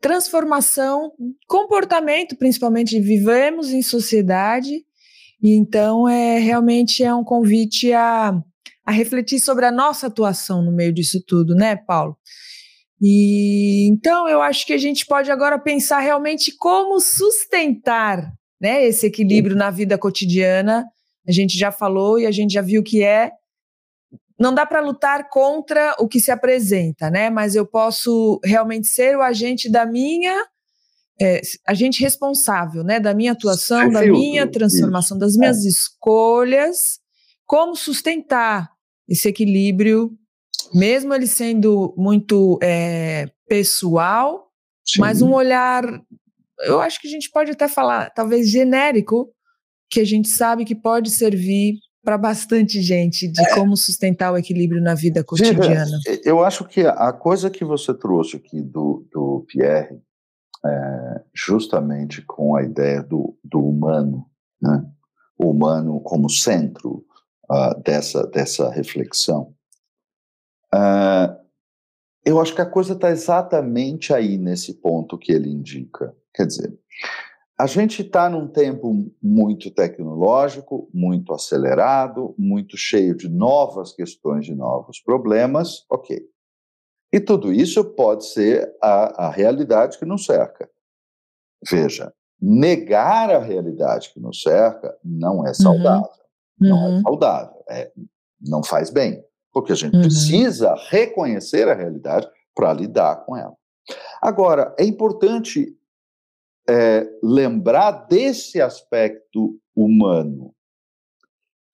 transformação, 0.03 1.13
comportamento, 1.47 2.35
principalmente, 2.35 2.99
vivemos 2.99 3.71
em 3.71 3.81
sociedade, 3.81 4.83
e 5.41 5.55
então 5.55 6.09
é 6.09 6.39
realmente 6.39 7.01
é 7.01 7.15
um 7.15 7.23
convite 7.23 7.93
a, 7.93 8.37
a 8.85 8.91
refletir 8.91 9.39
sobre 9.39 9.65
a 9.65 9.71
nossa 9.71 10.07
atuação 10.07 10.61
no 10.61 10.73
meio 10.73 10.93
disso 10.93 11.23
tudo, 11.25 11.55
né, 11.55 11.77
Paulo? 11.77 12.17
E 13.01 13.87
então 13.89 14.27
eu 14.27 14.41
acho 14.41 14.65
que 14.65 14.73
a 14.73 14.77
gente 14.77 15.05
pode 15.05 15.31
agora 15.31 15.57
pensar 15.57 15.99
realmente 15.99 16.53
como 16.57 16.99
sustentar 16.99 18.29
né, 18.61 18.85
esse 18.85 19.05
equilíbrio 19.05 19.55
na 19.55 19.71
vida 19.71 19.97
cotidiana. 19.97 20.85
A 21.25 21.31
gente 21.31 21.57
já 21.57 21.71
falou 21.71 22.19
e 22.19 22.25
a 22.25 22.31
gente 22.31 22.51
já 22.51 22.61
viu 22.61 22.83
que 22.83 23.01
é 23.01 23.31
não 24.43 24.53
dá 24.53 24.65
para 24.65 24.81
lutar 24.81 25.29
contra 25.29 25.95
o 25.97 26.05
que 26.05 26.19
se 26.19 26.29
apresenta, 26.29 27.09
né? 27.09 27.29
Mas 27.29 27.55
eu 27.55 27.65
posso 27.65 28.41
realmente 28.43 28.87
ser 28.87 29.15
o 29.15 29.21
agente 29.21 29.71
da 29.71 29.85
minha 29.85 30.35
é, 31.21 31.39
agente 31.65 32.01
responsável, 32.01 32.83
né? 32.83 32.99
Da 32.99 33.13
minha 33.13 33.31
atuação, 33.31 33.89
da 33.89 34.01
minha 34.05 34.45
transformação, 34.45 35.17
das 35.17 35.37
minhas 35.37 35.63
é. 35.63 35.69
escolhas, 35.69 36.99
como 37.45 37.73
sustentar 37.73 38.69
esse 39.07 39.29
equilíbrio, 39.29 40.11
mesmo 40.73 41.13
ele 41.13 41.27
sendo 41.27 41.93
muito 41.97 42.59
é, 42.61 43.29
pessoal, 43.47 44.51
Sim. 44.85 44.99
mas 44.99 45.21
um 45.21 45.31
olhar, 45.31 45.85
eu 46.63 46.81
acho 46.81 46.99
que 46.99 47.07
a 47.07 47.11
gente 47.11 47.29
pode 47.31 47.51
até 47.51 47.69
falar, 47.69 48.09
talvez 48.09 48.49
genérico, 48.49 49.29
que 49.89 50.01
a 50.01 50.05
gente 50.05 50.27
sabe 50.27 50.65
que 50.65 50.75
pode 50.75 51.11
servir 51.11 51.75
para 52.03 52.17
bastante 52.17 52.81
gente 52.81 53.27
de 53.27 53.41
é. 53.41 53.55
como 53.55 53.77
sustentar 53.77 54.33
o 54.33 54.37
equilíbrio 54.37 54.81
na 54.81 54.93
vida 54.93 55.23
cotidiana. 55.23 55.97
eu 56.25 56.43
acho 56.43 56.65
que 56.65 56.81
a 56.81 57.13
coisa 57.13 57.49
que 57.49 57.63
você 57.63 57.93
trouxe 57.93 58.35
aqui 58.35 58.61
do, 58.61 59.07
do 59.11 59.45
Pierre, 59.47 60.01
é, 60.65 61.21
justamente 61.33 62.21
com 62.21 62.55
a 62.55 62.63
ideia 62.63 63.01
do, 63.01 63.37
do 63.43 63.59
humano, 63.59 64.25
né? 64.61 64.85
o 65.37 65.49
humano 65.49 65.99
como 66.01 66.29
centro 66.29 67.05
uh, 67.49 67.81
dessa, 67.83 68.27
dessa 68.27 68.69
reflexão, 68.69 69.53
uh, 70.73 71.43
eu 72.25 72.39
acho 72.41 72.53
que 72.53 72.61
a 72.61 72.69
coisa 72.69 72.93
está 72.93 73.11
exatamente 73.11 74.13
aí 74.13 74.37
nesse 74.37 74.73
ponto 74.75 75.17
que 75.17 75.31
ele 75.31 75.49
indica. 75.49 76.15
Quer 76.33 76.47
dizer, 76.47 76.73
a 77.57 77.67
gente 77.67 78.01
está 78.01 78.29
num 78.29 78.47
tempo 78.47 79.11
muito 79.21 79.69
tecnológico, 79.69 80.89
muito 80.93 81.33
acelerado, 81.33 82.33
muito 82.37 82.75
cheio 82.75 83.15
de 83.15 83.29
novas 83.29 83.93
questões, 83.93 84.45
de 84.45 84.55
novos 84.55 84.99
problemas, 84.99 85.85
ok. 85.89 86.19
E 87.13 87.19
tudo 87.19 87.53
isso 87.53 87.83
pode 87.93 88.25
ser 88.25 88.75
a, 88.81 89.27
a 89.27 89.29
realidade 89.29 89.99
que 89.99 90.05
nos 90.05 90.25
cerca. 90.25 90.67
Veja, 91.69 92.11
negar 92.41 93.29
a 93.29 93.39
realidade 93.39 94.11
que 94.11 94.19
nos 94.19 94.41
cerca 94.41 94.97
não 95.03 95.45
é 95.45 95.49
uhum. 95.49 95.53
saudável. 95.53 96.09
Uhum. 96.59 96.69
Não 96.69 96.77
é 96.77 96.89
uhum. 96.89 97.01
saudável, 97.01 97.63
é, 97.69 97.91
não 98.41 98.63
faz 98.63 98.89
bem, 98.89 99.23
porque 99.51 99.73
a 99.73 99.75
gente 99.75 99.95
uhum. 99.95 100.01
precisa 100.01 100.75
reconhecer 100.89 101.67
a 101.67 101.73
realidade 101.73 102.27
para 102.55 102.73
lidar 102.73 103.25
com 103.25 103.37
ela. 103.37 103.55
Agora, 104.21 104.73
é 104.79 104.83
importante 104.83 105.77
é, 106.67 107.07
lembrar 107.21 107.91
desse 108.07 108.61
aspecto 108.61 109.59
humano. 109.75 110.53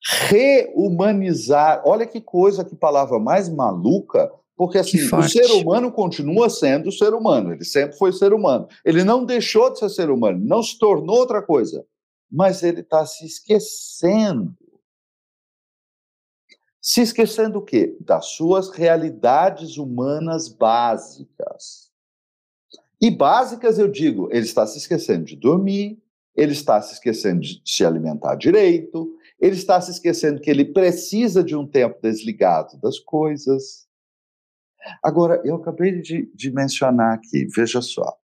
Rehumanizar, 0.02 1.82
olha 1.84 2.06
que 2.06 2.20
coisa, 2.20 2.64
que 2.64 2.74
palavra 2.74 3.18
mais 3.18 3.48
maluca, 3.48 4.32
porque 4.56 4.78
assim, 4.78 5.02
o 5.02 5.22
ser 5.22 5.50
humano 5.52 5.90
continua 5.92 6.50
sendo 6.50 6.92
ser 6.92 7.14
humano, 7.14 7.52
ele 7.52 7.64
sempre 7.64 7.96
foi 7.96 8.12
ser 8.12 8.32
humano. 8.32 8.68
Ele 8.84 9.04
não 9.04 9.24
deixou 9.24 9.72
de 9.72 9.78
ser 9.78 9.88
ser 9.90 10.10
humano, 10.10 10.38
não 10.42 10.62
se 10.62 10.78
tornou 10.78 11.16
outra 11.16 11.42
coisa, 11.42 11.84
mas 12.30 12.62
ele 12.62 12.80
está 12.80 13.04
se 13.06 13.24
esquecendo. 13.24 14.54
Se 16.80 17.02
esquecendo 17.02 17.58
o 17.58 17.62
quê? 17.62 17.96
Das 18.00 18.26
suas 18.26 18.70
realidades 18.70 19.76
humanas 19.76 20.48
básicas. 20.48 21.89
E 23.00 23.10
básicas, 23.10 23.78
eu 23.78 23.88
digo, 23.88 24.28
ele 24.30 24.44
está 24.44 24.66
se 24.66 24.78
esquecendo 24.78 25.24
de 25.24 25.36
dormir, 25.36 26.02
ele 26.36 26.52
está 26.52 26.80
se 26.82 26.94
esquecendo 26.94 27.40
de 27.40 27.62
se 27.64 27.84
alimentar 27.84 28.34
direito, 28.34 29.16
ele 29.38 29.56
está 29.56 29.80
se 29.80 29.90
esquecendo 29.90 30.40
que 30.40 30.50
ele 30.50 30.66
precisa 30.66 31.42
de 31.42 31.56
um 31.56 31.66
tempo 31.66 31.98
desligado 32.02 32.78
das 32.78 32.98
coisas. 32.98 33.88
Agora, 35.02 35.40
eu 35.44 35.56
acabei 35.56 36.00
de, 36.00 36.30
de 36.34 36.50
mencionar 36.50 37.14
aqui, 37.14 37.46
veja 37.46 37.80
só, 37.80 38.18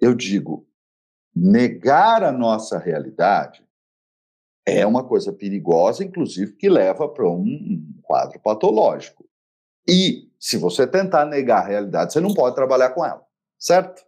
eu 0.00 0.14
digo, 0.14 0.66
negar 1.34 2.22
a 2.22 2.32
nossa 2.32 2.78
realidade 2.78 3.64
é 4.66 4.84
uma 4.84 5.04
coisa 5.04 5.32
perigosa, 5.32 6.02
inclusive, 6.02 6.52
que 6.54 6.68
leva 6.68 7.08
para 7.08 7.28
um, 7.28 7.42
um 7.42 8.00
quadro 8.02 8.40
patológico. 8.40 9.24
E, 9.88 10.28
se 10.40 10.56
você 10.56 10.86
tentar 10.86 11.24
negar 11.24 11.62
a 11.62 11.66
realidade, 11.68 12.12
você 12.12 12.20
não 12.20 12.34
pode 12.34 12.56
trabalhar 12.56 12.90
com 12.90 13.04
ela, 13.04 13.24
certo? 13.56 14.04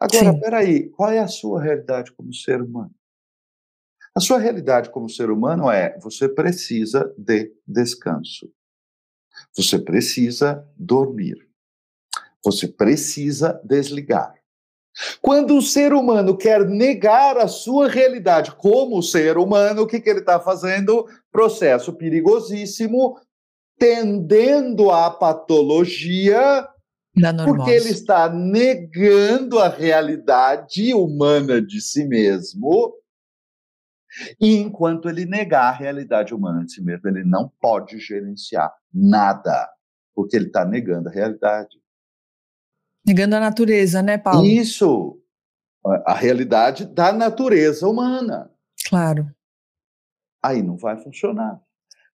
Agora, 0.00 0.32
Sim. 0.32 0.40
peraí, 0.40 0.88
qual 0.90 1.10
é 1.10 1.18
a 1.18 1.28
sua 1.28 1.62
realidade 1.62 2.12
como 2.12 2.32
ser 2.32 2.60
humano? 2.62 2.94
A 4.14 4.20
sua 4.20 4.38
realidade 4.38 4.90
como 4.90 5.08
ser 5.08 5.30
humano 5.30 5.70
é 5.70 5.98
você 5.98 6.28
precisa 6.28 7.12
de 7.18 7.52
descanso. 7.66 8.48
Você 9.56 9.78
precisa 9.78 10.64
dormir. 10.76 11.48
Você 12.44 12.68
precisa 12.68 13.60
desligar. 13.64 14.34
Quando 15.20 15.56
o 15.56 15.62
ser 15.62 15.92
humano 15.92 16.36
quer 16.36 16.64
negar 16.64 17.36
a 17.36 17.48
sua 17.48 17.88
realidade 17.88 18.54
como 18.54 19.02
ser 19.02 19.36
humano, 19.36 19.82
o 19.82 19.86
que, 19.88 20.00
que 20.00 20.08
ele 20.08 20.20
está 20.20 20.38
fazendo? 20.38 21.06
Processo 21.32 21.92
perigosíssimo, 21.92 23.18
tendendo 23.76 24.92
à 24.92 25.10
patologia 25.10 26.68
porque 27.44 27.70
ele 27.70 27.90
está 27.90 28.28
negando 28.28 29.60
a 29.60 29.68
realidade 29.68 30.92
humana 30.92 31.62
de 31.62 31.80
si 31.80 32.04
mesmo. 32.04 32.92
E 34.40 34.56
enquanto 34.56 35.08
ele 35.08 35.24
negar 35.24 35.68
a 35.68 35.76
realidade 35.76 36.34
humana 36.34 36.64
de 36.64 36.72
si 36.72 36.82
mesmo, 36.82 37.08
ele 37.08 37.24
não 37.24 37.50
pode 37.60 37.98
gerenciar 37.98 38.72
nada, 38.92 39.70
porque 40.14 40.36
ele 40.36 40.46
está 40.46 40.64
negando 40.64 41.08
a 41.08 41.12
realidade. 41.12 41.80
Negando 43.06 43.36
a 43.36 43.40
natureza, 43.40 44.02
né, 44.02 44.18
Paulo? 44.18 44.44
Isso, 44.46 45.20
a 46.06 46.14
realidade 46.14 46.84
da 46.86 47.12
natureza 47.12 47.86
humana. 47.88 48.50
Claro. 48.88 49.28
Aí 50.42 50.62
não 50.62 50.76
vai 50.76 50.96
funcionar. 50.96 51.60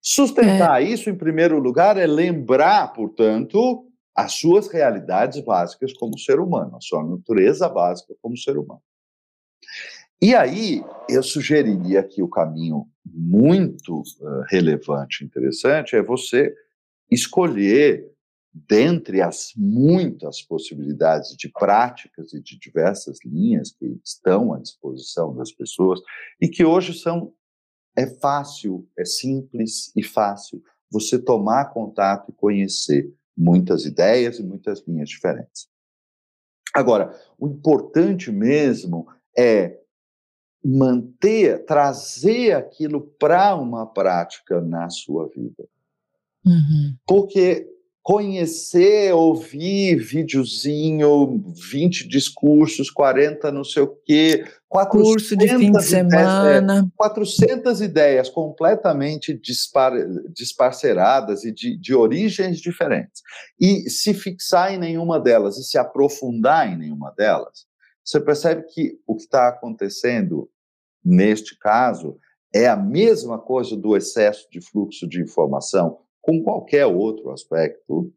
Sustentar 0.03 0.83
é. 0.83 0.85
isso, 0.87 1.11
em 1.11 1.17
primeiro 1.17 1.59
lugar, 1.59 1.97
é 1.97 2.07
lembrar, 2.07 2.93
portanto, 2.93 3.90
as 4.15 4.33
suas 4.33 4.69
realidades 4.69 5.41
básicas 5.45 5.93
como 5.93 6.19
ser 6.19 6.41
humano, 6.41 6.77
a 6.77 6.81
sua 6.81 7.05
natureza 7.05 7.69
básica 7.69 8.15
como 8.21 8.37
ser 8.37 8.59
humano. 8.59 8.83
E 10.23 10.35
aí, 10.35 10.85
eu 11.09 11.23
sugeriria 11.23 12.03
que 12.03 12.23
o 12.23 12.29
caminho 12.29 12.87
muito 13.05 14.01
uh, 14.01 14.43
relevante, 14.49 15.25
interessante, 15.25 15.97
é 15.97 16.03
você 16.03 16.55
escolher, 17.11 18.07
dentre 18.53 19.23
as 19.23 19.53
muitas 19.57 20.43
possibilidades 20.43 21.37
de 21.37 21.49
práticas 21.49 22.35
e 22.35 22.43
de 22.43 22.59
diversas 22.59 23.19
linhas 23.25 23.73
que 23.73 23.99
estão 24.05 24.53
à 24.53 24.59
disposição 24.59 25.35
das 25.35 25.53
pessoas 25.53 26.01
e 26.41 26.49
que 26.49 26.65
hoje 26.65 26.93
são 26.93 27.33
é 27.97 28.07
fácil, 28.07 28.89
é 28.99 29.05
simples 29.05 29.93
e 29.97 30.03
fácil 30.03 30.63
você 30.91 31.19
tomar 31.19 31.67
contato 31.67 32.31
e 32.31 32.35
conhecer 32.35 33.13
muitas 33.41 33.87
ideias 33.87 34.39
e 34.39 34.43
muitas 34.43 34.83
linhas 34.87 35.09
diferentes. 35.09 35.69
Agora, 36.75 37.19
o 37.39 37.49
importante 37.49 38.31
mesmo 38.31 39.09
é 39.37 39.79
manter, 40.63 41.65
trazer 41.65 42.53
aquilo 42.53 43.01
para 43.19 43.57
uma 43.57 43.87
prática 43.87 44.61
na 44.61 44.91
sua 44.91 45.27
vida. 45.29 45.67
Uhum. 46.45 46.95
Porque 47.07 47.67
conhecer, 48.03 49.13
ouvir 49.13 49.97
videozinho, 49.97 51.43
20 51.71 52.09
discursos, 52.09 52.91
40 52.91 53.53
não 53.53 53.63
sei 53.63 53.83
o 53.83 53.97
quê, 54.05 54.45
curso 54.91 55.37
de 55.37 55.49
fim 55.49 55.71
de 55.71 55.83
semana, 55.83 56.61
ideias, 56.61 56.85
é, 56.85 56.91
400 56.97 57.81
ideias 57.83 58.29
completamente 58.31 59.35
dispar, 59.35 59.93
disparceradas 60.33 61.45
e 61.45 61.53
de, 61.53 61.79
de 61.79 61.95
origens 61.95 62.59
diferentes. 62.59 63.21
E 63.61 63.91
se 63.91 64.15
fixar 64.15 64.73
em 64.73 64.79
nenhuma 64.79 65.21
delas 65.21 65.59
e 65.59 65.65
se 65.65 65.77
aprofundar 65.77 66.73
em 66.73 66.79
nenhuma 66.79 67.13
delas, 67.17 67.67
você 68.03 68.19
percebe 68.19 68.65
que 68.73 68.99
o 69.07 69.15
que 69.15 69.23
está 69.23 69.49
acontecendo 69.49 70.49
neste 71.05 71.57
caso 71.59 72.17
é 72.55 72.67
a 72.67 72.77
mesma 72.77 73.39
coisa 73.39 73.77
do 73.77 73.97
excesso 73.97 74.49
de 74.51 74.61
fluxo 74.61 75.07
de 75.07 75.23
informação 75.23 75.99
com 76.21 76.43
qualquer 76.43 76.87
outro 76.87 77.31
aspecto, 77.31 78.13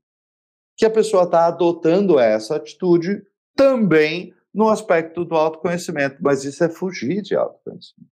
que 0.75 0.85
a 0.85 0.89
pessoa 0.89 1.23
está 1.23 1.47
adotando 1.47 2.19
essa 2.19 2.55
atitude 2.55 3.25
também 3.55 4.33
no 4.53 4.69
aspecto 4.69 5.23
do 5.23 5.35
autoconhecimento, 5.35 6.17
mas 6.21 6.43
isso 6.43 6.63
é 6.63 6.69
fugir 6.69 7.21
de 7.21 7.35
autoconhecimento. 7.35 8.11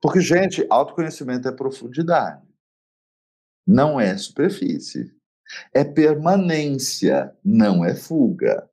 Porque, 0.00 0.20
gente, 0.20 0.66
autoconhecimento 0.68 1.48
é 1.48 1.52
profundidade, 1.52 2.46
não 3.66 3.98
é 3.98 4.16
superfície. 4.16 5.14
É 5.72 5.84
permanência, 5.84 7.36
não 7.44 7.84
é 7.84 7.94
fuga. 7.94 8.68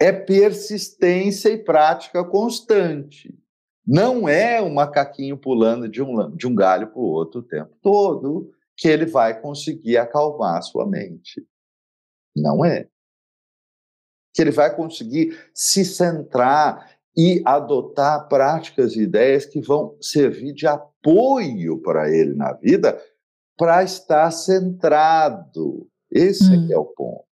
É 0.00 0.12
persistência 0.12 1.48
e 1.48 1.58
prática 1.58 2.24
constante. 2.24 3.36
Não 3.88 4.28
é 4.28 4.60
um 4.60 4.74
macaquinho 4.74 5.38
pulando 5.38 5.88
de 5.88 6.02
um, 6.02 6.36
de 6.36 6.46
um 6.46 6.54
galho 6.54 6.88
para 6.88 7.00
o 7.00 7.04
outro 7.04 7.40
o 7.40 7.42
tempo 7.42 7.74
todo 7.80 8.52
que 8.76 8.86
ele 8.86 9.06
vai 9.06 9.40
conseguir 9.40 9.96
acalmar 9.96 10.58
a 10.58 10.62
sua 10.62 10.86
mente. 10.86 11.42
Não 12.36 12.62
é. 12.62 12.86
Que 14.34 14.42
ele 14.42 14.50
vai 14.50 14.76
conseguir 14.76 15.34
se 15.54 15.86
centrar 15.86 16.98
e 17.16 17.42
adotar 17.46 18.28
práticas 18.28 18.94
e 18.94 19.00
ideias 19.00 19.46
que 19.46 19.58
vão 19.62 19.96
servir 20.02 20.52
de 20.52 20.66
apoio 20.66 21.80
para 21.80 22.10
ele 22.10 22.34
na 22.34 22.52
vida, 22.52 23.02
para 23.56 23.82
estar 23.82 24.30
centrado. 24.30 25.88
Esse 26.10 26.52
hum. 26.52 26.68
é, 26.68 26.74
é 26.74 26.78
o 26.78 26.84
ponto. 26.84 27.27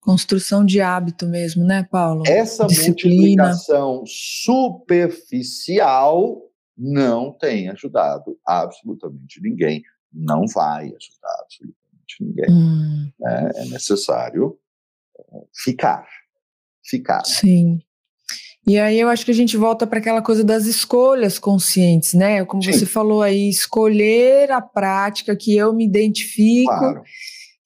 Construção 0.00 0.64
de 0.64 0.80
hábito 0.80 1.26
mesmo, 1.26 1.64
né, 1.64 1.86
Paulo? 1.90 2.22
Essa 2.26 2.66
Disciplina. 2.66 3.44
multiplicação 3.44 4.04
superficial 4.06 6.40
não 6.76 7.32
tem 7.32 7.68
ajudado 7.68 8.38
absolutamente 8.46 9.40
ninguém, 9.42 9.82
não 10.12 10.46
vai 10.46 10.84
ajudar 10.84 11.36
absolutamente 11.40 12.20
ninguém. 12.20 12.50
Hum. 12.50 13.10
É, 13.26 13.62
é 13.62 13.64
necessário 13.66 14.56
é, 15.18 15.22
ficar, 15.52 16.06
ficar. 16.84 17.24
Sim. 17.24 17.80
E 18.66 18.78
aí 18.78 19.00
eu 19.00 19.08
acho 19.08 19.24
que 19.24 19.30
a 19.30 19.34
gente 19.34 19.56
volta 19.56 19.86
para 19.86 19.98
aquela 19.98 20.22
coisa 20.22 20.44
das 20.44 20.66
escolhas 20.66 21.38
conscientes, 21.38 22.14
né? 22.14 22.44
Como 22.44 22.62
Sim. 22.62 22.72
você 22.72 22.86
falou 22.86 23.22
aí, 23.22 23.48
escolher 23.48 24.52
a 24.52 24.60
prática 24.60 25.34
que 25.34 25.56
eu 25.56 25.72
me 25.72 25.84
identifico. 25.84 26.70
Claro 26.70 27.02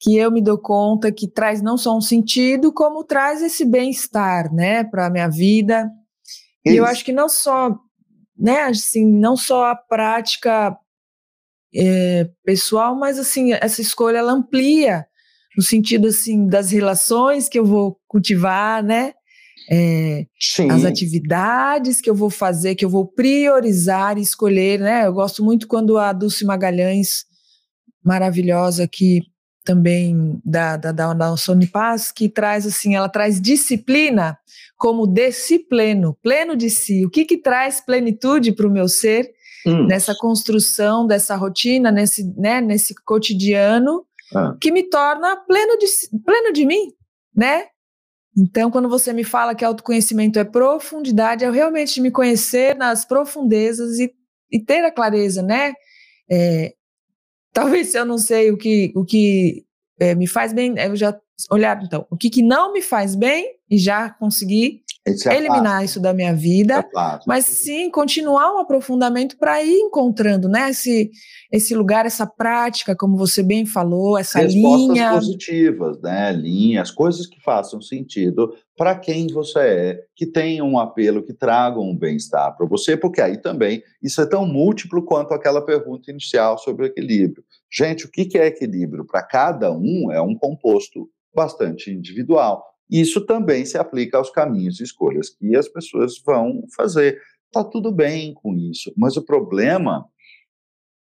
que 0.03 0.17
eu 0.17 0.33
me 0.33 0.43
dou 0.43 0.59
conta 0.59 1.13
que 1.13 1.29
traz 1.29 1.63
não 1.63 1.79
só 1.79 1.97
um 1.97 2.01
sentido, 2.01 2.73
como 2.73 3.05
traz 3.05 3.41
esse 3.41 3.65
bem-estar, 3.65 4.53
né, 4.53 4.83
para 4.83 5.07
a 5.07 5.11
minha 5.11 5.29
vida. 5.29 5.89
Isso. 6.67 6.75
E 6.75 6.77
eu 6.77 6.85
acho 6.85 7.05
que 7.05 7.13
não 7.13 7.29
só, 7.29 7.79
né, 8.37 8.63
assim, 8.63 9.07
não 9.07 9.37
só 9.37 9.67
a 9.67 9.77
prática 9.77 10.77
é, 11.73 12.29
pessoal, 12.45 12.97
mas 12.97 13.17
assim, 13.17 13.53
essa 13.53 13.81
escolha 13.81 14.19
ela 14.19 14.33
amplia 14.33 15.07
no 15.57 15.63
sentido 15.63 16.09
assim 16.09 16.49
das 16.49 16.73
relações 16.73 17.49
que 17.49 17.59
eu 17.59 17.65
vou 17.65 17.97
cultivar, 18.09 18.83
né? 18.83 19.13
É, 19.71 20.27
as 20.71 20.85
atividades 20.85 22.01
que 22.01 22.11
eu 22.11 22.15
vou 22.15 22.29
fazer, 22.29 22.75
que 22.75 22.85
eu 22.85 22.91
vou 22.91 23.07
priorizar 23.07 24.19
e 24.19 24.23
escolher, 24.23 24.81
né? 24.81 25.07
Eu 25.07 25.13
gosto 25.13 25.45
muito 25.45 25.69
quando 25.69 25.97
a 25.97 26.13
Dulce 26.13 26.45
Magalhães, 26.45 27.25
maravilhosa, 28.05 28.89
que 28.89 29.21
também 29.65 30.41
da, 30.45 30.77
da, 30.77 30.93
da, 30.93 31.15
da 31.15 31.35
que 32.15 32.29
traz 32.29 32.67
assim, 32.67 32.95
ela 32.95 33.09
traz 33.09 33.41
disciplina 33.41 34.39
como 34.77 35.07
desse 35.07 35.61
pleno, 35.61 36.19
pleno 36.23 36.57
de 36.57 36.69
si. 36.69 37.07
O 37.07 37.11
que 37.11 37.25
que 37.25 37.39
traz 37.39 37.81
plenitude 37.81 38.53
para 38.53 38.67
o 38.67 38.71
meu 38.71 38.89
ser 38.89 39.31
hum. 39.67 39.87
nessa 39.87 40.15
construção 40.19 41.07
dessa 41.07 41.37
rotina, 41.37 41.91
nesse, 41.93 42.25
né, 42.37 42.61
nesse 42.61 42.95
cotidiano 43.05 44.05
ah. 44.35 44.57
que 44.61 44.73
me 44.73 44.83
torna 44.83 45.37
pleno 45.37 45.79
de, 45.79 45.87
pleno 46.25 46.53
de 46.53 46.67
mim, 46.67 46.93
né? 47.35 47.67
Então, 48.37 48.71
quando 48.71 48.89
você 48.89 49.13
me 49.13 49.25
fala 49.25 49.55
que 49.55 49.65
autoconhecimento 49.65 50.39
é 50.39 50.45
profundidade, 50.45 51.45
é 51.45 51.51
realmente 51.51 52.01
me 52.01 52.11
conhecer 52.11 52.75
nas 52.75 53.05
profundezas 53.05 53.99
e, 53.99 54.11
e 54.51 54.59
ter 54.59 54.83
a 54.85 54.91
clareza, 54.91 55.43
né? 55.43 55.75
É, 56.31 56.73
Talvez 57.53 57.89
se 57.89 57.99
eu 57.99 58.05
não 58.05 58.19
sei 58.19 58.51
o 58.51 58.57
que, 58.57 58.93
o 58.95 59.05
que 59.05 59.65
é, 60.01 60.15
me 60.15 60.27
faz 60.27 60.53
bem, 60.53 60.75
eu 60.79 60.97
já 60.97 61.19
olhar, 61.51 61.83
então, 61.83 62.07
o 62.11 62.17
que, 62.17 62.31
que 62.31 62.43
não 62.43 62.73
me 62.73 62.83
faz 62.83 63.15
bem 63.15 63.57
e 63.71 63.79
já 63.79 64.11
conseguir 64.11 64.83
é 65.05 65.37
eliminar 65.37 65.85
isso 65.85 65.99
da 66.01 66.13
minha 66.13 66.33
vida, 66.33 66.79
é 66.79 67.19
mas 67.27 67.47
sim 67.47 67.91
continuar 67.91 68.55
um 68.55 68.59
aprofundamento 68.59 69.37
para 69.37 69.61
ir 69.63 69.75
encontrando, 69.75 70.49
né, 70.49 70.71
esse, 70.71 71.11
esse 71.51 71.75
lugar, 71.75 72.07
essa 72.07 72.25
prática, 72.25 72.95
como 72.95 73.17
você 73.17 73.43
bem 73.43 73.67
falou, 73.67 74.17
essa 74.17 74.39
Respostas 74.39 74.89
linha. 74.89 75.13
positivas, 75.15 76.01
né, 76.01 76.33
linhas, 76.33 76.93
coisas 76.93 77.27
que 77.27 77.41
façam 77.43 77.81
sentido 77.81 78.55
para 78.77 78.97
quem 78.97 79.27
você 79.27 79.59
é, 79.59 80.01
que 80.15 80.25
tenham 80.25 80.69
um 80.69 80.79
apelo, 80.79 81.25
que 81.25 81.33
tragam 81.33 81.83
um 81.83 81.97
bem-estar 81.97 82.57
para 82.57 82.67
você, 82.67 82.97
porque 82.97 83.21
aí 83.21 83.37
também 83.37 83.83
isso 84.01 84.21
é 84.21 84.27
tão 84.27 84.47
múltiplo 84.47 85.05
quanto 85.05 85.35
aquela 85.35 85.65
pergunta 85.65 86.11
inicial 86.11 86.57
sobre 86.59 86.85
o 86.85 86.87
equilíbrio. 86.87 87.45
Gente, 87.71 88.07
o 88.07 88.11
que 88.11 88.39
é 88.39 88.47
equilíbrio? 88.47 89.05
Para 89.05 89.23
cada 89.23 89.73
um 89.73 90.13
é 90.13 90.21
um 90.21 90.35
composto 90.35 91.09
bastante 91.35 91.91
individual. 91.91 92.72
Isso 92.93 93.25
também 93.25 93.65
se 93.65 93.79
aplica 93.79 94.19
aos 94.19 94.29
caminhos 94.29 94.79
e 94.79 94.83
escolhas 94.83 95.31
que 95.31 95.57
as 95.57 95.67
pessoas 95.67 96.21
vão 96.23 96.63
fazer. 96.77 97.19
Está 97.47 97.65
tudo 97.65 97.91
bem 97.91 98.35
com 98.35 98.55
isso, 98.55 98.93
mas 98.95 99.17
o 99.17 99.25
problema 99.25 100.07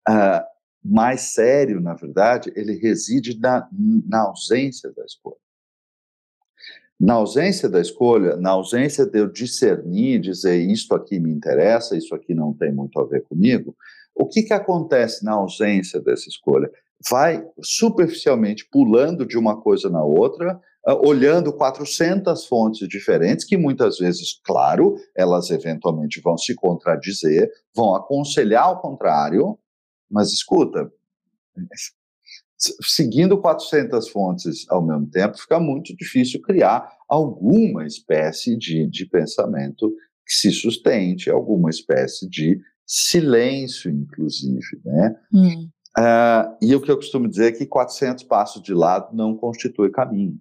uh, 0.07 0.45
mais 0.84 1.32
sério, 1.32 1.80
na 1.80 1.95
verdade, 1.95 2.53
ele 2.55 2.74
reside 2.74 3.39
na, 3.41 3.66
na 4.07 4.20
ausência 4.20 4.93
da 4.93 5.03
escolha. 5.03 5.39
Na 7.01 7.14
ausência 7.14 7.70
da 7.70 7.80
escolha, 7.80 8.36
na 8.36 8.51
ausência 8.51 9.07
de 9.07 9.18
eu 9.20 9.32
discernir, 9.32 10.20
dizer 10.20 10.59
isto 10.59 10.95
aqui 10.95 11.18
me 11.18 11.30
interessa, 11.30 11.97
isso 11.97 12.14
aqui 12.14 12.34
não 12.34 12.53
tem 12.53 12.70
muito 12.70 13.01
a 13.01 13.07
ver 13.07 13.22
comigo, 13.22 13.74
o 14.14 14.26
que, 14.26 14.43
que 14.43 14.53
acontece 14.53 15.24
na 15.24 15.32
ausência 15.32 16.01
dessa 16.01 16.28
escolha? 16.28 16.70
Vai 17.09 17.47
superficialmente 17.62 18.68
pulando 18.70 19.24
de 19.24 19.39
uma 19.39 19.59
coisa 19.59 19.89
na 19.89 20.03
outra, 20.03 20.61
olhando 20.95 21.53
400 21.53 22.47
fontes 22.47 22.89
diferentes, 22.89 23.45
que 23.45 23.57
muitas 23.57 23.99
vezes, 23.99 24.41
claro, 24.45 24.97
elas 25.14 25.51
eventualmente 25.51 26.20
vão 26.20 26.36
se 26.39 26.55
contradizer, 26.55 27.51
vão 27.74 27.95
aconselhar 27.95 28.72
o 28.72 28.80
contrário, 28.80 29.59
mas 30.11 30.32
escuta, 30.32 30.91
seguindo 32.82 33.41
400 33.41 34.09
fontes 34.09 34.66
ao 34.70 34.84
mesmo 34.84 35.07
tempo, 35.11 35.39
fica 35.39 35.61
muito 35.61 35.95
difícil 35.97 36.41
criar 36.41 36.91
alguma 37.09 37.86
espécie 37.86 38.57
de, 38.57 38.86
de 38.89 39.07
pensamento 39.07 39.93
que 40.26 40.34
se 40.34 40.51
sustente, 40.51 41.30
alguma 41.30 41.70
espécie 41.70 42.28
de 42.28 42.61
silêncio, 42.86 43.91
inclusive, 43.91 44.80
né? 44.84 45.16
Hum. 45.32 45.68
Uh, 45.99 46.57
e 46.62 46.74
o 46.74 46.80
que 46.80 46.91
eu 46.91 46.97
costumo 46.97 47.28
dizer 47.28 47.47
é 47.47 47.53
que 47.53 47.66
400 47.66 48.24
passos 48.24 48.62
de 48.62 48.72
lado 48.72 49.14
não 49.14 49.36
constitui 49.36 49.91
caminho. 49.91 50.39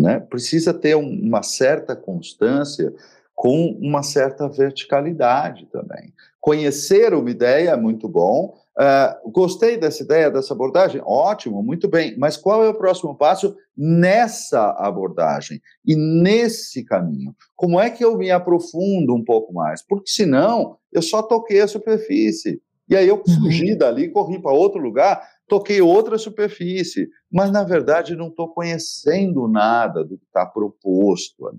Né? 0.00 0.18
Precisa 0.18 0.72
ter 0.72 0.96
um, 0.96 1.20
uma 1.22 1.42
certa 1.42 1.94
constância 1.94 2.92
com 3.34 3.78
uma 3.80 4.02
certa 4.02 4.48
verticalidade 4.48 5.66
também. 5.66 6.12
Conhecer 6.40 7.12
uma 7.12 7.30
ideia 7.30 7.70
é 7.70 7.76
muito 7.76 8.08
bom, 8.08 8.58
Uh, 8.80 9.30
gostei 9.30 9.76
dessa 9.76 10.02
ideia, 10.02 10.30
dessa 10.30 10.54
abordagem? 10.54 11.02
Ótimo, 11.04 11.62
muito 11.62 11.86
bem. 11.86 12.16
Mas 12.16 12.38
qual 12.38 12.64
é 12.64 12.68
o 12.70 12.74
próximo 12.74 13.14
passo 13.14 13.54
nessa 13.76 14.70
abordagem 14.70 15.60
e 15.84 15.94
nesse 15.94 16.82
caminho? 16.82 17.34
Como 17.54 17.78
é 17.78 17.90
que 17.90 18.02
eu 18.02 18.16
me 18.16 18.30
aprofundo 18.30 19.14
um 19.14 19.22
pouco 19.22 19.52
mais? 19.52 19.82
Porque 19.82 20.10
senão 20.10 20.78
eu 20.90 21.02
só 21.02 21.22
toquei 21.22 21.60
a 21.60 21.68
superfície. 21.68 22.62
E 22.88 22.96
aí 22.96 23.06
eu 23.06 23.16
uhum. 23.16 23.34
fugi 23.34 23.76
dali, 23.76 24.08
corri 24.08 24.40
para 24.40 24.52
outro 24.52 24.80
lugar, 24.80 25.22
toquei 25.50 25.82
outra 25.82 26.16
superfície. 26.16 27.10
Mas, 27.30 27.50
na 27.50 27.64
verdade, 27.64 28.14
não 28.14 28.28
estou 28.28 28.48
conhecendo 28.48 29.48
nada 29.48 30.04
do 30.04 30.16
que 30.16 30.24
está 30.24 30.46
proposto 30.46 31.48
ali. 31.48 31.58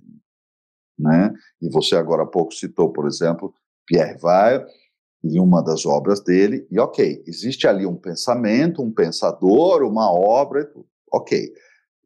Né? 0.98 1.34
E 1.62 1.70
você 1.70 1.96
agora 1.96 2.24
há 2.24 2.28
pouco 2.28 2.54
citou, 2.54 2.92
por 2.92 3.06
exemplo, 3.06 3.54
Pierre 3.86 4.18
Weil, 4.24 4.66
em 5.24 5.40
uma 5.40 5.62
das 5.62 5.86
obras 5.86 6.24
dele, 6.24 6.66
e 6.72 6.80
ok, 6.80 7.24
existe 7.28 7.68
ali 7.68 7.86
um 7.86 7.98
pensamento, 7.98 8.82
um 8.82 8.92
pensador, 8.92 9.84
uma 9.84 10.12
obra, 10.12 10.72
ok. 11.12 11.52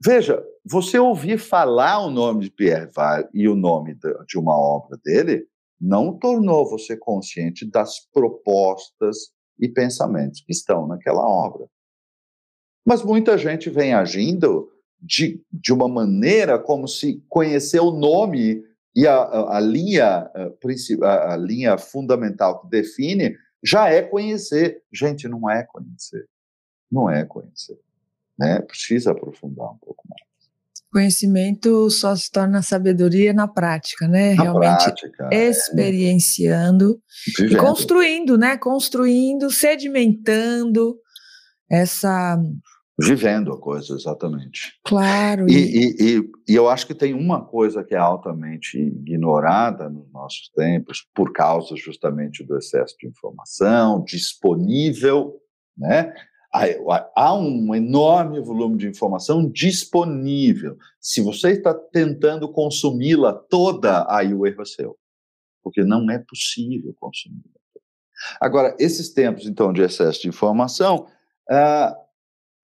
Veja, 0.03 0.43
você 0.65 0.97
ouvir 0.97 1.37
falar 1.37 1.99
o 1.99 2.09
nome 2.09 2.45
de 2.45 2.51
Pierre 2.51 2.89
Weil 2.97 3.29
e 3.33 3.47
o 3.47 3.55
nome 3.55 3.95
de 4.27 4.37
uma 4.37 4.57
obra 4.57 4.97
dele 5.03 5.45
não 5.79 6.17
tornou 6.17 6.67
você 6.67 6.97
consciente 6.97 7.69
das 7.69 7.99
propostas 8.11 9.17
e 9.59 9.69
pensamentos 9.69 10.41
que 10.41 10.51
estão 10.51 10.87
naquela 10.87 11.25
obra. 11.25 11.67
Mas 12.85 13.01
muita 13.01 13.37
gente 13.37 13.69
vem 13.69 13.93
agindo 13.93 14.69
de, 15.01 15.41
de 15.51 15.73
uma 15.73 15.87
maneira 15.87 16.59
como 16.59 16.87
se 16.87 17.23
conhecer 17.27 17.79
o 17.79 17.91
nome 17.91 18.63
e 18.95 19.07
a, 19.07 19.15
a, 19.15 19.57
a 19.57 19.59
linha, 19.59 20.29
a, 21.03 21.33
a 21.33 21.37
linha 21.37 21.77
fundamental 21.77 22.61
que 22.61 22.69
define 22.69 23.35
já 23.63 23.89
é 23.89 24.01
conhecer. 24.01 24.81
Gente, 24.93 25.27
não 25.27 25.49
é 25.49 25.63
conhecer. 25.63 26.27
Não 26.91 27.09
é 27.09 27.25
conhecer. 27.25 27.77
Né? 28.37 28.61
Precisa 28.61 29.11
aprofundar 29.11 29.71
um 29.71 29.77
pouco 29.77 30.03
mais. 30.07 30.23
Conhecimento 30.91 31.89
só 31.89 32.15
se 32.15 32.31
torna 32.31 32.61
sabedoria 32.61 33.33
na 33.33 33.49
prática, 33.49 34.07
né? 34.07 34.33
Na 34.33 34.43
Realmente 34.43 34.83
prática, 34.85 35.29
é. 35.29 35.49
experienciando 35.49 37.01
é. 37.41 37.43
e 37.43 37.57
construindo, 37.57 38.37
né? 38.37 38.55
Construindo, 38.55 39.51
sedimentando 39.51 40.97
essa 41.69 42.41
vivendo 42.97 43.51
a 43.51 43.59
coisa, 43.59 43.93
exatamente. 43.93 44.79
Claro. 44.83 45.49
E, 45.49 45.53
e, 45.53 45.95
e, 45.99 46.31
e, 46.47 46.55
eu 46.55 46.69
acho 46.69 46.87
que 46.87 46.95
tem 46.95 47.13
uma 47.13 47.43
coisa 47.43 47.83
que 47.83 47.93
é 47.93 47.97
altamente 47.97 48.77
ignorada 48.77 49.89
nos 49.89 50.09
nossos 50.11 50.49
tempos, 50.55 51.05
por 51.13 51.33
causa 51.33 51.75
justamente 51.75 52.43
do 52.43 52.57
excesso 52.57 52.95
de 52.97 53.07
informação 53.07 54.03
disponível, 54.03 55.35
né? 55.77 56.13
Há 57.17 57.37
um 57.37 57.75
enorme 57.75 58.39
volume 58.39 58.77
de 58.77 58.87
informação 58.87 59.49
disponível. 59.51 60.77
Se 61.01 61.21
você 61.21 61.51
está 61.51 61.73
tentando 61.73 62.49
consumi-la 62.49 63.33
toda, 63.33 64.05
aí 64.09 64.33
o 64.33 64.47
erro 64.47 64.61
é 64.61 64.65
seu. 64.65 64.95
Porque 65.61 65.83
não 65.83 66.09
é 66.09 66.17
possível 66.17 66.95
consumi-la. 66.97 67.59
Agora, 68.39 68.73
esses 68.79 69.13
tempos, 69.13 69.45
então, 69.45 69.73
de 69.73 69.81
excesso 69.81 70.21
de 70.21 70.29
informação, 70.29 71.07
uh, 71.51 72.04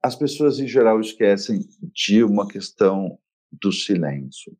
as 0.03 0.15
pessoas 0.15 0.59
em 0.59 0.67
geral 0.67 0.99
esquecem 0.99 1.67
de 1.93 2.23
uma 2.23 2.47
questão 2.47 3.19
do 3.51 3.71
silêncio. 3.71 4.57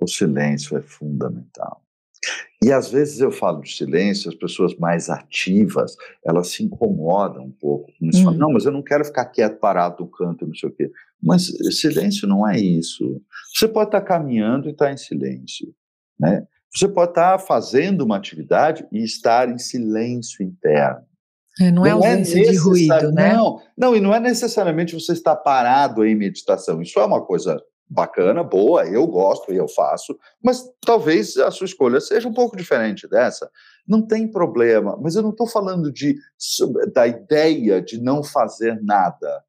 O 0.00 0.06
silêncio 0.06 0.76
é 0.76 0.82
fundamental. 0.82 1.84
E 2.62 2.72
às 2.72 2.90
vezes 2.90 3.20
eu 3.20 3.30
falo 3.30 3.60
de 3.60 3.76
silêncio, 3.76 4.30
as 4.30 4.34
pessoas 4.34 4.74
mais 4.76 5.10
ativas, 5.10 5.94
elas 6.24 6.48
se 6.48 6.62
incomodam 6.62 7.44
um 7.44 7.50
pouco. 7.50 7.92
Eles 8.00 8.16
hum. 8.16 8.24
falam, 8.24 8.38
não, 8.38 8.52
mas 8.52 8.64
eu 8.64 8.72
não 8.72 8.82
quero 8.82 9.04
ficar 9.04 9.26
quieto, 9.26 9.58
parado 9.58 10.02
no 10.02 10.10
canto, 10.10 10.46
não 10.46 10.54
sei 10.54 10.70
o 10.70 10.72
quê. 10.72 10.90
Mas 11.22 11.46
silêncio 11.78 12.26
não 12.26 12.48
é 12.48 12.58
isso. 12.58 13.20
Você 13.54 13.68
pode 13.68 13.88
estar 13.88 14.00
caminhando 14.00 14.68
e 14.68 14.72
estar 14.72 14.90
em 14.90 14.96
silêncio. 14.96 15.74
Né? 16.18 16.46
Você 16.74 16.88
pode 16.88 17.10
estar 17.10 17.38
fazendo 17.38 18.02
uma 18.02 18.16
atividade 18.16 18.86
e 18.90 19.04
estar 19.04 19.48
em 19.50 19.58
silêncio 19.58 20.42
interno. 20.42 21.04
É, 21.60 21.70
não, 21.70 21.86
é 21.86 21.90
não, 21.90 22.04
é 22.04 22.12
ausência 22.12 22.40
é 22.40 22.50
de 22.50 22.56
ruído, 22.56 23.12
né? 23.12 23.32
Não, 23.32 23.60
não, 23.76 23.96
e 23.96 24.00
não 24.00 24.14
é 24.14 24.18
necessariamente 24.18 24.94
você 24.94 25.12
estar 25.12 25.36
parado 25.36 26.04
em 26.04 26.14
meditação. 26.14 26.82
Isso 26.82 26.98
é 26.98 27.04
uma 27.04 27.24
coisa 27.24 27.62
bacana, 27.88 28.42
boa, 28.42 28.86
eu 28.86 29.06
gosto 29.06 29.52
e 29.52 29.56
eu 29.56 29.68
faço, 29.68 30.18
mas 30.42 30.64
talvez 30.84 31.36
a 31.36 31.50
sua 31.50 31.66
escolha 31.66 32.00
seja 32.00 32.28
um 32.28 32.32
pouco 32.32 32.56
diferente 32.56 33.08
dessa. 33.08 33.48
Não 33.86 34.02
tem 34.02 34.26
problema, 34.26 34.98
mas 35.00 35.14
eu 35.14 35.22
não 35.22 35.30
estou 35.30 35.46
falando 35.46 35.92
de, 35.92 36.16
da 36.92 37.06
ideia 37.06 37.80
de 37.80 38.00
não 38.00 38.22
fazer 38.22 38.82
nada. 38.82 39.44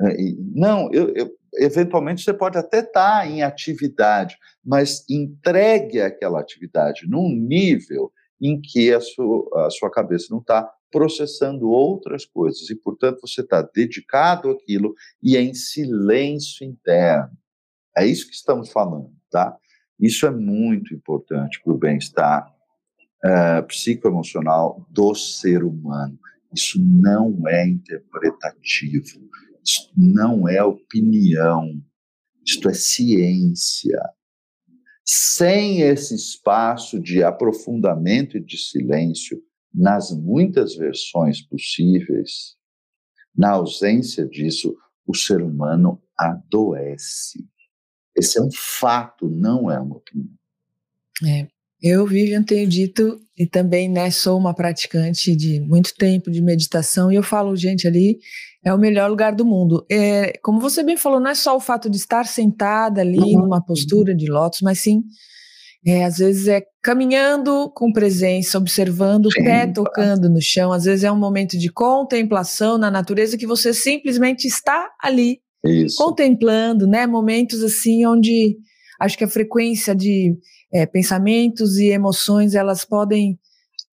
É, 0.00 0.16
não, 0.54 0.90
eu, 0.92 1.12
eu, 1.14 1.30
eventualmente 1.58 2.22
você 2.22 2.32
pode 2.32 2.56
até 2.56 2.78
estar 2.78 3.20
tá 3.20 3.26
em 3.26 3.42
atividade, 3.42 4.38
mas 4.64 5.04
entregue 5.10 6.00
aquela 6.00 6.40
atividade 6.40 7.06
num 7.08 7.28
nível 7.28 8.12
em 8.40 8.60
que 8.60 8.92
a 8.92 9.00
sua, 9.00 9.66
a 9.66 9.70
sua 9.70 9.90
cabeça 9.90 10.26
não 10.30 10.38
está 10.38 10.70
processando 10.90 11.68
outras 11.68 12.24
coisas, 12.24 12.70
e, 12.70 12.74
portanto, 12.74 13.20
você 13.20 13.40
está 13.40 13.62
dedicado 13.62 14.50
àquilo 14.50 14.94
e 15.22 15.36
é 15.36 15.40
em 15.40 15.54
silêncio 15.54 16.66
interno. 16.66 17.36
É 17.96 18.06
isso 18.06 18.28
que 18.28 18.34
estamos 18.34 18.70
falando, 18.70 19.12
tá? 19.30 19.56
Isso 19.98 20.26
é 20.26 20.30
muito 20.30 20.94
importante 20.94 21.60
para 21.62 21.72
o 21.72 21.78
bem-estar 21.78 22.54
uh, 23.24 23.66
psicoemocional 23.66 24.86
do 24.90 25.14
ser 25.14 25.64
humano. 25.64 26.18
Isso 26.54 26.78
não 26.82 27.36
é 27.48 27.66
interpretativo, 27.66 29.20
isso 29.64 29.90
não 29.96 30.48
é 30.48 30.62
opinião, 30.62 31.82
isto 32.44 32.68
é 32.68 32.74
ciência. 32.74 34.00
Sem 35.04 35.82
esse 35.82 36.14
espaço 36.14 37.00
de 37.00 37.22
aprofundamento 37.22 38.36
e 38.36 38.40
de 38.40 38.58
silêncio, 38.58 39.42
nas 39.76 40.10
muitas 40.10 40.74
versões 40.74 41.42
possíveis, 41.42 42.56
na 43.36 43.50
ausência 43.50 44.26
disso, 44.26 44.74
o 45.06 45.14
ser 45.14 45.42
humano 45.42 46.02
adoece. 46.18 47.44
Esse 48.16 48.38
é 48.38 48.42
um 48.42 48.50
fato, 48.50 49.28
não 49.28 49.70
é 49.70 49.78
uma 49.78 49.96
opinião. 49.96 50.32
É. 51.26 51.46
Eu, 51.82 52.06
Vivian, 52.06 52.42
tenho 52.42 52.66
dito, 52.66 53.20
e 53.36 53.46
também 53.46 53.86
né, 53.86 54.10
sou 54.10 54.38
uma 54.38 54.54
praticante 54.54 55.36
de 55.36 55.60
muito 55.60 55.94
tempo 55.94 56.30
de 56.30 56.40
meditação, 56.40 57.12
e 57.12 57.16
eu 57.16 57.22
falo, 57.22 57.54
gente, 57.54 57.86
ali 57.86 58.18
é 58.64 58.72
o 58.72 58.78
melhor 58.78 59.10
lugar 59.10 59.34
do 59.34 59.44
mundo. 59.44 59.84
É, 59.92 60.38
como 60.42 60.58
você 60.58 60.82
bem 60.82 60.96
falou, 60.96 61.20
não 61.20 61.30
é 61.30 61.34
só 61.34 61.54
o 61.54 61.60
fato 61.60 61.90
de 61.90 61.98
estar 61.98 62.26
sentada 62.26 63.02
ali 63.02 63.18
uhum. 63.18 63.42
numa 63.42 63.62
postura 63.62 64.14
de 64.14 64.26
lótus, 64.26 64.62
mas 64.62 64.80
sim 64.80 65.04
é, 65.86 66.04
às 66.04 66.18
vezes 66.18 66.48
é 66.48 66.64
caminhando 66.82 67.70
com 67.70 67.92
presença, 67.92 68.58
observando 68.58 69.30
Sim, 69.32 69.40
o 69.40 69.44
pé 69.44 69.66
tocando 69.68 70.28
no 70.28 70.42
chão. 70.42 70.72
Às 70.72 70.84
vezes 70.84 71.04
é 71.04 71.12
um 71.12 71.18
momento 71.18 71.56
de 71.56 71.70
contemplação 71.70 72.76
na 72.76 72.90
natureza 72.90 73.38
que 73.38 73.46
você 73.46 73.72
simplesmente 73.72 74.48
está 74.48 74.90
ali 75.00 75.38
Isso. 75.64 75.96
contemplando, 75.96 76.88
né? 76.88 77.06
Momentos 77.06 77.62
assim 77.62 78.04
onde 78.04 78.56
acho 79.00 79.16
que 79.16 79.22
a 79.22 79.28
frequência 79.28 79.94
de 79.94 80.36
é, 80.74 80.86
pensamentos 80.86 81.76
e 81.76 81.90
emoções 81.90 82.56
elas 82.56 82.84
podem 82.84 83.38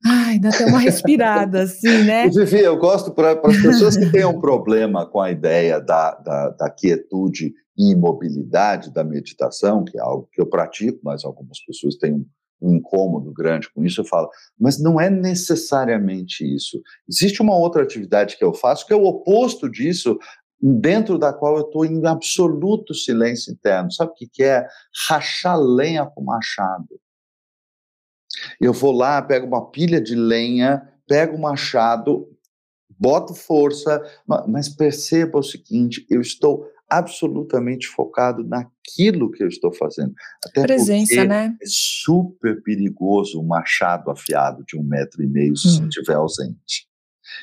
Ai, 0.05 0.37
dá 0.37 0.49
até 0.49 0.65
uma 0.65 0.79
respirada, 0.79 1.61
assim, 1.63 2.03
né? 2.03 2.27
Vivi, 2.27 2.59
eu 2.59 2.75
gosto 2.77 3.13
para 3.13 3.39
as 3.41 3.61
pessoas 3.61 3.95
que 3.95 4.11
têm 4.11 4.25
um 4.25 4.37
problema 4.37 5.05
com 5.05 5.21
a 5.21 5.31
ideia 5.31 5.79
da, 5.79 6.15
da, 6.15 6.49
da 6.49 6.69
quietude 6.69 7.53
imobilidade 7.77 8.91
da 8.91 9.03
meditação, 9.03 9.83
que 9.83 9.97
é 9.97 10.01
algo 10.01 10.29
que 10.31 10.41
eu 10.41 10.45
pratico, 10.45 10.99
mas 11.03 11.25
algumas 11.25 11.59
pessoas 11.65 11.95
têm 11.95 12.13
um, 12.13 12.25
um 12.61 12.75
incômodo 12.75 13.31
grande 13.31 13.69
com 13.71 13.83
isso, 13.83 14.01
eu 14.01 14.05
falo, 14.05 14.29
mas 14.59 14.81
não 14.81 14.99
é 14.99 15.09
necessariamente 15.09 16.43
isso. 16.43 16.81
Existe 17.07 17.41
uma 17.41 17.57
outra 17.57 17.83
atividade 17.83 18.37
que 18.37 18.43
eu 18.43 18.53
faço 18.53 18.85
que 18.85 18.93
é 18.93 18.95
o 18.95 19.05
oposto 19.05 19.69
disso, 19.69 20.17
dentro 20.61 21.17
da 21.17 21.33
qual 21.33 21.57
eu 21.57 21.65
estou 21.65 21.85
em 21.85 22.05
absoluto 22.05 22.93
silêncio 22.93 23.51
interno. 23.51 23.91
Sabe 23.91 24.11
o 24.11 24.15
que, 24.15 24.27
que 24.27 24.43
é? 24.43 24.65
Rachar 25.07 25.59
lenha 25.59 26.05
com 26.05 26.23
machado. 26.23 26.99
Eu 28.61 28.71
vou 28.71 28.93
lá, 28.93 29.21
pego 29.21 29.45
uma 29.45 29.69
pilha 29.69 29.99
de 29.99 30.15
lenha, 30.15 30.89
pego 31.05 31.35
o 31.35 31.41
machado, 31.41 32.29
boto 32.97 33.33
força, 33.33 34.01
mas 34.47 34.69
perceba 34.69 35.39
o 35.39 35.43
seguinte: 35.43 36.05
eu 36.09 36.21
estou 36.21 36.65
absolutamente 36.97 37.87
focado 37.87 38.43
naquilo 38.43 39.31
que 39.31 39.43
eu 39.43 39.47
estou 39.47 39.73
fazendo. 39.73 40.13
Até 40.45 40.63
Presença, 40.63 41.25
né? 41.25 41.55
É 41.61 41.65
super 41.65 42.61
perigoso 42.61 43.41
um 43.41 43.45
machado 43.45 44.11
afiado 44.11 44.63
de 44.67 44.77
um 44.77 44.83
metro 44.83 45.23
e 45.23 45.27
meio 45.27 45.55
se 45.57 45.81
hum. 45.81 45.87
estiver 45.87 46.15
ausente. 46.15 46.87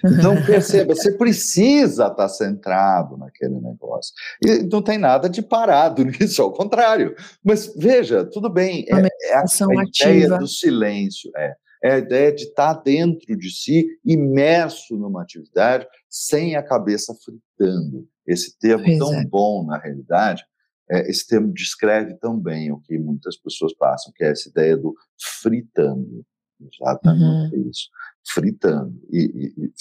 Então, 0.04 0.34
perceba, 0.44 0.94
você 0.94 1.12
precisa 1.12 2.06
estar 2.06 2.28
centrado 2.28 3.16
naquele 3.16 3.60
negócio. 3.60 4.12
E 4.44 4.62
não 4.62 4.82
tem 4.82 4.98
nada 4.98 5.28
de 5.28 5.42
parado 5.42 6.04
nisso, 6.04 6.42
ao 6.42 6.52
contrário. 6.52 7.14
Mas 7.42 7.72
veja, 7.76 8.24
tudo 8.24 8.48
bem, 8.48 8.84
é, 8.88 9.08
é 9.30 9.34
a, 9.34 9.42
a 9.42 9.84
ideia 9.84 10.38
do 10.38 10.46
silêncio. 10.46 11.30
É. 11.36 11.54
é 11.84 11.92
a 11.92 11.98
ideia 11.98 12.32
de 12.32 12.44
estar 12.44 12.74
dentro 12.74 13.36
de 13.36 13.50
si, 13.50 13.86
imerso 14.04 14.96
numa 14.96 15.22
atividade, 15.22 15.86
sem 16.08 16.56
a 16.56 16.62
cabeça 16.62 17.14
fritando. 17.14 18.06
Esse 18.30 18.56
termo 18.58 18.84
pois 18.84 18.98
tão 18.98 19.14
é. 19.14 19.26
bom, 19.26 19.66
na 19.66 19.78
realidade, 19.78 20.44
é, 20.90 21.10
esse 21.10 21.26
termo 21.26 21.52
descreve 21.52 22.14
tão 22.14 22.38
bem 22.38 22.70
o 22.70 22.80
que 22.80 22.98
muitas 22.98 23.36
pessoas 23.36 23.74
passam, 23.74 24.12
que 24.14 24.24
é 24.24 24.30
essa 24.30 24.48
ideia 24.48 24.76
do 24.76 24.94
fritando. 25.40 26.24
Exatamente 26.60 27.56
uhum. 27.56 27.70
isso. 27.70 27.88
Fritando. 28.32 29.00
E, 29.10 29.54
e, 29.56 29.64
e, 29.64 29.72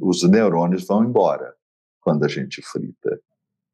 os 0.00 0.28
neurônios 0.28 0.86
vão 0.86 1.04
embora 1.04 1.54
quando 2.00 2.24
a 2.24 2.28
gente 2.28 2.60
frita. 2.62 3.20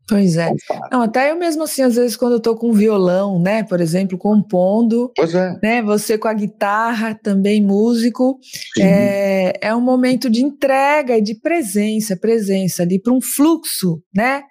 Pois 0.09 0.37
é. 0.37 0.53
Não, 0.91 1.03
até 1.03 1.33
eu 1.33 1.37
mesmo 1.37 1.65
assim, 1.65 1.83
às 1.83 1.97
vezes, 1.97 2.17
quando 2.17 2.35
eu 2.35 2.41
tô 2.41 2.55
com 2.55 2.73
violão, 2.73 3.41
né, 3.41 3.65
por 3.65 3.81
exemplo, 3.81 4.17
compondo, 4.17 5.11
pois 5.17 5.35
é. 5.35 5.59
né, 5.61 5.83
você 5.83 6.17
com 6.17 6.29
a 6.29 6.33
guitarra, 6.33 7.15
também 7.15 7.61
músico, 7.61 8.39
é, 8.79 9.53
é 9.61 9.75
um 9.75 9.81
momento 9.81 10.31
de 10.31 10.45
entrega 10.45 11.19
e 11.19 11.21
de 11.23 11.35
presença, 11.35 12.17
presença 12.17 12.85
ali 12.85 13.01
para 13.01 13.13
um 13.13 13.21
fluxo, 13.21 14.01
né, 14.15 14.45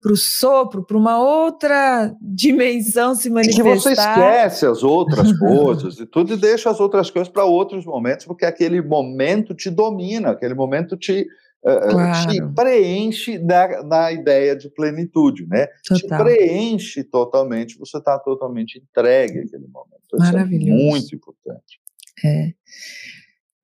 para 0.00 0.12
o 0.12 0.16
sopro, 0.16 0.86
para 0.86 0.96
uma 0.96 1.18
outra 1.18 2.14
dimensão 2.22 3.14
se 3.14 3.28
manifestar. 3.28 3.64
Que 3.64 3.68
você 3.68 3.92
esquece 3.92 4.66
as 4.66 4.82
outras 4.82 5.32
coisas 5.36 5.98
e 5.98 6.06
tudo 6.06 6.32
e 6.32 6.36
deixa 6.36 6.70
as 6.70 6.80
outras 6.80 7.10
coisas 7.10 7.30
para 7.30 7.44
outros 7.44 7.84
momentos, 7.84 8.24
porque 8.24 8.46
aquele 8.46 8.80
momento 8.80 9.54
te 9.54 9.68
domina, 9.68 10.30
aquele 10.30 10.54
momento 10.54 10.96
te 10.96 11.26
claro. 11.62 12.30
te 12.30 12.54
preenche 12.54 13.38
da, 13.38 13.82
da 13.82 14.12
ideia 14.12 14.56
de 14.56 14.70
plenitude, 14.70 15.46
né? 15.46 15.66
Total. 15.86 16.18
Te 16.18 16.24
preenche 16.24 17.04
totalmente, 17.04 17.78
você 17.78 17.98
está 17.98 18.18
totalmente 18.18 18.78
entregue 18.78 19.40
àquele 19.40 19.66
momento. 19.68 20.18
Maravilhoso. 20.18 20.72
Isso 20.72 20.86
é 20.86 20.90
muito 20.90 21.14
importante. 21.14 21.80
É. 22.24 22.52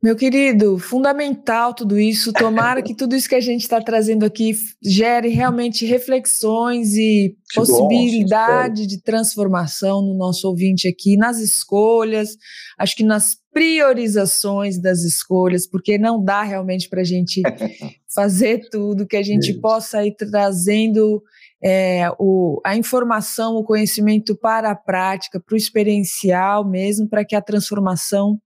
Meu 0.02 0.16
querido, 0.16 0.80
fundamental 0.80 1.72
tudo 1.72 1.96
isso. 1.96 2.32
Tomara 2.32 2.82
que 2.82 2.92
tudo 2.92 3.14
isso 3.14 3.28
que 3.28 3.36
a 3.36 3.40
gente 3.40 3.60
está 3.60 3.80
trazendo 3.80 4.26
aqui 4.26 4.52
gere 4.82 5.28
realmente 5.28 5.86
reflexões 5.86 6.94
e 6.94 7.36
que 7.48 7.54
possibilidade 7.54 8.82
bom, 8.82 8.88
de 8.88 9.00
transformação 9.00 10.02
no 10.02 10.12
nosso 10.14 10.48
ouvinte 10.48 10.88
aqui, 10.88 11.16
nas 11.16 11.38
escolhas, 11.38 12.36
acho 12.76 12.96
que 12.96 13.04
nas 13.04 13.36
priorizações 13.52 14.80
das 14.80 15.00
escolhas, 15.02 15.66
porque 15.66 15.98
não 15.98 16.22
dá 16.22 16.42
realmente 16.42 16.88
para 16.88 17.02
a 17.02 17.04
gente 17.04 17.42
fazer 18.12 18.68
tudo, 18.70 19.06
que 19.06 19.16
a 19.16 19.22
gente 19.22 19.52
possa 19.60 20.04
ir 20.04 20.16
trazendo 20.16 21.22
é, 21.62 22.10
o, 22.18 22.60
a 22.64 22.76
informação, 22.76 23.54
o 23.54 23.64
conhecimento 23.64 24.34
para 24.34 24.70
a 24.70 24.74
prática, 24.74 25.38
para 25.38 25.54
o 25.54 25.56
experiencial 25.56 26.68
mesmo, 26.68 27.08
para 27.08 27.24
que 27.24 27.36
a 27.36 27.42
transformação 27.42 28.40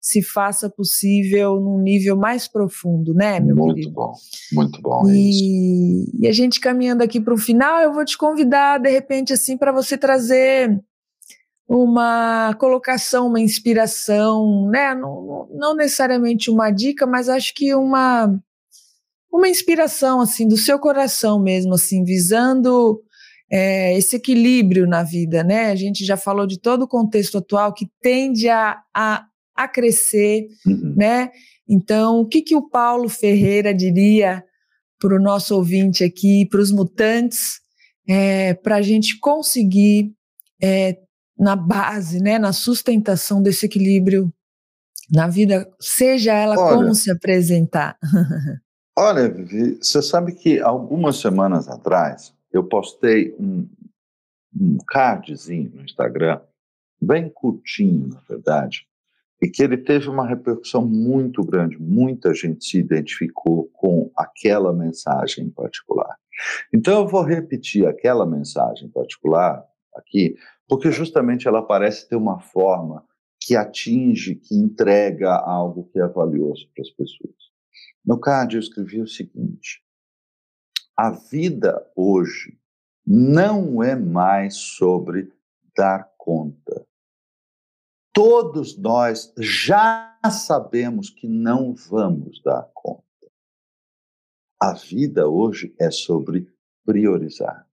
se 0.00 0.20
faça 0.20 0.68
possível 0.68 1.60
num 1.60 1.80
nível 1.80 2.16
mais 2.16 2.48
profundo, 2.48 3.14
né, 3.14 3.38
meu 3.38 3.54
muito 3.54 3.76
querido? 3.76 3.94
bom, 3.94 4.12
muito 4.52 4.82
bom. 4.82 5.02
E, 5.08 6.20
e 6.20 6.26
a 6.26 6.32
gente 6.32 6.58
caminhando 6.58 7.02
aqui 7.02 7.20
para 7.20 7.34
o 7.34 7.38
final, 7.38 7.80
eu 7.80 7.92
vou 7.92 8.04
te 8.04 8.18
convidar, 8.18 8.78
de 8.78 8.90
repente, 8.90 9.32
assim, 9.32 9.56
para 9.56 9.70
você 9.70 9.96
trazer 9.96 10.76
uma 11.74 12.54
colocação, 12.58 13.28
uma 13.28 13.40
inspiração, 13.40 14.68
né? 14.70 14.94
Não, 14.94 15.48
não 15.54 15.74
necessariamente 15.74 16.50
uma 16.50 16.70
dica, 16.70 17.06
mas 17.06 17.28
acho 17.30 17.54
que 17.54 17.74
uma 17.74 18.38
uma 19.32 19.48
inspiração 19.48 20.20
assim 20.20 20.46
do 20.46 20.58
seu 20.58 20.78
coração 20.78 21.40
mesmo, 21.40 21.72
assim, 21.72 22.04
visando 22.04 23.00
é, 23.50 23.96
esse 23.96 24.16
equilíbrio 24.16 24.86
na 24.86 25.02
vida, 25.02 25.42
né? 25.42 25.70
A 25.70 25.74
gente 25.74 26.04
já 26.04 26.18
falou 26.18 26.46
de 26.46 26.60
todo 26.60 26.82
o 26.82 26.88
contexto 26.88 27.38
atual 27.38 27.72
que 27.72 27.88
tende 28.02 28.50
a, 28.50 28.78
a 28.94 29.24
a 29.54 29.68
crescer, 29.68 30.48
uhum. 30.66 30.94
né? 30.96 31.30
Então, 31.68 32.20
o 32.20 32.26
que, 32.26 32.42
que 32.42 32.56
o 32.56 32.68
Paulo 32.68 33.08
Ferreira 33.08 33.72
diria 33.72 34.42
para 34.98 35.14
o 35.14 35.22
nosso 35.22 35.54
ouvinte 35.54 36.04
aqui, 36.04 36.46
para 36.50 36.60
os 36.60 36.70
mutantes, 36.70 37.60
é, 38.08 38.54
para 38.54 38.76
a 38.76 38.82
gente 38.82 39.18
conseguir, 39.18 40.12
é, 40.62 40.96
na 41.38 41.56
base, 41.56 42.20
né, 42.20 42.38
na 42.38 42.52
sustentação 42.52 43.42
desse 43.42 43.66
equilíbrio 43.66 44.32
na 45.10 45.28
vida, 45.28 45.70
seja 45.80 46.32
ela 46.32 46.56
olha, 46.58 46.76
como 46.76 46.94
se 46.94 47.10
apresentar? 47.10 47.98
olha, 48.96 49.28
Vivi, 49.28 49.78
você 49.80 50.00
sabe 50.00 50.32
que 50.32 50.60
algumas 50.60 51.16
semanas 51.16 51.68
atrás 51.68 52.34
eu 52.52 52.64
postei 52.64 53.34
um, 53.38 53.68
um 54.58 54.78
cardzinho 54.86 55.70
no 55.74 55.82
Instagram, 55.82 56.40
bem 57.00 57.28
curtinho, 57.28 58.08
na 58.08 58.20
verdade, 58.28 58.86
e 59.42 59.48
que 59.48 59.62
ele 59.62 59.76
teve 59.76 60.08
uma 60.08 60.26
repercussão 60.26 60.86
muito 60.86 61.42
grande. 61.42 61.76
Muita 61.76 62.32
gente 62.32 62.64
se 62.64 62.78
identificou 62.78 63.68
com 63.72 64.10
aquela 64.16 64.72
mensagem 64.72 65.46
em 65.46 65.50
particular. 65.50 66.16
Então 66.72 67.00
eu 67.00 67.08
vou 67.08 67.22
repetir 67.22 67.86
aquela 67.86 68.24
mensagem 68.24 68.86
em 68.86 68.90
particular 68.90 69.64
aqui, 69.96 70.36
porque 70.72 70.90
justamente 70.90 71.46
ela 71.46 71.62
parece 71.62 72.08
ter 72.08 72.16
uma 72.16 72.40
forma 72.40 73.06
que 73.38 73.54
atinge, 73.54 74.36
que 74.36 74.54
entrega 74.54 75.34
algo 75.34 75.84
que 75.92 76.00
é 76.00 76.08
valioso 76.08 76.66
para 76.74 76.80
as 76.80 76.88
pessoas. 76.88 77.36
No 78.02 78.18
card 78.18 78.54
eu 78.54 78.60
escrevi 78.60 79.02
o 79.02 79.06
seguinte: 79.06 79.84
a 80.96 81.10
vida 81.10 81.86
hoje 81.94 82.58
não 83.06 83.82
é 83.82 83.94
mais 83.94 84.56
sobre 84.56 85.30
dar 85.76 86.10
conta, 86.16 86.86
todos 88.10 88.74
nós 88.78 89.30
já 89.36 90.18
sabemos 90.30 91.10
que 91.10 91.28
não 91.28 91.74
vamos 91.74 92.40
dar 92.42 92.62
conta. 92.72 93.04
A 94.58 94.72
vida 94.72 95.28
hoje 95.28 95.76
é 95.78 95.90
sobre 95.90 96.50
priorizar. 96.82 97.68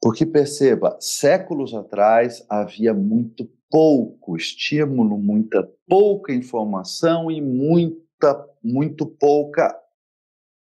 Porque 0.00 0.24
perceba, 0.24 0.96
séculos 1.00 1.74
atrás 1.74 2.44
havia 2.48 2.94
muito 2.94 3.50
pouco 3.70 4.36
estímulo, 4.36 5.18
muita 5.18 5.62
pouca 5.86 6.32
informação 6.32 7.30
e 7.30 7.40
muita 7.40 8.48
muito 8.62 9.06
pouca 9.06 9.76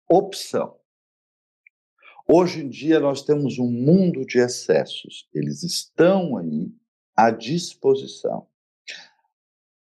opção. 0.10 0.76
Hoje 2.28 2.64
em 2.64 2.70
dia 2.70 3.00
nós 3.00 3.24
temos 3.24 3.58
um 3.58 3.70
mundo 3.70 4.26
de 4.26 4.40
excessos. 4.40 5.28
Eles 5.34 5.64
estão 5.64 6.38
aí, 6.38 6.72
à 7.16 7.32
disposição. 7.32 8.48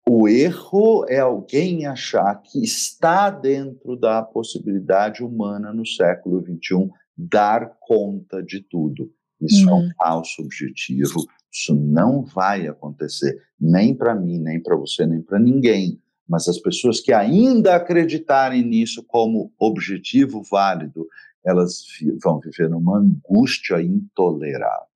O 0.07 0.27
erro 0.27 1.05
é 1.09 1.17
alguém 1.17 1.87
achar 1.87 2.35
que 2.43 2.63
está 2.63 3.31
dentro 3.31 3.95
da 3.95 4.21
possibilidade 4.21 5.23
humana 5.23 5.73
no 5.73 5.85
século 5.85 6.39
XXI 6.41 6.91
dar 7.17 7.75
conta 7.79 8.43
de 8.43 8.61
tudo. 8.61 9.11
Isso 9.45 9.69
uhum. 9.69 9.77
é 9.77 9.87
um 9.87 9.89
falso 9.97 10.41
objetivo, 10.41 11.25
isso 11.51 11.73
não 11.73 12.23
vai 12.23 12.67
acontecer, 12.67 13.41
nem 13.59 13.95
para 13.95 14.15
mim, 14.15 14.39
nem 14.39 14.61
para 14.61 14.75
você, 14.75 15.05
nem 15.05 15.21
para 15.21 15.39
ninguém. 15.39 16.01
Mas 16.27 16.47
as 16.47 16.59
pessoas 16.59 16.99
que 16.99 17.13
ainda 17.13 17.75
acreditarem 17.75 18.63
nisso 18.63 19.03
como 19.03 19.53
objetivo 19.59 20.41
válido, 20.49 21.07
elas 21.45 21.83
vão 22.21 22.39
viver 22.39 22.69
numa 22.69 22.97
angústia 22.97 23.81
intolerável. 23.81 24.87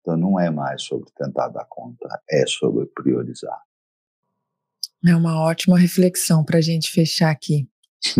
Então 0.00 0.16
não 0.16 0.38
é 0.38 0.50
mais 0.50 0.82
sobre 0.82 1.10
tentar 1.16 1.48
dar 1.48 1.66
conta, 1.68 2.08
é 2.30 2.44
sobre 2.46 2.86
priorizar. 2.86 3.60
É 5.04 5.16
uma 5.16 5.40
ótima 5.40 5.78
reflexão 5.78 6.44
para 6.44 6.58
a 6.58 6.60
gente 6.60 6.90
fechar 6.90 7.30
aqui. 7.30 7.68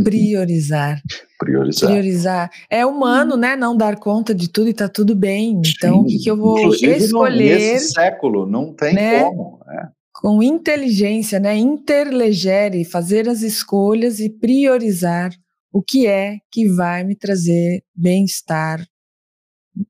Priorizar. 0.03 1.03
Priorizar. 1.39 1.91
Priorizar. 1.91 2.51
É 2.71 2.87
humano, 2.87 3.37
né? 3.37 3.57
Não 3.57 3.77
dar 3.77 3.99
conta 3.99 4.35
de 4.35 4.49
tudo 4.49 4.69
e 4.69 4.75
tá 4.75 4.89
tudo 4.89 5.15
bem. 5.15 5.61
Então, 5.67 6.01
o 6.01 6.05
que, 6.05 6.19
que 6.19 6.31
eu 6.31 6.37
vou 6.37 6.59
Inclusive, 6.59 6.97
escolher? 6.97 7.59
Nesse 7.59 7.93
século, 7.93 8.47
não 8.47 8.73
tem 8.73 8.95
né? 8.95 9.25
como. 9.25 9.61
É. 9.69 9.89
Com 10.15 10.43
inteligência, 10.43 11.41
né? 11.41 11.57
Interlegere, 11.57 12.85
fazer 12.85 13.29
as 13.29 13.43
escolhas 13.43 14.21
e 14.21 14.31
priorizar 14.31 15.33
o 15.73 15.83
que 15.83 16.07
é 16.07 16.39
que 16.51 16.69
vai 16.69 17.03
me 17.03 17.17
trazer 17.17 17.83
bem-estar, 17.95 18.87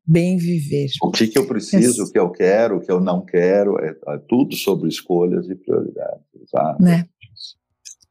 bem 0.07 0.38
viver. 0.38 0.88
O 1.03 1.11
que, 1.11 1.26
que 1.26 1.38
eu 1.38 1.47
preciso, 1.47 2.03
é. 2.03 2.05
o 2.05 2.11
que 2.11 2.18
eu 2.18 2.30
quero, 2.30 2.76
o 2.76 2.80
que 2.80 2.90
eu 2.90 3.01
não 3.01 3.22
quero, 3.22 3.78
é, 3.78 3.90
é 3.90 4.18
tudo 4.26 4.55
sobre 4.55 4.88
escolhas 4.88 5.51
e 5.51 5.55
prioridades. 5.55 6.24
Exato. 6.40 6.82
Né? 6.82 7.07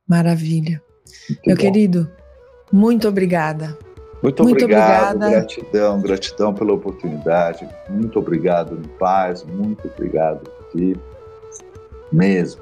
Maravilha. 0.07 0.81
Muito 1.29 1.41
Meu 1.45 1.55
bom. 1.55 1.61
querido, 1.61 2.11
muito 2.71 3.07
obrigada. 3.07 3.77
Muito, 4.21 4.43
muito 4.43 4.63
obrigado, 4.63 5.15
obrigada. 5.15 5.29
gratidão, 5.31 6.01
gratidão 6.01 6.53
pela 6.53 6.73
oportunidade. 6.73 7.67
Muito 7.89 8.19
obrigado, 8.19 8.77
paz, 8.99 9.43
muito 9.43 9.87
obrigado 9.87 10.41
ti, 10.71 10.95
mesmo. 12.11 12.61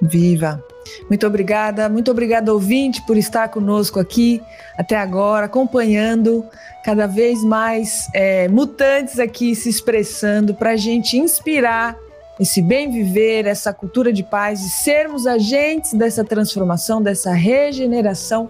Viva! 0.00 0.64
Muito 1.08 1.26
obrigada, 1.26 1.88
muito 1.88 2.10
obrigada, 2.10 2.52
ouvinte, 2.52 3.04
por 3.06 3.16
estar 3.16 3.48
conosco 3.48 3.98
aqui 3.98 4.40
até 4.78 4.96
agora, 4.96 5.46
acompanhando 5.46 6.44
cada 6.84 7.06
vez 7.06 7.42
mais 7.42 8.06
é, 8.14 8.48
mutantes 8.48 9.18
aqui 9.18 9.54
se 9.54 9.68
expressando 9.68 10.54
para 10.54 10.70
a 10.70 10.76
gente 10.76 11.16
inspirar 11.18 11.98
esse 12.38 12.60
bem 12.60 12.90
viver, 12.90 13.46
essa 13.46 13.72
cultura 13.72 14.12
de 14.12 14.22
paz 14.22 14.60
e 14.60 14.68
sermos 14.68 15.26
agentes 15.26 15.94
dessa 15.94 16.22
transformação, 16.22 17.00
dessa 17.02 17.32
regeneração 17.32 18.48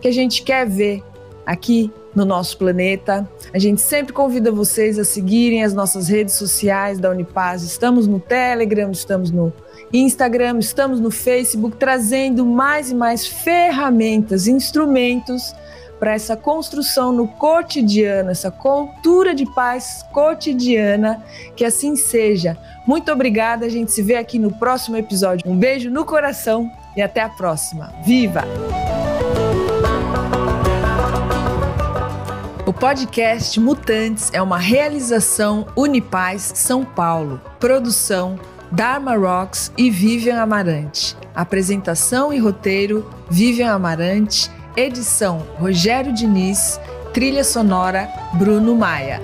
que 0.00 0.08
a 0.08 0.12
gente 0.12 0.42
quer 0.42 0.66
ver 0.66 1.02
aqui 1.44 1.92
no 2.14 2.24
nosso 2.24 2.56
planeta. 2.56 3.28
A 3.52 3.58
gente 3.58 3.80
sempre 3.82 4.12
convida 4.12 4.50
vocês 4.50 4.98
a 4.98 5.04
seguirem 5.04 5.62
as 5.62 5.74
nossas 5.74 6.08
redes 6.08 6.34
sociais 6.34 6.98
da 6.98 7.10
Unipaz. 7.10 7.62
Estamos 7.62 8.06
no 8.06 8.18
Telegram, 8.18 8.90
estamos 8.90 9.30
no 9.30 9.52
Instagram, 9.92 10.58
estamos 10.58 10.98
no 10.98 11.10
Facebook, 11.10 11.76
trazendo 11.76 12.44
mais 12.44 12.90
e 12.90 12.94
mais 12.94 13.26
ferramentas, 13.26 14.46
instrumentos 14.46 15.54
para 15.98 16.12
essa 16.12 16.36
construção 16.36 17.12
no 17.12 17.26
cotidiano, 17.26 18.30
essa 18.30 18.50
cultura 18.50 19.34
de 19.34 19.46
paz 19.54 20.04
cotidiana, 20.12 21.22
que 21.54 21.64
assim 21.64 21.96
seja. 21.96 22.56
Muito 22.86 23.10
obrigada, 23.10 23.66
a 23.66 23.68
gente 23.68 23.92
se 23.92 24.02
vê 24.02 24.16
aqui 24.16 24.38
no 24.38 24.52
próximo 24.52 24.96
episódio. 24.96 25.50
Um 25.50 25.56
beijo 25.56 25.90
no 25.90 26.04
coração 26.04 26.70
e 26.96 27.02
até 27.02 27.20
a 27.20 27.28
próxima. 27.28 27.92
Viva! 28.04 28.44
O 32.66 32.72
podcast 32.72 33.60
Mutantes 33.60 34.30
é 34.32 34.42
uma 34.42 34.58
realização 34.58 35.66
Unipaz 35.76 36.52
São 36.56 36.84
Paulo. 36.84 37.40
Produção 37.60 38.38
Dharma 38.72 39.14
Rocks 39.14 39.72
e 39.78 39.88
Vivian 39.88 40.40
Amarante. 40.40 41.16
Apresentação 41.34 42.32
e 42.32 42.38
roteiro 42.38 43.08
Vivian 43.30 43.72
Amarante. 43.72 44.50
Edição 44.76 45.38
Rogério 45.58 46.12
Diniz. 46.12 46.78
Trilha 47.14 47.42
sonora 47.42 48.10
Bruno 48.34 48.76
Maia. 48.76 49.22